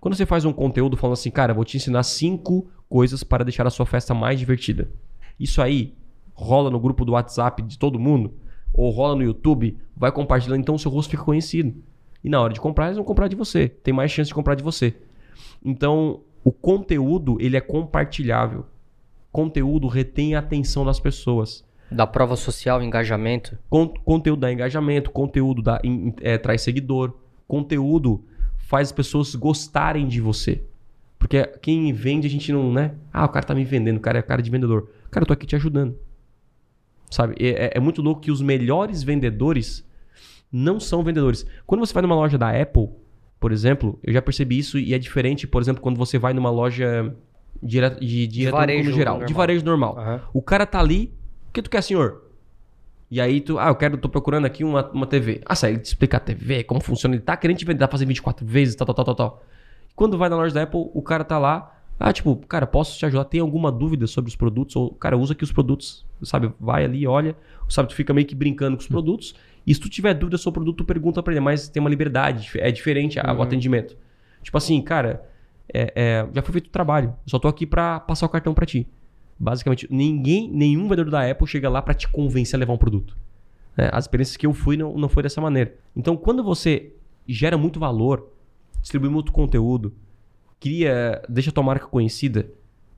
Quando 0.00 0.14
você 0.14 0.26
faz 0.26 0.44
um 0.44 0.52
conteúdo 0.52 0.96
falando 0.96 1.14
assim, 1.14 1.30
cara, 1.30 1.54
vou 1.54 1.64
te 1.64 1.76
ensinar 1.76 2.02
cinco 2.02 2.70
coisas 2.88 3.24
para 3.24 3.44
deixar 3.44 3.66
a 3.66 3.70
sua 3.70 3.86
festa 3.86 4.12
mais 4.12 4.38
divertida. 4.38 4.88
Isso 5.42 5.60
aí 5.60 5.94
rola 6.32 6.70
no 6.70 6.78
grupo 6.78 7.04
do 7.04 7.12
WhatsApp 7.12 7.62
de 7.62 7.78
todo 7.78 7.98
mundo, 7.98 8.32
ou 8.72 8.90
rola 8.90 9.16
no 9.16 9.22
YouTube, 9.22 9.76
vai 9.96 10.12
compartilhando, 10.12 10.60
então 10.60 10.74
o 10.74 10.78
seu 10.78 10.90
rosto 10.90 11.10
fica 11.10 11.24
conhecido. 11.24 11.74
E 12.22 12.28
na 12.28 12.40
hora 12.40 12.52
de 12.52 12.60
comprar, 12.60 12.86
eles 12.86 12.96
vão 12.96 13.04
comprar 13.04 13.28
de 13.28 13.34
você. 13.34 13.68
Tem 13.68 13.92
mais 13.92 14.10
chance 14.10 14.28
de 14.28 14.34
comprar 14.34 14.54
de 14.54 14.62
você. 14.62 14.94
Então, 15.64 16.20
o 16.44 16.52
conteúdo, 16.52 17.36
ele 17.40 17.56
é 17.56 17.60
compartilhável. 17.60 18.64
Conteúdo 19.32 19.88
retém 19.88 20.34
a 20.34 20.38
atenção 20.38 20.84
das 20.84 21.00
pessoas. 21.00 21.64
Da 21.90 22.06
prova 22.06 22.36
social, 22.36 22.82
engajamento. 22.82 23.58
Con 23.68 23.88
conteúdo 23.88 24.40
dá 24.40 24.52
engajamento, 24.52 25.10
conteúdo 25.10 25.60
dá, 25.60 25.80
in, 25.82 26.14
é, 26.20 26.38
traz 26.38 26.62
seguidor. 26.62 27.14
Conteúdo 27.48 28.24
faz 28.56 28.88
as 28.88 28.92
pessoas 28.92 29.34
gostarem 29.34 30.06
de 30.06 30.20
você. 30.20 30.62
Porque 31.18 31.44
quem 31.60 31.92
vende, 31.92 32.26
a 32.26 32.30
gente 32.30 32.52
não, 32.52 32.72
né? 32.72 32.94
Ah, 33.12 33.24
o 33.24 33.28
cara 33.28 33.46
tá 33.46 33.54
me 33.54 33.64
vendendo, 33.64 33.98
o 33.98 34.00
cara 34.00 34.18
é 34.18 34.22
cara 34.22 34.42
de 34.42 34.50
vendedor. 34.50 34.88
Cara, 35.12 35.22
eu 35.22 35.26
tô 35.28 35.34
aqui 35.34 35.46
te 35.46 35.54
ajudando. 35.54 35.96
Sabe? 37.10 37.36
É, 37.38 37.76
é 37.76 37.80
muito 37.80 38.00
louco 38.00 38.22
que 38.22 38.30
os 38.30 38.40
melhores 38.40 39.02
vendedores 39.02 39.86
não 40.50 40.80
são 40.80 41.04
vendedores. 41.04 41.46
Quando 41.66 41.80
você 41.80 41.92
vai 41.92 42.02
numa 42.02 42.14
loja 42.14 42.38
da 42.38 42.50
Apple, 42.50 42.88
por 43.38 43.52
exemplo, 43.52 44.00
eu 44.02 44.12
já 44.12 44.22
percebi 44.22 44.58
isso 44.58 44.78
e 44.78 44.94
é 44.94 44.98
diferente, 44.98 45.46
por 45.46 45.60
exemplo, 45.60 45.82
quando 45.82 45.98
você 45.98 46.18
vai 46.18 46.32
numa 46.32 46.50
loja 46.50 47.14
de, 47.62 47.78
de, 48.00 48.26
de, 48.26 48.50
varejo 48.50 48.92
geral, 48.92 49.14
normal. 49.14 49.26
de 49.26 49.34
varejo 49.34 49.64
normal. 49.64 49.96
Uhum. 49.98 50.20
O 50.32 50.42
cara 50.42 50.64
tá 50.64 50.80
ali, 50.80 51.12
o 51.48 51.52
que 51.52 51.60
tu 51.60 51.68
quer, 51.68 51.82
senhor? 51.82 52.22
E 53.10 53.20
aí 53.20 53.42
tu, 53.42 53.58
ah, 53.58 53.68
eu 53.68 53.74
quero, 53.74 53.98
tô 53.98 54.08
procurando 54.08 54.46
aqui 54.46 54.64
uma, 54.64 54.90
uma 54.92 55.06
TV. 55.06 55.42
Ah, 55.44 55.54
sai, 55.54 55.72
ele 55.72 55.80
te 55.80 55.86
explica 55.86 56.16
a 56.16 56.20
TV, 56.20 56.64
como 56.64 56.80
funciona, 56.80 57.14
ele 57.14 57.22
tá 57.22 57.36
querendo 57.36 57.58
te 57.58 57.66
vender, 57.66 57.80
dá 57.80 57.86
pra 57.86 57.92
fazer 57.92 58.06
24 58.06 58.46
vezes, 58.46 58.74
tal, 58.74 58.86
tal, 58.86 58.94
tal, 58.94 59.04
tal, 59.04 59.14
tal. 59.14 59.42
Quando 59.94 60.16
vai 60.16 60.30
na 60.30 60.36
loja 60.36 60.54
da 60.54 60.62
Apple, 60.62 60.90
o 60.94 61.02
cara 61.02 61.22
tá 61.22 61.38
lá, 61.38 61.81
ah, 61.98 62.12
tipo, 62.12 62.36
cara, 62.48 62.66
posso 62.66 62.98
te 62.98 63.06
ajudar? 63.06 63.24
Tem 63.24 63.40
alguma 63.40 63.70
dúvida 63.70 64.06
sobre 64.06 64.28
os 64.28 64.36
produtos? 64.36 64.74
Ou, 64.74 64.90
cara, 64.90 65.16
usa 65.16 65.32
aqui 65.34 65.44
os 65.44 65.52
produtos, 65.52 66.04
sabe? 66.22 66.52
Vai 66.58 66.84
ali, 66.84 67.06
olha, 67.06 67.36
sabe? 67.68 67.88
Tu 67.88 67.94
fica 67.94 68.12
meio 68.12 68.26
que 68.26 68.34
brincando 68.34 68.76
com 68.76 68.80
os 68.80 68.88
produtos. 68.88 69.34
E 69.66 69.74
se 69.74 69.80
tu 69.80 69.88
tiver 69.88 70.14
dúvida 70.14 70.36
sobre 70.36 70.60
o 70.60 70.62
produto, 70.62 70.78
tu 70.78 70.84
pergunta 70.84 71.22
pra 71.22 71.32
ele, 71.32 71.40
mas 71.40 71.68
tem 71.68 71.80
uma 71.80 71.90
liberdade, 71.90 72.50
é 72.56 72.70
diferente 72.72 73.18
uhum. 73.18 73.36
o 73.38 73.42
atendimento. 73.42 73.96
Tipo 74.42 74.56
assim, 74.58 74.80
cara, 74.82 75.24
é, 75.72 75.92
é, 75.94 76.28
já 76.34 76.42
foi 76.42 76.52
feito 76.52 76.66
o 76.66 76.70
trabalho, 76.70 77.10
eu 77.10 77.30
só 77.30 77.38
tô 77.38 77.46
aqui 77.46 77.64
pra 77.64 78.00
passar 78.00 78.26
o 78.26 78.28
cartão 78.28 78.52
pra 78.52 78.66
ti. 78.66 78.86
Basicamente, 79.38 79.86
ninguém, 79.90 80.50
nenhum 80.50 80.88
vendedor 80.88 81.10
da 81.10 81.28
Apple 81.28 81.46
chega 81.46 81.68
lá 81.68 81.80
para 81.80 81.94
te 81.94 82.08
convencer 82.08 82.56
a 82.56 82.60
levar 82.60 82.72
um 82.72 82.78
produto. 82.78 83.16
É, 83.76 83.88
as 83.92 84.04
experiências 84.04 84.36
que 84.36 84.46
eu 84.46 84.52
fui 84.52 84.76
não, 84.76 84.96
não 84.96 85.08
foi 85.08 85.22
dessa 85.22 85.40
maneira. 85.40 85.74
Então, 85.96 86.16
quando 86.16 86.42
você 86.42 86.92
gera 87.26 87.56
muito 87.56 87.80
valor, 87.80 88.28
distribui 88.80 89.08
muito 89.08 89.32
conteúdo, 89.32 89.94
cria, 90.62 91.20
deixa 91.28 91.50
a 91.50 91.52
tua 91.52 91.64
marca 91.64 91.88
conhecida, 91.88 92.48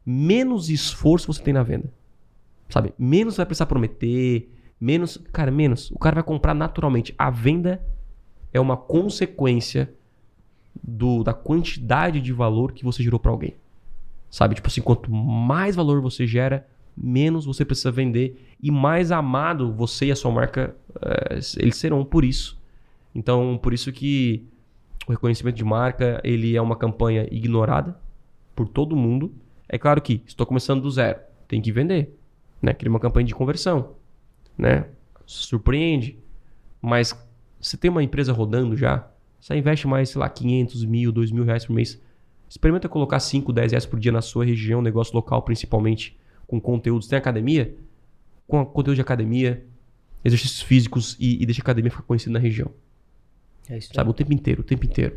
menos 0.04 0.68
esforço 0.68 1.32
você 1.32 1.42
tem 1.42 1.54
na 1.54 1.62
venda. 1.62 1.90
Sabe? 2.68 2.92
Menos 2.98 3.38
vai 3.38 3.46
precisar 3.46 3.64
prometer, 3.64 4.52
menos, 4.78 5.16
cara, 5.32 5.50
menos. 5.50 5.90
O 5.90 5.98
cara 5.98 6.16
vai 6.16 6.22
comprar 6.22 6.52
naturalmente. 6.52 7.14
A 7.16 7.30
venda 7.30 7.82
é 8.52 8.60
uma 8.60 8.76
consequência 8.76 9.90
do, 10.82 11.24
da 11.24 11.32
quantidade 11.32 12.20
de 12.20 12.34
valor 12.34 12.72
que 12.72 12.84
você 12.84 13.02
gerou 13.02 13.18
para 13.18 13.30
alguém. 13.30 13.54
Sabe? 14.30 14.56
Tipo 14.56 14.68
assim, 14.68 14.82
quanto 14.82 15.10
mais 15.10 15.74
valor 15.74 16.02
você 16.02 16.26
gera, 16.26 16.68
menos 16.94 17.46
você 17.46 17.64
precisa 17.64 17.90
vender 17.90 18.46
e 18.62 18.70
mais 18.70 19.10
amado 19.10 19.72
você 19.72 20.06
e 20.06 20.12
a 20.12 20.16
sua 20.16 20.30
marca 20.30 20.76
é, 21.00 21.38
eles 21.56 21.76
serão 21.76 22.04
por 22.04 22.26
isso. 22.26 22.60
Então, 23.14 23.58
por 23.62 23.72
isso 23.72 23.90
que 23.90 24.46
o 25.06 25.12
reconhecimento 25.12 25.56
de 25.56 25.64
marca 25.64 26.20
ele 26.24 26.56
é 26.56 26.62
uma 26.62 26.76
campanha 26.76 27.26
ignorada 27.30 27.98
por 28.54 28.68
todo 28.68 28.96
mundo. 28.96 29.32
É 29.68 29.78
claro 29.78 30.00
que 30.00 30.22
estou 30.26 30.46
começando 30.46 30.82
do 30.82 30.90
zero, 30.90 31.18
tem 31.48 31.60
que 31.60 31.72
vender, 31.72 32.16
né? 32.60 32.72
Cria 32.72 32.90
uma 32.90 33.00
campanha 33.00 33.26
de 33.26 33.34
conversão, 33.34 33.94
né? 34.56 34.86
Surpreende, 35.26 36.18
mas 36.80 37.14
você 37.60 37.76
tem 37.76 37.90
uma 37.90 38.02
empresa 38.02 38.32
rodando 38.32 38.76
já, 38.76 39.08
você 39.40 39.56
investe 39.56 39.86
mais, 39.86 40.10
sei 40.10 40.20
lá, 40.20 40.28
500 40.28 40.84
mil, 40.84 41.12
2 41.12 41.30
mil 41.30 41.44
reais 41.44 41.66
por 41.66 41.74
mês. 41.74 42.00
Experimenta 42.48 42.88
colocar 42.88 43.20
5, 43.20 43.52
10 43.52 43.72
reais 43.72 43.86
por 43.86 43.98
dia 43.98 44.12
na 44.12 44.22
sua 44.22 44.44
região, 44.44 44.80
negócio 44.80 45.14
local 45.14 45.42
principalmente, 45.42 46.18
com 46.46 46.60
conteúdos. 46.60 47.08
Tem 47.08 47.18
academia? 47.18 47.74
Com 48.46 48.64
conteúdo 48.64 48.94
de 48.94 49.00
academia, 49.00 49.64
exercícios 50.24 50.62
físicos 50.62 51.16
e, 51.18 51.42
e 51.42 51.46
deixa 51.46 51.60
a 51.60 51.64
academia 51.64 51.90
ficar 51.90 52.04
conhecida 52.04 52.32
na 52.32 52.38
região. 52.38 52.70
É 53.68 53.78
isso 53.78 53.90
Sabe, 53.94 54.10
o 54.10 54.12
tempo 54.12 54.32
inteiro, 54.32 54.60
o 54.60 54.64
tempo 54.64 54.84
inteiro. 54.84 55.16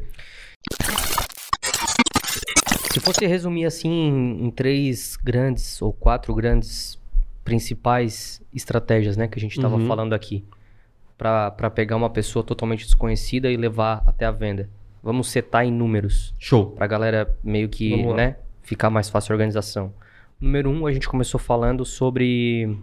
Se 2.92 3.00
fosse 3.00 3.26
resumir 3.28 3.66
assim 3.66 3.90
em, 4.42 4.50
três 4.52 5.16
grandes 5.18 5.82
ou 5.82 5.94
quatro 5.94 6.34
grandes 6.34 7.00
principais 7.44 8.42
estratégias, 8.54 9.16
né, 9.16 9.28
que 9.28 9.38
a 9.38 9.42
gente 9.42 9.56
estava 9.58 9.76
Uhum. 9.76 9.88
falando 9.88 10.14
aqui, 10.14 10.44
para 11.18 11.70
pegar 11.70 11.96
uma 11.96 12.10
pessoa 12.10 12.44
totalmente 12.44 12.86
desconhecida 12.86 13.50
e 13.52 13.58
levar 13.58 14.04
até 14.06 14.26
a 14.26 14.32
venda. 14.32 14.70
Vamos 15.04 15.30
setar 15.30 15.66
em 15.66 15.72
números, 15.72 16.34
Show. 16.40 16.72
pra 16.72 16.88
galera 16.88 17.38
meio 17.44 17.70
que, 17.70 18.04
né, 18.14 18.36
ficar 18.64 18.90
mais 18.90 19.10
fácil 19.10 19.32
a 19.32 19.36
organização. 19.36 19.94
Número 20.40 20.70
um, 20.70 20.86
a 20.86 20.92
gente 20.92 21.08
começou 21.08 21.40
falando 21.40 21.86
sobre 21.86 22.78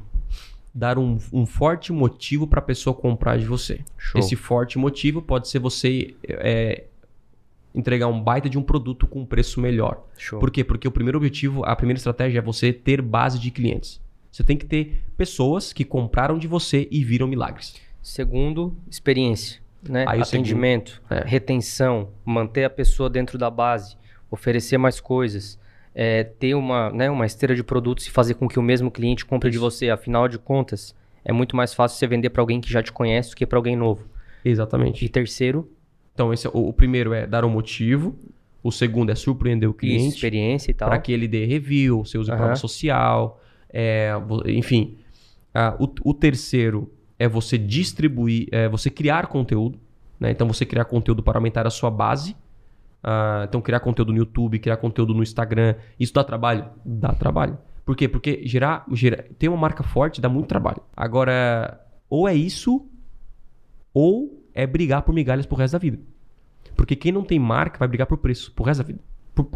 Dar 0.75 0.99
um, 0.99 1.19
um 1.33 1.47
forte 1.47 1.93
motivo 1.93 2.47
para 2.47 2.59
a 2.59 2.63
pessoa 2.63 2.95
comprar 2.95 3.39
de 3.39 3.45
você. 3.45 3.81
Show. 3.97 4.19
Esse 4.19 4.35
forte 4.35 4.77
motivo 4.77 5.23
pode 5.23 5.49
ser 5.49 5.61
você 5.61 6.15
é, 6.25 6.85
entregar 7.75 8.07
um 8.07 8.21
baita 8.21 8.49
de 8.49 8.59
um 8.59 8.63
produto 8.63 9.07
com 9.07 9.21
um 9.21 9.27
preço 9.27 9.61
melhor. 9.61 10.05
Show. 10.17 10.39
Por 10.39 10.51
quê? 10.51 10.65
Porque 10.65 10.87
o 10.87 10.93
primeiro 10.93 11.19
objetivo, 11.19 11.65
a 11.65 11.75
primeira 11.75 11.99
estratégia 11.99 12.39
é 12.39 12.43
você 12.43 12.73
ter 12.73 13.03
base 13.03 13.39
de 13.39 13.51
clientes. 13.51 14.01
Você 14.31 14.43
tem 14.43 14.57
que 14.57 14.67
ter 14.67 15.05
pessoas 15.17 15.73
que 15.73 15.85
compraram 15.85 16.39
de 16.39 16.49
você 16.49 16.89
e 16.91 17.05
viram 17.05 17.27
milagres. 17.27 17.75
Segundo, 18.03 18.77
experiência, 18.91 19.61
né? 19.89 20.05
Aí 20.09 20.21
Atendimento, 20.21 21.03
segundo, 21.09 21.27
é. 21.27 21.29
retenção, 21.29 22.11
manter 22.25 22.65
a 22.65 22.71
pessoa 22.71 23.09
dentro 23.09 23.39
da 23.39 23.49
base, 23.49 23.97
oferecer 24.31 24.77
mais 24.77 25.01
coisas, 25.01 25.59
é, 25.95 26.25
ter 26.25 26.55
uma, 26.55 26.91
né, 26.91 27.09
uma 27.11 27.25
esteira 27.27 27.55
de 27.55 27.63
produtos 27.63 28.07
e 28.07 28.11
fazer 28.11 28.35
com 28.35 28.49
que 28.49 28.59
o 28.59 28.63
mesmo 28.63 28.91
cliente 28.91 29.25
compre 29.25 29.51
de 29.51 29.59
você. 29.59 29.91
Afinal 29.91 30.29
de 30.29 30.39
contas, 30.39 30.95
é 31.25 31.33
muito 31.33 31.55
mais 31.57 31.73
fácil 31.73 31.99
você 31.99 32.07
vender 32.07 32.31
para 32.31 32.43
alguém 32.43 32.61
que 32.61 32.71
já 32.71 32.83
te 32.83 32.93
conhece 32.93 33.31
do 33.31 33.37
que 33.37 33.47
para 33.47 33.59
alguém 33.59 33.77
novo. 33.77 34.05
E 34.45 34.49
Exatamente. 34.51 35.09
terceiro, 35.09 35.71
Então, 36.13 36.33
esse 36.33 36.47
é, 36.47 36.51
o, 36.53 36.69
o 36.69 36.73
primeiro 36.73 37.13
é 37.13 37.27
dar 37.27 37.45
um 37.45 37.51
motivo. 37.51 38.19
O 38.63 38.71
segundo 38.73 39.11
é 39.11 39.15
surpreender 39.15 39.69
o 39.69 39.73
Isso, 39.73 39.79
cliente. 39.79 40.15
experiência 40.15 40.71
e 40.71 40.75
tal. 40.75 40.89
para 40.89 40.99
que 40.99 41.13
ele 41.13 41.29
dê 41.29 41.45
review, 41.45 42.05
você 42.05 42.17
use 42.19 42.31
prova 42.31 42.57
social, 42.57 43.41
é, 43.73 44.11
enfim. 44.47 44.97
Ah, 45.53 45.77
o, 45.79 45.87
o 46.03 46.15
terceiro 46.15 46.91
é 47.19 47.29
você 47.29 47.57
distribuir, 47.59 48.49
é 48.51 48.69
você 48.69 48.89
criar 48.91 49.27
conteúdo, 49.27 49.79
né? 50.19 50.31
Então 50.31 50.49
você 50.49 50.65
criar 50.65 50.85
conteúdo 50.87 51.23
para 51.23 51.39
aumentar 51.39 51.67
a 51.67 51.71
sua 51.71 51.91
base. 51.91 52.35
Ah, 53.07 53.45
então 53.47 53.61
criar 53.61 53.81
conteúdo 53.81 54.13
no 54.13 54.19
YouTube, 54.19 54.59
criar 54.59 54.79
conteúdo 54.79 55.13
no 55.13 55.23
Instagram, 55.23 55.75
isso 56.01 56.15
dá 56.15 56.25
trabalho? 56.25 56.71
Dá 56.83 57.13
trabalho. 57.13 57.59
Por 57.85 57.95
quê? 57.95 58.09
Porque 58.09 58.41
gerar, 58.47 58.87
gerar 58.93 59.25
ter 59.39 59.47
uma 59.49 59.59
marca 59.59 59.83
forte 59.83 60.23
dá 60.23 60.29
muito 60.29 60.47
trabalho. 60.49 60.81
Agora, 60.97 61.79
ou 62.09 62.27
é 62.27 62.35
isso, 62.35 62.87
ou 63.93 64.43
é 64.55 64.67
brigar 64.67 65.03
por 65.03 65.15
migalhas 65.15 65.45
pro 65.45 65.59
resto 65.59 65.75
da 65.75 65.79
vida. 65.79 65.99
Porque 66.75 66.97
quem 66.97 67.13
não 67.13 67.23
tem 67.23 67.39
marca 67.39 67.79
vai 67.79 67.87
brigar 67.87 68.07
por 68.07 68.17
preço, 68.17 68.51
pro 68.53 68.65
resto 68.65 68.83
da 68.83 68.87
vida. 68.87 69.01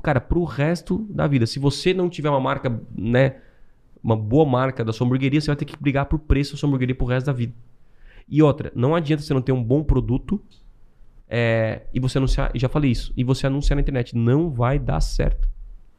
Cara, 0.03 0.21
pro 0.21 0.45
resto 0.45 1.07
da 1.09 1.27
vida. 1.27 1.47
Se 1.47 1.59
você 1.59 1.95
não 1.95 2.11
tiver 2.11 2.29
uma 2.29 2.41
marca, 2.41 2.83
né? 2.95 3.37
Uma 4.05 4.17
boa 4.17 4.45
marca 4.45 4.85
da 4.85 4.93
sua 4.93 5.07
hamburgueria, 5.07 5.41
você 5.41 5.47
vai 5.47 5.57
ter 5.57 5.65
que 5.65 5.77
brigar 5.81 6.07
por 6.07 6.19
preço 6.19 6.53
da 6.53 6.59
sua 6.59 6.69
hamburgueria 6.69 6.95
pro 6.95 7.07
resto 7.07 7.27
da 7.27 7.33
vida. 7.33 7.55
E 8.29 8.43
outra, 8.43 8.71
não 8.75 8.95
adianta 8.95 9.23
você 9.23 9.33
não 9.33 9.41
ter 9.41 9.53
um 9.53 9.63
bom 9.63 9.83
produto 9.83 10.41
é, 11.29 11.83
e 11.93 12.01
você 12.01 12.19
anunciar, 12.19 12.51
já 12.55 12.69
falei 12.69 12.91
isso, 12.91 13.13
e 13.17 13.23
você 13.25 13.47
anunciar 13.47 13.77
na 13.77 13.83
internet. 13.83 14.17
Não 14.17 14.51
vai 14.51 14.79
dar 14.79 15.01
certo. 15.01 15.49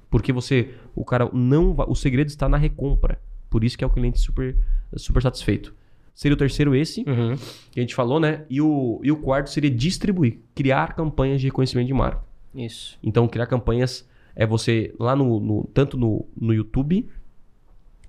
Porque 0.09 0.34
você, 0.34 0.73
o 0.95 1.05
cara 1.05 1.30
não 1.32 1.73
vai, 1.73 1.86
o 1.88 1.95
segredo 1.95 2.27
está 2.30 2.49
na 2.49 2.57
recompra. 2.57 3.19
Por 3.49 3.63
isso 3.63 3.77
que 3.77 3.84
é 3.84 3.88
o 3.88 3.89
cliente 3.89 4.19
super, 4.19 4.57
super 4.97 5.21
satisfeito. 5.21 5.73
Seria 6.15 6.34
o 6.34 6.38
terceiro 6.38 6.75
esse, 6.75 7.01
Uhum. 7.07 7.36
que 7.71 7.80
a 7.80 7.84
gente 7.84 7.95
falou, 7.95 8.19
né? 8.19 8.43
E 8.49 8.59
o, 8.61 8.99
e 9.03 9.11
o 9.11 9.17
quarto 9.17 9.49
seria 9.49 9.69
distribuir, 9.71 10.39
criar 10.55 10.93
campanhas 10.95 11.39
de 11.39 11.47
reconhecimento 11.47 11.88
de 11.88 11.93
marca. 11.93 12.23
Isso. 12.53 12.97
Então, 13.03 13.27
criar 13.27 13.45
campanhas 13.45 14.07
é 14.36 14.45
você 14.45 14.93
lá 14.99 15.15
no, 15.15 15.39
no- 15.39 15.69
tanto 15.73 15.95
no, 15.97 16.25
no 16.36 16.53
YouTube, 16.53 17.07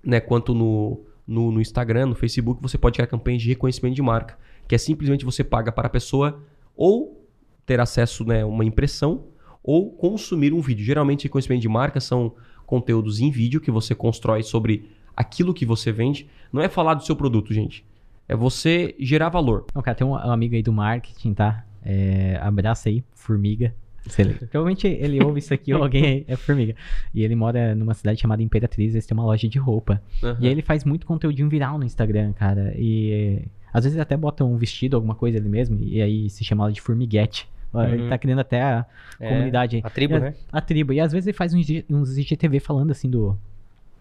né, 0.02 0.18
quanto 0.20 0.54
no, 0.54 1.00
no, 1.26 1.52
no 1.52 1.60
Instagram, 1.60 2.06
no 2.06 2.14
Facebook, 2.14 2.60
você 2.62 2.78
pode 2.78 2.94
criar 2.94 3.06
campanhas 3.06 3.42
de 3.42 3.48
reconhecimento 3.48 3.94
de 3.94 4.02
marca, 4.02 4.38
que 4.66 4.74
é 4.74 4.78
simplesmente 4.78 5.24
você 5.24 5.44
paga 5.44 5.70
para 5.70 5.86
a 5.86 5.90
pessoa 5.90 6.42
ou 6.80 7.28
ter 7.66 7.78
acesso, 7.78 8.24
né, 8.24 8.42
uma 8.42 8.64
impressão 8.64 9.26
ou 9.62 9.90
consumir 9.90 10.54
um 10.54 10.62
vídeo. 10.62 10.82
Geralmente, 10.82 11.24
reconhecimento 11.24 11.60
de 11.60 11.68
marca 11.68 12.00
são 12.00 12.34
conteúdos 12.64 13.20
em 13.20 13.30
vídeo 13.30 13.60
que 13.60 13.70
você 13.70 13.94
constrói 13.94 14.42
sobre 14.42 14.88
aquilo 15.14 15.52
que 15.52 15.66
você 15.66 15.92
vende. 15.92 16.26
Não 16.50 16.62
é 16.62 16.70
falar 16.70 16.94
do 16.94 17.04
seu 17.04 17.14
produto, 17.14 17.52
gente. 17.52 17.84
É 18.26 18.34
você 18.34 18.94
gerar 18.98 19.28
valor. 19.28 19.66
Não, 19.74 19.82
tem 19.82 20.06
um, 20.06 20.14
amigo 20.14 20.54
aí 20.54 20.62
do 20.62 20.72
marketing, 20.72 21.34
tá? 21.34 21.66
É, 21.82 22.38
abraça 22.40 22.88
aí, 22.88 23.04
Formiga. 23.12 23.74
Ele- 24.18 24.34
Provavelmente 24.34 24.86
ele 24.86 25.22
ouve 25.22 25.38
isso 25.40 25.52
aqui 25.52 25.74
ou 25.74 25.82
alguém 25.82 26.24
é 26.26 26.36
Formiga. 26.36 26.74
E 27.14 27.22
ele 27.22 27.34
mora 27.36 27.74
numa 27.74 27.94
cidade 27.94 28.20
chamada 28.20 28.42
Imperatriz, 28.42 28.94
eles 28.94 29.06
têm 29.06 29.16
uma 29.16 29.24
loja 29.24 29.48
de 29.48 29.58
roupa. 29.58 30.00
E 30.40 30.46
aí 30.46 30.52
ele 30.52 30.62
faz 30.62 30.84
muito 30.84 31.06
conteúdinho 31.06 31.48
viral 31.48 31.78
no 31.78 31.84
Instagram, 31.84 32.32
cara. 32.32 32.72
E 32.76 33.42
às 33.72 33.84
vezes 33.84 33.94
ele 33.96 34.02
até 34.02 34.16
bota 34.16 34.44
um 34.44 34.56
vestido, 34.56 34.96
alguma 34.96 35.14
coisa 35.14 35.38
ali 35.38 35.48
mesmo, 35.48 35.78
e 35.82 36.00
aí 36.02 36.28
se 36.30 36.42
chama 36.44 36.70
de 36.72 36.80
Formiguete. 36.80 37.48
Ó, 37.72 37.82
Ele 37.84 38.02
Uhum. 38.02 38.08
tá 38.08 38.18
criando 38.18 38.40
até 38.40 38.60
a 38.60 38.84
É, 39.20 39.28
comunidade. 39.28 39.80
A 39.84 39.90
tribo, 39.90 40.16
E 40.16 40.20
né? 40.20 40.34
A 40.50 40.60
tribo. 40.60 40.92
E 40.92 40.98
às 40.98 41.12
vezes 41.12 41.28
ele 41.28 41.36
faz 41.36 41.54
uns, 41.54 41.66
uns 41.88 42.18
IGTV 42.18 42.58
falando 42.58 42.90
assim 42.90 43.08
do. 43.08 43.38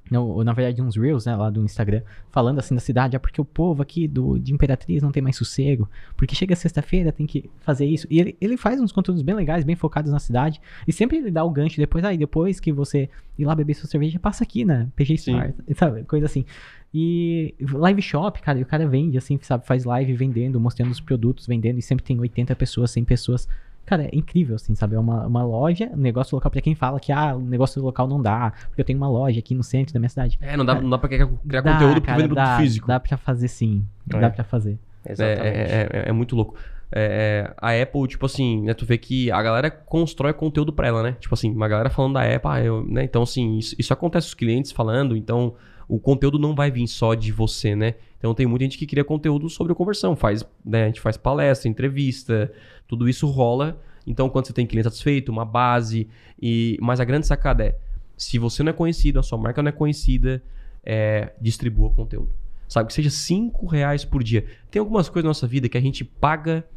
Não, 0.10 0.28
ou, 0.28 0.43
na 0.43 0.53
verdade, 0.53 0.82
uns 0.82 0.95
Reels, 0.95 1.26
né, 1.26 1.36
lá 1.36 1.49
do 1.49 1.64
Instagram, 1.64 2.01
falando 2.32 2.60
assim 2.60 2.74
da 2.74 2.82
cidade, 2.82 3.16
ah, 3.16 3.20
porque 3.20 3.39
o 3.39 3.45
povo 3.45 3.82
aqui 3.82 4.07
do, 4.07 4.38
de 4.39 4.53
Imperatriz 4.53 5.03
não 5.03 5.12
tem 5.12 5.22
mais 5.22 5.36
sossego, 5.36 5.89
porque 6.18 6.36
chega 6.36 6.55
sexta-feira, 6.55 7.12
tem 7.12 7.28
que 7.28 7.49
fazer 7.62 7.86
isso. 7.86 8.07
E 8.10 8.20
ele, 8.20 8.38
ele 8.41 8.57
faz 8.57 8.80
uns 8.82 8.91
conteúdos 8.91 9.22
bem 9.22 9.36
legais, 9.36 9.64
bem 9.64 9.76
focados 9.76 10.12
na 10.12 10.20
cidade, 10.20 10.60
e 10.88 10.91
sempre 10.91 11.18
ele 11.18 11.32
dá 11.32 11.43
o 11.43 11.49
gancho 11.49 11.78
depois, 11.78 12.03
aí 12.03 12.18
depois 12.18 12.60
que 12.60 12.72
você 12.72 13.10
ir 13.38 13.45
lá 13.45 13.55
beber 13.55 13.74
sua 13.74 13.88
cerveja, 13.88 14.20
passa 14.20 14.43
aqui, 14.43 14.66
né, 14.66 14.88
PG. 14.95 15.18
Star, 15.18 15.53
sabe, 15.76 16.03
coisa 16.03 16.26
assim. 16.26 16.45
E 16.93 17.53
live 17.62 18.01
shop, 18.01 18.41
cara, 18.41 18.57
e 18.57 18.64
o 18.64 18.66
cara 18.66 18.88
vende, 18.88 19.18
assim, 19.18 19.38
sabe, 19.41 19.66
faz 19.66 19.86
live 19.86 20.14
vendendo, 20.14 20.60
mostrando 20.60 20.91
os 20.91 20.99
produtos, 20.99 21.45
vendendo, 21.45 21.78
e 21.78 21.82
sempre 21.82 22.03
tem 22.03 22.20
80 22.20 22.55
pessoas, 22.55 22.91
100 22.91 23.05
pessoas. 23.05 23.47
Cara, 23.89 24.03
é 24.03 24.09
incrível, 24.13 24.55
assim, 24.55 24.75
sabe? 24.75 24.93
É 24.95 24.99
uma, 24.99 25.25
uma 25.25 25.43
loja, 25.43 25.89
um 25.91 25.97
negócio 25.97 26.35
local 26.35 26.51
pra 26.51 26.61
quem 26.61 26.75
fala 26.75 26.99
que, 26.99 27.11
ah, 27.11 27.35
o 27.35 27.39
negócio 27.41 27.81
local 27.81 28.07
não 28.07 28.21
dá, 28.21 28.53
porque 28.67 28.81
eu 28.81 28.85
tenho 28.85 28.99
uma 28.99 29.09
loja 29.09 29.39
aqui 29.39 29.55
no 29.55 29.63
centro 29.63 29.91
da 29.91 29.99
minha 29.99 30.09
cidade. 30.09 30.37
É, 30.39 30.55
não 30.55 30.63
dá, 30.63 30.79
não 30.79 30.91
dá 30.91 30.99
pra 30.99 31.09
criar, 31.09 31.27
criar 31.47 31.61
Dá, 31.61 31.73
conteúdo 31.73 31.93
porque 31.95 32.05
cara, 32.05 32.17
vende 32.17 32.29
produto 32.35 32.45
dá, 32.45 32.57
físico. 32.59 32.87
Dá 32.87 32.99
pra 32.99 33.17
fazer 33.17 33.47
sim. 33.47 33.83
É. 34.13 34.19
Dá 34.19 34.29
pra 34.29 34.43
fazer. 34.43 34.77
É, 35.03 35.11
Exatamente. 35.11 35.41
é, 35.57 35.89
é- 35.91 36.09
é 36.09 36.11
muito 36.11 36.35
louco. 36.35 36.53
É, 36.91 37.47
é, 37.49 37.53
a 37.57 37.81
Apple, 37.81 38.07
tipo 38.07 38.27
assim, 38.27 38.61
né, 38.61 38.75
tu 38.75 38.85
vê 38.85 38.99
que 38.99 39.31
a 39.31 39.41
galera 39.41 39.71
constrói 39.71 40.33
conteúdo 40.33 40.71
pra 40.71 40.87
ela, 40.87 41.01
né? 41.01 41.15
Tipo 41.19 41.33
assim, 41.33 41.51
uma 41.51 41.67
galera 41.67 41.89
falando 41.89 42.13
da 42.13 42.21
Apple, 42.21 42.51
ah, 42.51 42.61
eu, 42.63 42.85
né? 42.85 43.03
Então, 43.05 43.23
assim, 43.23 43.57
isso, 43.57 43.75
isso 43.79 43.91
acontece 43.91 44.27
os 44.27 44.33
clientes 44.35 44.71
falando, 44.71 45.15
então 45.17 45.55
o 45.87 45.99
conteúdo 45.99 46.37
não 46.37 46.53
vai 46.53 46.69
vir 46.69 46.87
só 46.87 47.15
de 47.15 47.31
você, 47.31 47.75
né? 47.75 47.95
Então 48.19 48.33
tem 48.33 48.45
muita 48.45 48.65
gente 48.65 48.77
que 48.77 48.85
cria 48.85 49.03
conteúdo 49.03 49.49
sobre 49.49 49.71
a 49.73 49.75
conversão, 49.75 50.15
faz, 50.15 50.45
né, 50.63 50.83
a 50.83 50.87
gente 50.87 51.01
faz 51.01 51.17
palestra, 51.17 51.69
entrevista, 51.69 52.51
tudo 52.89 53.07
isso 53.07 53.27
rola. 53.27 53.79
Então, 54.05 54.27
quando 54.29 54.47
você 54.47 54.53
tem 54.53 54.65
cliente 54.65 54.85
satisfeito, 54.89 55.31
uma 55.31 55.45
base, 55.45 56.09
e 56.41 56.77
mas 56.81 56.99
a 56.99 57.05
grande 57.05 57.27
sacada 57.27 57.63
é, 57.63 57.77
se 58.17 58.39
você 58.39 58.63
não 58.63 58.71
é 58.71 58.73
conhecido, 58.73 59.19
a 59.19 59.23
sua 59.23 59.37
marca 59.37 59.61
não 59.61 59.69
é 59.69 59.71
conhecida, 59.71 60.43
é, 60.83 61.31
distribua 61.39 61.91
conteúdo. 61.91 62.35
Sabe, 62.67 62.87
que 62.87 62.93
seja 62.93 63.09
5 63.09 63.65
reais 63.67 64.03
por 64.03 64.23
dia. 64.23 64.45
Tem 64.69 64.79
algumas 64.79 65.07
coisas 65.07 65.23
na 65.23 65.29
nossa 65.29 65.47
vida 65.47 65.69
que 65.69 65.77
a 65.77 65.81
gente 65.81 66.03
paga 66.03 66.67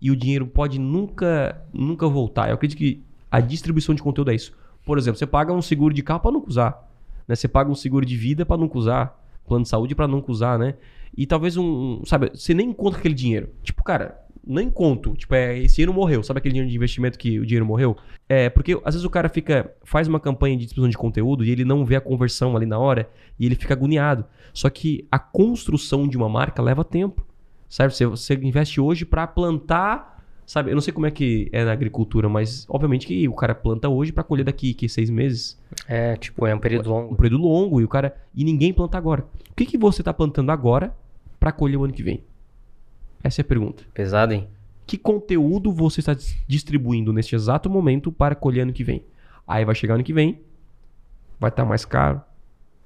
e 0.00 0.10
o 0.10 0.16
dinheiro 0.16 0.46
pode 0.46 0.78
nunca, 0.78 1.62
nunca 1.72 2.08
voltar. 2.08 2.48
Eu 2.48 2.54
acredito 2.54 2.76
que 2.76 3.02
a 3.30 3.40
distribuição 3.40 3.94
de 3.94 4.02
conteúdo 4.02 4.30
é 4.30 4.34
isso. 4.34 4.52
Por 4.84 4.98
exemplo, 4.98 5.18
você 5.18 5.26
paga 5.26 5.52
um 5.52 5.62
seguro 5.62 5.94
de 5.94 6.02
carro 6.02 6.20
para 6.20 6.32
nunca 6.32 6.48
usar. 6.48 6.90
Né? 7.26 7.34
Você 7.34 7.48
paga 7.48 7.70
um 7.70 7.74
seguro 7.74 8.04
de 8.04 8.16
vida 8.16 8.44
para 8.44 8.56
nunca 8.56 8.78
usar. 8.78 9.24
Plano 9.46 9.62
de 9.62 9.68
saúde 9.68 9.94
para 9.94 10.06
nunca 10.06 10.30
usar, 10.30 10.58
né? 10.58 10.74
E 11.16 11.26
talvez 11.26 11.56
um, 11.56 12.02
Sabe, 12.04 12.30
você 12.34 12.52
nem 12.52 12.70
conta 12.72 12.98
aquele 12.98 13.14
dinheiro. 13.14 13.48
Tipo, 13.62 13.82
cara, 13.82 14.22
nem 14.46 14.70
conto. 14.70 15.14
Tipo, 15.14 15.34
é, 15.34 15.58
esse 15.58 15.76
dinheiro 15.76 15.92
morreu. 15.92 16.22
Sabe 16.22 16.38
aquele 16.38 16.52
dinheiro 16.52 16.70
de 16.70 16.76
investimento 16.76 17.18
que 17.18 17.38
o 17.38 17.46
dinheiro 17.46 17.66
morreu? 17.66 17.96
É, 18.28 18.48
porque 18.50 18.74
às 18.84 18.94
vezes 18.94 19.04
o 19.04 19.10
cara 19.10 19.28
fica. 19.28 19.72
faz 19.84 20.08
uma 20.08 20.20
campanha 20.20 20.56
de 20.56 20.64
distribuição 20.64 20.90
de 20.90 20.98
conteúdo 20.98 21.44
e 21.44 21.50
ele 21.50 21.64
não 21.64 21.84
vê 21.84 21.96
a 21.96 22.00
conversão 22.00 22.56
ali 22.56 22.66
na 22.66 22.78
hora 22.78 23.08
e 23.38 23.46
ele 23.46 23.54
fica 23.54 23.74
agoniado. 23.74 24.24
Só 24.52 24.68
que 24.70 25.06
a 25.10 25.18
construção 25.18 26.06
de 26.08 26.16
uma 26.16 26.28
marca 26.28 26.62
leva 26.62 26.84
tempo. 26.84 27.24
Sabe? 27.68 27.94
Você, 27.94 28.06
você 28.06 28.34
investe 28.34 28.80
hoje 28.80 29.04
para 29.04 29.26
plantar. 29.26 30.16
Sabe? 30.46 30.70
Eu 30.70 30.74
não 30.74 30.80
sei 30.80 30.94
como 30.94 31.04
é 31.04 31.10
que 31.10 31.50
é 31.52 31.62
na 31.62 31.72
agricultura, 31.72 32.26
mas 32.26 32.64
obviamente 32.70 33.06
que 33.06 33.28
o 33.28 33.34
cara 33.34 33.54
planta 33.54 33.86
hoje 33.86 34.12
para 34.12 34.24
colher 34.24 34.44
daqui 34.44 34.72
que 34.72 34.88
seis 34.88 35.10
meses. 35.10 35.60
É, 35.86 36.16
tipo, 36.16 36.46
é 36.46 36.54
um 36.54 36.58
período 36.58 36.90
Um 36.90 36.94
longo. 36.94 37.16
período 37.16 37.42
longo 37.42 37.80
e 37.80 37.84
o 37.84 37.88
cara. 37.88 38.16
E 38.34 38.44
ninguém 38.44 38.72
planta 38.72 38.96
agora. 38.96 39.26
O 39.50 39.54
que, 39.54 39.66
que 39.66 39.76
você 39.76 40.02
tá 40.02 40.12
plantando 40.14 40.50
agora 40.50 40.94
para 41.38 41.52
colher 41.52 41.76
o 41.76 41.84
ano 41.84 41.92
que 41.92 42.02
vem? 42.02 42.22
Essa 43.22 43.40
é 43.40 43.42
a 43.42 43.44
pergunta. 43.44 43.84
Pesado, 43.94 44.32
hein? 44.32 44.48
Que 44.86 44.96
conteúdo 44.96 45.70
você 45.72 46.00
está 46.00 46.14
dis- 46.14 46.36
distribuindo 46.46 47.12
neste 47.12 47.34
exato 47.34 47.68
momento 47.68 48.10
para 48.10 48.34
colher 48.34 48.62
ano 48.62 48.72
que 48.72 48.84
vem? 48.84 49.04
Aí 49.46 49.64
vai 49.64 49.74
chegar 49.74 49.94
ano 49.94 50.04
que 50.04 50.12
vem, 50.12 50.40
vai 51.38 51.50
estar 51.50 51.64
mais 51.64 51.84
caro, 51.84 52.20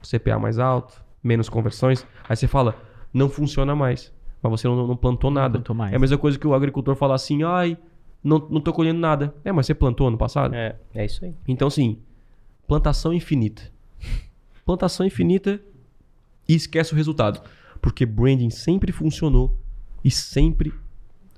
CPA 0.03 0.39
mais 0.39 0.59
alto, 0.59 1.01
menos 1.23 1.49
conversões. 1.49 2.07
Aí 2.29 2.37
você 2.37 2.47
fala, 2.49 2.77
não 3.13 3.29
funciona 3.29 3.75
mais. 3.77 4.13
Mas 4.43 4.51
você 4.61 4.67
não, 4.67 4.87
não 4.87 4.97
plantou 4.97 5.31
nada. 5.31 5.55
plantou 5.59 5.77
mais. 5.77 5.93
É 5.93 5.97
a 5.97 5.99
mesma 5.99 6.19
coisa 6.19 6.39
que 6.39 6.47
o 6.47 6.55
agricultor 6.55 6.97
falar 6.97 7.15
assim, 7.15 7.43
ai, 7.45 7.77
não, 8.23 8.39
não 8.51 8.61
tô 8.61 8.73
colhendo 8.73 8.99
nada. 8.99 9.35
É, 9.45 9.53
mas 9.53 9.67
você 9.67 9.75
plantou 9.75 10.09
ano 10.09 10.19
passado? 10.19 10.55
É, 10.55 10.77
é 10.95 11.05
isso 11.05 11.25
aí. 11.25 11.35
Então, 11.47 11.69
assim, 11.69 11.99
plantação 12.67 13.13
infinita. 13.13 13.63
Plantação 14.65 15.07
infinita 15.07 15.61
e 16.49 16.55
esquece 16.55 16.93
o 16.93 16.97
resultado. 16.97 17.41
Porque 17.81 18.07
branding 18.07 18.51
sempre 18.51 18.91
funcionou 18.93 19.57
e 20.05 20.11
sempre 20.11 20.73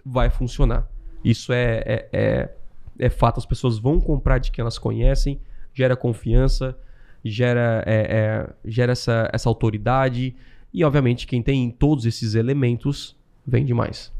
vai 0.04 0.30
funcionar. 0.30 0.88
Isso 1.24 1.52
é, 1.52 1.82
é, 1.86 2.08
é, 2.12 2.54
é 2.98 3.10
fato. 3.10 3.38
As 3.38 3.46
pessoas 3.46 3.78
vão 3.78 4.00
comprar 4.00 4.38
de 4.38 4.50
quem 4.50 4.62
elas 4.62 4.78
conhecem, 4.78 5.40
gera 5.72 5.96
confiança, 5.96 6.78
gera, 7.24 7.82
é, 7.86 7.94
é, 7.94 8.54
gera 8.64 8.92
essa, 8.92 9.30
essa 9.32 9.48
autoridade. 9.48 10.36
E, 10.72 10.84
obviamente, 10.84 11.26
quem 11.26 11.42
tem 11.42 11.70
todos 11.70 12.04
esses 12.04 12.34
elementos 12.34 13.16
vende 13.46 13.72
mais. 13.72 14.12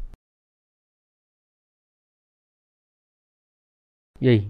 E 4.19 4.29
aí? 4.29 4.49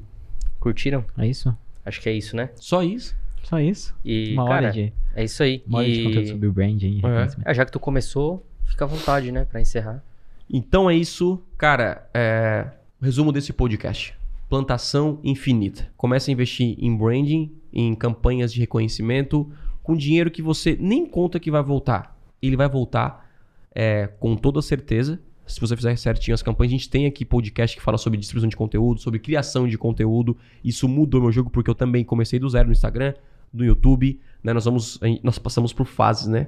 Curtiram? 0.60 1.04
É 1.18 1.28
isso? 1.28 1.56
Acho 1.84 2.02
que 2.02 2.10
é 2.10 2.14
isso, 2.14 2.36
né? 2.36 2.52
Só 2.56 2.82
isso. 2.82 3.16
Só 3.44 3.60
isso. 3.60 3.96
E, 4.04 4.34
uma 4.34 4.48
cara, 4.48 4.68
hora 4.68 4.72
de, 4.72 4.94
é 5.14 5.24
isso 5.24 5.44
aí. 5.44 5.64
uma 5.68 5.80
hora 5.80 5.88
de 5.88 6.04
conteúdo 6.04 6.28
sobre 6.30 6.48
o 6.48 6.54
brand 6.54 6.82
aí. 6.82 6.96
reconhecimento. 6.96 7.48
Ah, 7.48 7.54
já 7.54 7.66
que 7.66 7.72
tu 7.72 7.80
começou, 7.80 8.46
fica 8.76 8.86
à 8.86 8.88
vontade, 8.88 9.32
né? 9.32 9.46
Pra 9.46 9.62
encerrar. 9.62 10.04
Então 10.52 10.90
é 10.90 10.96
isso, 10.96 11.42
cara. 11.58 12.08
É... 12.14 12.68
Resumo 13.02 13.32
desse 13.32 13.54
podcast: 13.54 14.14
plantação 14.50 15.20
infinita. 15.24 15.88
Comece 15.98 16.30
a 16.30 16.34
investir 16.34 16.76
em 16.78 16.96
branding, 16.96 17.52
em 17.72 17.96
campanhas 17.96 18.54
de 18.54 18.60
reconhecimento, 18.60 19.50
com 19.82 19.96
dinheiro 19.96 20.30
que 20.30 20.42
você 20.42 20.78
nem 20.80 21.06
conta 21.06 21.40
que 21.40 21.50
vai 21.50 21.64
voltar. 21.64 22.18
Ele 22.42 22.56
vai 22.56 22.68
voltar 22.70 23.30
é, 23.74 24.08
com 24.20 24.36
toda 24.36 24.62
certeza, 24.62 25.20
Se 25.48 25.60
você 25.60 25.76
fizer 25.76 25.96
certinho 25.96 26.34
as 26.34 26.42
campanhas, 26.42 26.72
a 26.72 26.78
gente 26.78 26.90
tem 26.90 27.06
aqui 27.06 27.24
podcast 27.24 27.78
que 27.78 27.84
fala 27.84 27.98
sobre 27.98 28.18
distribuição 28.18 28.50
de 28.50 28.56
conteúdo, 28.56 29.00
sobre 29.00 29.20
criação 29.20 29.68
de 29.68 29.78
conteúdo. 29.78 30.36
Isso 30.64 30.88
mudou 30.88 31.22
meu 31.22 31.32
jogo 31.32 31.52
porque 31.52 31.70
eu 31.70 31.76
também 31.76 32.04
comecei 32.04 32.40
do 32.40 32.50
zero 32.50 32.68
no 32.68 32.72
Instagram, 32.72 33.14
no 33.54 33.64
YouTube, 33.64 34.20
né? 34.44 34.54
Nós 34.54 34.66
vamos, 34.66 35.00
nós 35.22 35.38
passamos 35.38 35.72
por 35.72 35.86
fases, 35.86 36.28
né? 36.28 36.48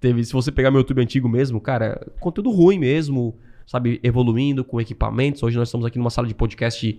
Teve, 0.00 0.24
se 0.24 0.32
você 0.32 0.52
pegar 0.52 0.70
meu 0.70 0.80
YouTube 0.80 1.02
antigo 1.02 1.28
mesmo, 1.28 1.60
cara, 1.60 2.06
conteúdo 2.20 2.50
ruim 2.50 2.78
mesmo, 2.78 3.36
sabe, 3.66 3.98
evoluindo 4.02 4.64
com 4.64 4.80
equipamentos. 4.80 5.42
Hoje 5.42 5.56
nós 5.56 5.68
estamos 5.68 5.84
aqui 5.84 5.98
numa 5.98 6.10
sala 6.10 6.28
de 6.28 6.34
podcast 6.34 6.98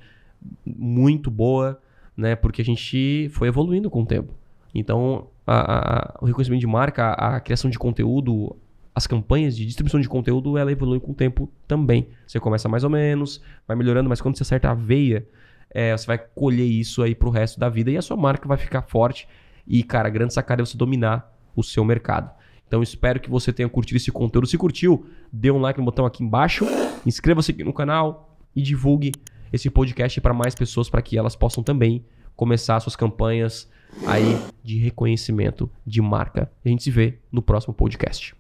muito 0.66 1.32
boa, 1.32 1.82
né? 2.16 2.36
Porque 2.36 2.62
a 2.62 2.66
gente 2.66 3.30
foi 3.32 3.48
evoluindo 3.48 3.90
com 3.90 4.02
o 4.02 4.06
tempo. 4.06 4.34
Então, 4.76 5.28
a, 5.48 6.18
a, 6.18 6.18
o 6.22 6.26
reconhecimento 6.26 6.60
de 6.60 6.68
marca, 6.68 7.06
a, 7.06 7.38
a 7.38 7.40
criação 7.40 7.70
de 7.70 7.80
conteúdo, 7.80 8.56
as 8.94 9.08
campanhas 9.08 9.56
de 9.56 9.66
distribuição 9.66 10.02
de 10.02 10.10
conteúdo, 10.10 10.58
ela 10.58 10.72
evolui 10.72 11.00
com 11.00 11.14
o 11.14 11.16
tempo 11.16 11.50
também. 11.66 12.10
Você 12.28 12.38
começa 12.38 12.68
mais 12.68 12.84
ou 12.84 12.90
menos, 12.90 13.42
vai 13.66 13.78
melhorando, 13.78 14.10
mas 14.10 14.20
quando 14.20 14.36
você 14.36 14.44
acerta 14.44 14.72
a 14.72 14.74
veia, 14.74 15.26
é, 15.72 15.96
você 15.96 16.06
vai 16.06 16.18
colher 16.18 16.66
isso 16.66 17.02
aí 17.02 17.16
pro 17.16 17.30
resto 17.30 17.60
da 17.60 17.70
vida 17.70 17.90
e 17.92 17.98
a 17.98 18.02
sua 18.02 18.18
marca 18.18 18.46
vai 18.46 18.58
ficar 18.58 18.82
forte. 18.82 19.26
E, 19.66 19.84
cara, 19.84 20.10
a 20.10 20.12
grande 20.12 20.34
sacada 20.34 20.62
é 20.62 20.66
você 20.66 20.78
dominar 20.78 21.34
o 21.56 21.64
seu 21.64 21.86
mercado. 21.86 22.30
Então 22.70 22.84
espero 22.84 23.20
que 23.20 23.32
você 23.32 23.52
tenha 23.52 23.68
curtido 23.68 23.98
esse 23.98 24.12
conteúdo. 24.12 24.46
Se 24.46 24.56
curtiu, 24.56 25.08
dê 25.34 25.50
um 25.50 25.60
like 25.60 25.80
no 25.80 25.86
botão 25.86 26.06
aqui 26.06 26.24
embaixo, 26.24 26.68
inscreva-se 27.04 27.50
aqui 27.50 27.64
no 27.64 27.74
canal 27.74 28.38
e 28.56 28.62
divulgue 28.62 29.12
esse 29.52 29.72
podcast 29.72 30.22
para 30.22 30.36
mais 30.36 30.54
pessoas 30.54 30.88
para 30.88 31.02
que 31.02 31.18
elas 31.18 31.36
possam 31.36 31.64
também 31.64 32.06
começar 32.36 32.80
suas 32.80 32.96
campanhas 32.96 33.68
aí 34.06 34.40
de 34.64 34.78
reconhecimento 34.78 35.70
de 35.84 36.00
marca. 36.00 36.52
A 36.64 36.70
gente 36.70 36.84
se 36.84 36.92
vê 36.92 37.18
no 37.32 37.42
próximo 37.42 37.74
podcast. 37.74 38.39